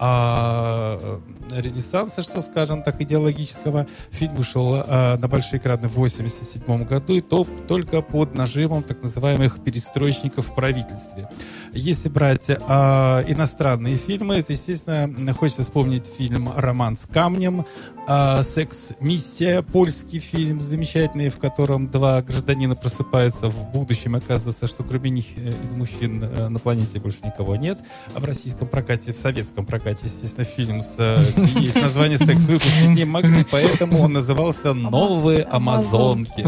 а, 0.00 1.20
ренессанса, 1.50 2.22
что 2.22 2.40
скажем 2.40 2.82
так, 2.82 3.00
идеологического. 3.00 3.86
Фильм 4.10 4.36
вышел 4.36 4.74
а, 4.74 5.16
на 5.16 5.26
большие 5.26 5.58
экраны 5.58 5.88
в 5.88 5.96
1987 5.96 6.84
году, 6.84 7.14
и 7.14 7.20
то 7.20 7.46
только 7.66 8.00
под 8.02 8.34
нажимом 8.34 8.82
так 8.82 9.02
называемых 9.02 9.62
перестройщиков 9.64 10.48
в 10.48 10.54
правительстве. 10.54 11.28
Если 11.72 12.08
брать 12.08 12.48
а, 12.48 13.24
иностранные 13.28 13.96
фильмы, 13.96 14.42
то, 14.42 14.52
естественно, 14.52 15.34
хочется 15.34 15.62
вспомнить 15.62 16.06
фильм 16.06 16.50
«Роман 16.54 16.96
с 16.96 17.06
камнем», 17.06 17.64
а, 18.06 18.42
«Секс-миссия», 18.42 19.62
польский 19.62 20.18
фильм 20.18 20.60
замечательный, 20.60 21.28
в 21.28 21.38
котором 21.38 21.88
два 21.88 22.22
гражданина 22.22 22.74
просыпаются 22.74 23.48
в 23.48 23.70
будущем, 23.70 24.14
оказывается, 24.14 24.66
что 24.66 24.82
кроме 24.82 25.10
них 25.10 25.26
э, 25.36 25.50
из 25.62 25.72
мужчин 25.72 26.22
э, 26.22 26.48
на 26.48 26.58
планете 26.58 27.00
больше 27.00 27.18
никого 27.22 27.56
нет. 27.56 27.78
А 28.14 28.20
в 28.20 28.24
российском 28.24 28.66
прокате, 28.66 29.12
в 29.12 29.18
советском 29.18 29.66
прокате, 29.66 30.06
естественно, 30.06 30.44
фильм 30.44 30.80
с, 30.80 30.94
э, 30.98 31.20
есть 31.60 31.80
название 31.80 32.16
«Секс» 32.16 32.46
выпустить 32.46 32.88
не 32.88 33.04
могли, 33.04 33.44
поэтому 33.50 34.00
он 34.00 34.14
назывался 34.14 34.72
«Новые 34.72 35.42
Амазонки». 35.42 36.46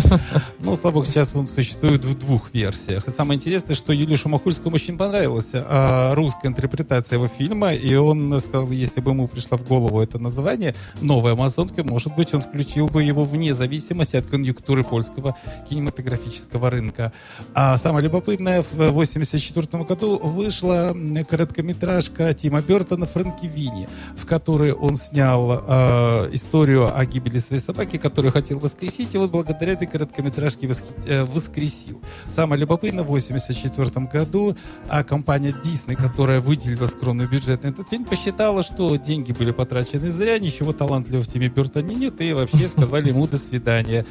Ну, 0.61 0.77
слава 0.77 0.95
богу, 0.95 1.07
сейчас 1.07 1.35
он 1.35 1.47
существует 1.47 2.05
в 2.05 2.18
двух 2.18 2.55
версиях. 2.55 3.09
И 3.09 3.11
самое 3.11 3.37
интересное, 3.37 3.75
что 3.75 3.93
Юлию 3.93 4.16
Шумахульскому 4.16 4.75
очень 4.75 4.97
понравилась 5.21 5.51
а, 5.53 6.14
русская 6.14 6.49
интерпретация 6.49 7.16
его 7.16 7.29
фильма, 7.29 7.75
и 7.75 7.95
он 7.95 8.41
сказал, 8.41 8.71
если 8.71 9.03
бы 9.03 9.11
ему 9.11 9.29
пришло 9.29 9.59
в 9.59 9.68
голову 9.68 10.01
это 10.01 10.18
название 10.18 10.75
«Новая 11.03 11.33
Амазонка», 11.33 11.85
может 11.85 12.14
быть, 12.16 12.33
он 12.33 12.41
включил 12.41 12.89
бы 12.89 13.03
его 13.03 13.25
вне 13.25 13.53
зависимости 13.53 14.16
от 14.16 14.27
конъюнктуры 14.27 14.83
польского 14.83 15.37
кинематографического 15.68 16.71
рынка. 16.71 17.12
А 17.55 17.77
самое 17.77 18.05
любопытное, 18.05 18.62
в 18.62 18.73
1984 18.73 19.85
году 19.85 20.18
вышла 20.18 20.97
короткометражка 21.29 22.33
Тима 22.33 22.62
Бертона 22.62 23.07
«Фрэнки 23.07 23.45
Винни», 23.45 23.89
в 24.16 24.25
которой 24.25 24.73
он 24.73 24.97
снял 24.97 25.64
э, 25.66 26.31
историю 26.33 26.97
о 26.99 27.05
гибели 27.05 27.39
своей 27.39 27.61
собаки, 27.61 27.99
которую 27.99 28.33
хотел 28.33 28.59
воскресить, 28.59 29.14
и 29.14 29.18
вот 29.18 29.31
благодаря 29.31 29.73
этой 29.75 29.87
короткометражке 29.87 30.71
э, 31.05 31.25
воскресил. 31.25 32.01
Самое 32.31 32.59
любопытное, 32.59 33.05
в 33.05 33.09
1984 33.09 34.07
году 34.07 34.57
компания 35.05 35.51
Disney, 35.51 35.96
которая 35.96 36.40
выделила 36.40 36.86
скромный 36.86 37.26
бюджет 37.26 37.62
на 37.62 37.68
этот 37.68 37.88
фильм, 37.88 38.05
посчитала, 38.05 38.62
что 38.62 38.94
деньги 38.96 39.32
были 39.32 39.51
потрачены 39.51 40.11
зря, 40.11 40.38
ничего 40.38 40.72
талантливого 40.72 41.22
в 41.22 41.28
Тиме 41.28 41.48
Бертоне 41.48 41.94
нет, 41.94 42.20
и 42.20 42.32
вообще 42.32 42.68
сказали 42.68 43.09
ему 43.09 43.26
до 43.26 43.38
свидания 43.38 44.05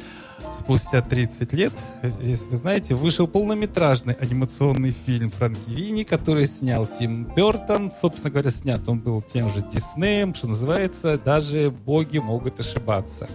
спустя 0.52 1.02
30 1.02 1.52
лет, 1.52 1.72
если 2.20 2.48
вы 2.48 2.56
знаете, 2.56 2.94
вышел 2.94 3.26
полнометражный 3.26 4.14
анимационный 4.14 4.90
фильм 4.90 5.28
Франки 5.30 5.68
Винни, 5.68 6.02
который 6.02 6.46
снял 6.46 6.86
Тим 6.86 7.24
Бертон. 7.34 7.90
Собственно 7.90 8.30
говоря, 8.30 8.50
снят 8.50 8.86
он 8.88 9.00
был 9.00 9.22
тем 9.22 9.48
же 9.52 9.62
Диснеем, 9.62 10.34
что 10.34 10.48
называется, 10.48 11.18
даже 11.18 11.70
боги 11.70 12.18
могут 12.18 12.60
ошибаться. 12.60 13.28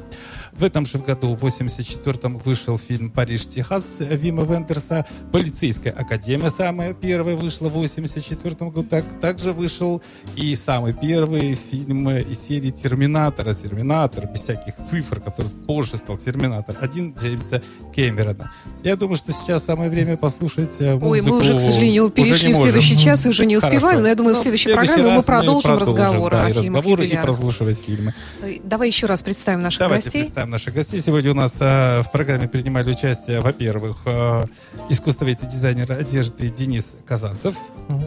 В 0.54 0.64
этом 0.64 0.86
же 0.86 1.00
году, 1.00 1.36
в 1.36 1.46
84-м, 1.46 2.38
вышел 2.38 2.78
фильм 2.78 3.10
«Париж, 3.10 3.46
Техас» 3.46 3.98
Вима 4.00 4.44
Вендерса. 4.44 5.06
«Полицейская 5.34 5.92
академия» 5.92 6.50
самая 6.50 6.94
первая 6.94 7.36
вышла 7.36 7.68
в 7.68 7.74
84 7.74 8.56
году. 8.72 8.84
Так, 8.84 9.04
также 9.20 9.52
вышел 9.52 10.02
и 10.38 10.56
самый 10.56 10.94
первый 10.94 11.56
фильм 11.56 12.10
из 12.10 12.40
серии 12.40 12.70
«Терминатора». 12.70 13.54
«Терминатор», 13.54 14.28
без 14.28 14.44
всяких 14.44 14.76
цифр, 14.86 15.20
который 15.20 15.52
позже 15.68 15.98
стал 15.98 16.16
«Терминатор» 16.16 16.78
один 16.96 17.14
Джеймса 17.14 17.62
Кэмерона. 17.94 18.52
Я 18.84 18.96
думаю, 18.96 19.18
что 19.18 19.32
сейчас 19.32 19.66
самое 19.66 19.90
время 19.90 20.18
послушать 20.18 20.80
музыку. 20.80 21.08
Ой, 21.08 21.22
мы 21.22 21.38
уже, 21.40 21.58
к 21.58 21.60
сожалению, 21.60 22.10
перешли 22.10 22.54
в 22.54 22.58
следующий 22.58 22.98
час 22.98 23.26
и 23.26 23.30
уже 23.30 23.46
не 23.46 23.58
успеваем, 23.58 23.82
Хорошо. 23.82 24.00
но 24.00 24.08
я 24.08 24.16
думаю, 24.16 24.36
в 24.36 24.40
следующей 24.40 24.70
ну, 24.70 24.76
программе 24.76 25.12
мы 25.12 25.24
продолжим, 25.24 25.72
мы 25.72 25.78
продолжим 25.78 25.78
разговор 25.78 26.32
да, 26.32 26.46
о 26.46 26.50
и 26.50 26.54
разговоры 26.54 27.08
и 27.08 27.18
прослушивать 27.18 27.80
фильмы. 27.80 28.14
Э, 28.42 28.56
давай 28.64 28.88
еще 28.88 29.08
раз 29.08 29.22
представим 29.22 29.62
наших 29.62 29.80
Давайте 29.80 30.06
гостей. 30.06 30.22
представим 30.24 30.50
наших 30.50 30.74
гостей. 30.74 31.00
Сегодня 31.02 31.32
у 31.32 31.36
нас 31.36 31.56
э, 31.60 32.02
в 32.02 32.12
программе 32.12 32.48
принимали 32.48 32.90
участие, 32.92 33.42
во-первых, 33.42 33.98
э, 34.06 34.46
искусствовед 34.90 35.44
и 35.44 35.46
дизайнер 35.48 35.92
одежды 35.92 36.50
Денис 36.50 36.96
Казанцев. 37.06 37.56
Угу. 37.90 38.04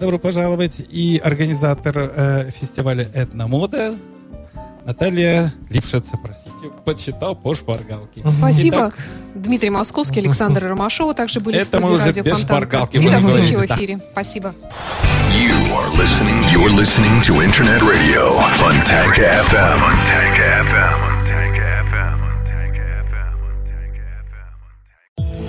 Добро 0.00 0.18
пожаловать. 0.18 0.80
И 0.90 1.20
организатор 1.22 1.94
э, 1.96 2.50
фестиваля 2.50 3.08
«Этномода» 3.14 3.94
Наталья 4.84 5.52
Лившица, 5.70 6.18
простите, 6.22 6.70
подсчитал 6.84 7.36
по 7.36 7.54
шпаргалке. 7.54 8.22
Спасибо. 8.30 8.76
Итак, 8.76 8.94
Дмитрий 9.34 9.70
Московский, 9.70 10.20
Александр 10.20 10.66
Ромашова 10.66 11.14
также 11.14 11.40
были 11.40 11.58
это 11.58 11.64
в 11.64 11.80
студии 11.80 11.84
мы 11.84 11.94
уже 11.94 12.22
без 12.22 12.38
шпаргалки. 12.40 12.96
И 12.96 13.08
до 13.08 13.18
встречи 13.18 13.54
в 13.54 13.64
эфире. 13.66 13.96
Да. 13.96 14.04
Спасибо. 14.12 14.54
You 15.32 15.54
are 15.76 15.90
listening, 15.96 16.42
you're 16.52 16.70
listening 16.76 17.20
to 17.22 17.40
Internet 17.42 17.82
Radio, 17.82 18.32
Fontanka 18.58 19.22
FM. 19.48 19.78
Fontanka 19.80 20.46
FM. 20.66 21.12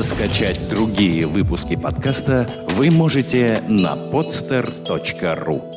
Скачать 0.01 0.59
другие 0.69 1.25
выпуски 1.27 1.75
подкаста 1.75 2.49
вы 2.69 2.91
можете 2.91 3.63
на 3.67 3.95
podster.ru 3.95 5.72